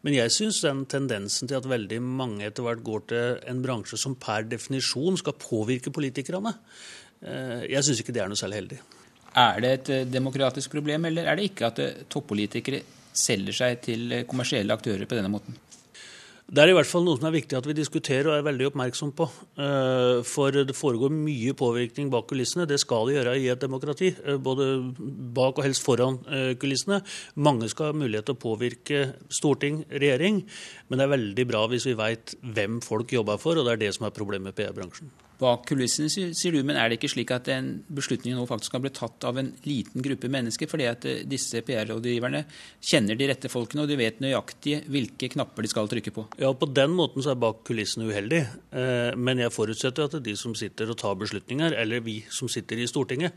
[0.03, 3.99] Men jeg syns den tendensen til at veldig mange etter hvert går til en bransje
[4.01, 6.55] som per definisjon skal påvirke politikerne,
[7.17, 8.77] jeg syns ikke det er noe særlig heldig.
[9.41, 11.81] Er det et demokratisk problem, eller er det ikke at
[12.13, 12.83] toppolitikere
[13.17, 15.57] selger seg til kommersielle aktører på denne måten?
[16.47, 18.69] Det er i hvert fall noe som er viktig at vi diskuterer og er veldig
[18.69, 19.27] oppmerksom på.
[19.59, 22.69] Eh, for det foregår mye påvirkning bak kulissene.
[22.71, 24.13] Det skal det gjøre i et demokrati.
[24.15, 24.69] Eh, både
[25.35, 27.01] bak og helst foran eh, kulissene.
[27.35, 30.45] Mange skal ha mulighet til å påvirke storting, regjering.
[30.87, 33.87] Men det er veldig bra hvis vi veit hvem folk jobber for, og det er
[33.89, 36.61] det som er problemet med PR-bransjen bak kulissene, sier du.
[36.67, 39.51] Men er det ikke slik at en beslutning nå faktisk kan bli tatt av en
[39.67, 40.71] liten gruppe mennesker?
[40.71, 42.43] Fordi at eh, disse PR-rådgiverne
[42.81, 46.27] kjenner de rette folkene, og de vet nøyaktig hvilke knapper de skal trykke på?
[46.43, 48.43] Ja, på den måten så er bak kulissene uheldig.
[48.73, 52.81] Eh, men jeg forutsetter at de som sitter og tar beslutninger, eller vi som sitter
[52.81, 53.35] i Stortinget,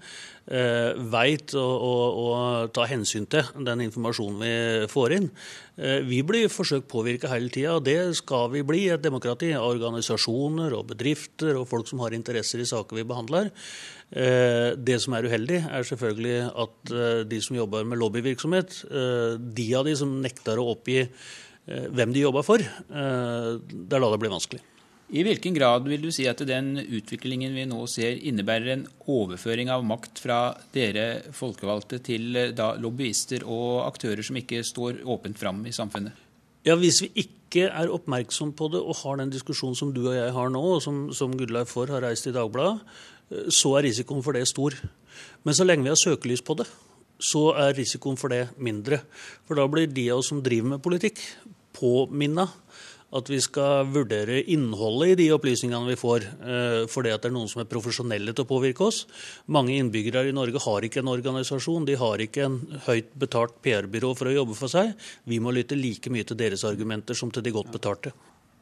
[0.49, 2.29] veit å, å, å
[2.73, 5.27] ta hensyn til den informasjonen vi får inn.
[5.79, 9.53] Vi blir forsøkt påvirka hele tida, og det skal vi bli i et demokrati.
[9.55, 13.47] Av organisasjoner og bedrifter og folk som har interesser i saker vi behandler.
[14.09, 19.37] Eh, det som er uheldig, er selvfølgelig at eh, de som jobber med lobbyvirksomhet, eh,
[19.37, 21.05] de av de som nekter å oppgi
[21.69, 24.63] hvem de jobber for, det er da det blir vanskelig.
[25.09, 29.71] I hvilken grad vil du si at den utviklingen vi nå ser, innebærer en overføring
[29.73, 30.37] av makt fra
[30.75, 36.13] dere folkevalgte til da, lobbyister og aktører som ikke står åpent fram i samfunnet?
[36.67, 40.13] Ja, Hvis vi ikke er oppmerksom på det og har den diskusjonen som du og
[40.13, 42.77] jeg har nå, og som, som Gudleif Forr har reist i Dagbladet,
[43.33, 44.77] eh, så er risikoen for det stor.
[45.41, 46.69] Men så lenge vi har søkelys på det,
[47.17, 49.01] så er risikoen for det mindre.
[49.49, 51.17] For da blir de av oss som driver med politikk,
[51.73, 52.45] påminna
[53.15, 57.35] at vi skal vurdere innholdet i de opplysningene vi får, eh, fordi at det er
[57.35, 59.05] noen som er profesjonelle til å påvirke oss.
[59.47, 64.15] Mange innbyggere i Norge har ikke en organisasjon, de har ikke en høyt betalt PR-byrå
[64.15, 64.93] for å jobbe for seg.
[65.25, 68.13] Vi må lytte like mye til deres argumenter som til de godt betalte.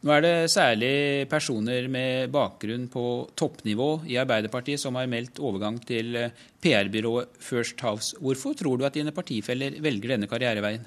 [0.06, 3.04] Nå er det særlig personer med bakgrunn på
[3.36, 6.14] toppnivå i Arbeiderpartiet som har meldt overgang til
[6.62, 8.14] PR-byrået First House.
[8.22, 10.86] Hvorfor tror du at dine partifeller velger denne karriereveien?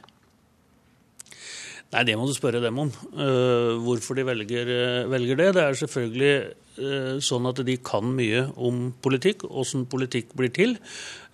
[1.90, 2.90] Nei, Det må du spørre dem om.
[3.18, 5.48] Uh, hvorfor de velger, uh, velger, det.
[5.56, 6.34] Det er selvfølgelig
[6.78, 10.78] uh, sånn at de kan mye om politikk, åssen politikk blir til.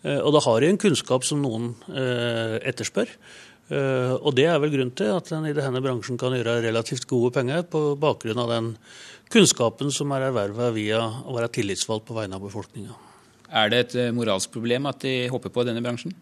[0.07, 1.73] og da har de en kunnskap som noen
[2.63, 3.09] etterspør.
[4.23, 7.33] og det er vel grunnen til at en i denne bransjen kan gjøre relativt gode
[7.35, 8.69] penger på bakgrunn av den
[9.33, 12.95] kunnskapen som er erverva via å være tillitsvalgt på vegne av befolkninga.
[13.51, 16.15] Er det et moralsk problem at de hopper på denne bransjen?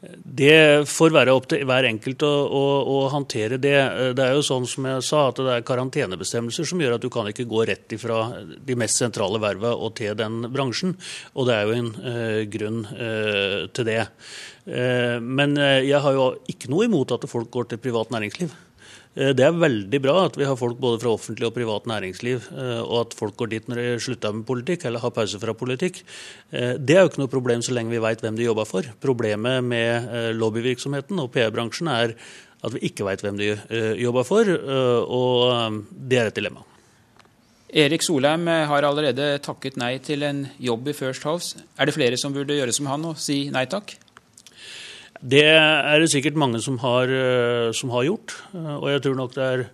[0.00, 3.74] Det får være opp til hver enkelt å, å, å, håndtere det.
[4.16, 7.10] Det er jo sånn som jeg sa, at det er karantenebestemmelser som gjør at du
[7.12, 10.96] kan ikke gå rett ifra de mest sentrale verva og til den bransjen.
[11.36, 14.00] Og det er jo en eh, grunn eh, til det.
[14.64, 18.56] Eh, men eh, jeg har jo ikke noe imot at folk går til privat næringsliv.
[19.18, 22.46] Eh, det er veldig bra at vi har folk både fra offentlig og privat næringsliv,
[22.54, 25.54] eh, og at folk går dit når de slutter med politikk eller har pause fra
[25.54, 26.02] politikk.
[26.52, 28.86] Eh, det er jo ikke noe problem så lenge vi veit hvem de jobber for.
[29.02, 32.14] Problemet med lobbyvirksomheten og PR-bransjen er
[32.60, 33.54] at vi ikke veit hvem de
[33.96, 36.60] jobber for, og det er et dilemma.
[37.72, 41.56] Erik Solheim har allerede takket nei til en jobb i First House.
[41.80, 43.96] Er det flere som burde gjøre som han og si nei takk?
[45.20, 48.32] Det er det sikkert mange som har, eh, som har, gjort.
[48.54, 49.66] Eh, og jeg tror nok det er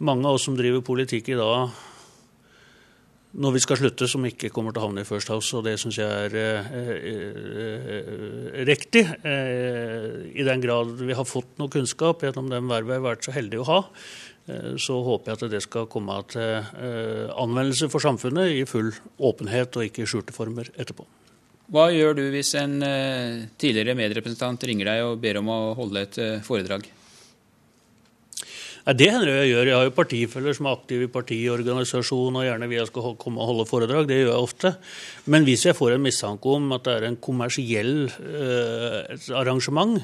[0.00, 1.68] mange av oss som driver politikk i dag
[3.38, 5.52] når vi skal slutte, som ikke kommer til å havne i First House.
[5.56, 6.70] Og det syns jeg er eh,
[7.12, 9.04] eh, riktig.
[9.20, 13.28] Eh, I den grad vi har fått noe kunnskap gjennom den vervet jeg har vært
[13.28, 13.78] så heldig å ha,
[14.48, 16.64] eh, så håper jeg at det skal komme til
[17.36, 18.90] anvendelse for samfunnet i full
[19.20, 21.04] åpenhet og ikke i skjulte former etterpå.
[21.68, 26.06] Hva gjør du hvis en uh, tidligere medrepresentant ringer deg og ber om å holde
[26.06, 26.88] et uh, foredrag?
[28.96, 29.68] Det hender jeg gjør.
[29.68, 33.42] Jeg har jo partifeller som er aktive i partiorganisasjon og gjerne vil jeg skal komme
[33.42, 34.06] og holde foredrag.
[34.08, 34.70] Det gjør jeg ofte.
[35.28, 39.98] Men hvis jeg får en mistanke om at det er en kommersiell eh, arrangement,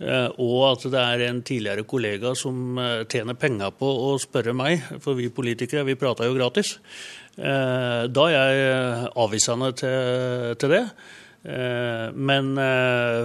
[0.00, 4.56] eh, og at det er en tidligere kollega som eh, tjener penger på å spørre
[4.56, 10.74] meg, for vi politikere vi prater jo gratis, eh, da er jeg avvisende til, til
[10.74, 10.86] det.
[11.42, 12.52] Eh, men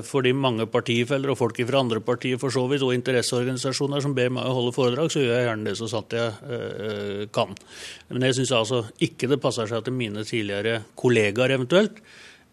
[0.07, 4.31] fordi mange partifeller og folk fra andre partier for så vidt, og interesseorganisasjoner som ber
[4.33, 7.53] meg å holde foredrag, så gjør jeg gjerne det så sant jeg eh, kan.
[8.09, 12.01] Men jeg syns altså ikke det passer seg til mine tidligere kollegaer eventuelt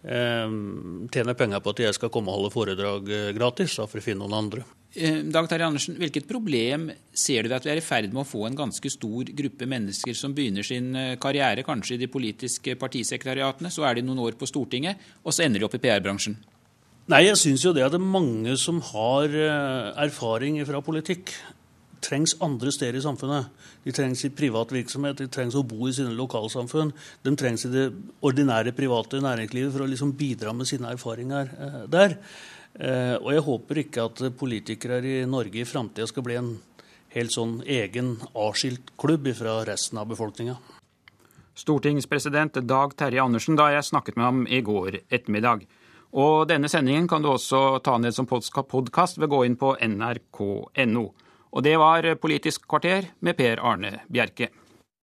[0.05, 3.07] tjener penger på at jeg skal komme og holde foredrag
[3.39, 4.67] gratis, da for å finne noen andre.
[4.95, 8.23] Eh, Dag Terje Andersen, Hvilket problem ser du ved at vi er i ferd med
[8.23, 12.11] å få en ganske stor gruppe mennesker som begynner sin eh, karriere kanskje i de
[12.11, 15.83] politiske partisekretariatene, så er de noen år på Stortinget, og så ender de opp i
[15.83, 16.39] PR-bransjen?
[17.11, 21.35] Nei, jeg syns jo det at det er mange som har eh, erfaring fra politikk,
[22.05, 23.51] trengs andre steder i samfunnet.
[23.83, 26.95] De trengs i privat virksomhet, de trengs å bo i sine lokalsamfunn.
[27.25, 27.89] De trengs i det
[28.23, 31.49] ordinære private næringslivet for å liksom bidra med sine erfaringer
[31.91, 32.21] der.
[32.75, 36.55] Eh, og jeg håper ikke at politikere i Norge i framtida skal bli en
[37.15, 40.57] helt sånn egen avskilt klubb fra resten av befolkninga.
[41.55, 45.63] Stortingspresident Dag Terje Andersen da jeg snakket med ham i går ettermiddag.
[46.15, 49.75] Og denne sendingen kan du også ta ned som podkast ved å gå inn på
[49.79, 51.05] nrk.no.
[51.55, 54.51] Og det var Politisk kvarter med Per Arne Bjerke.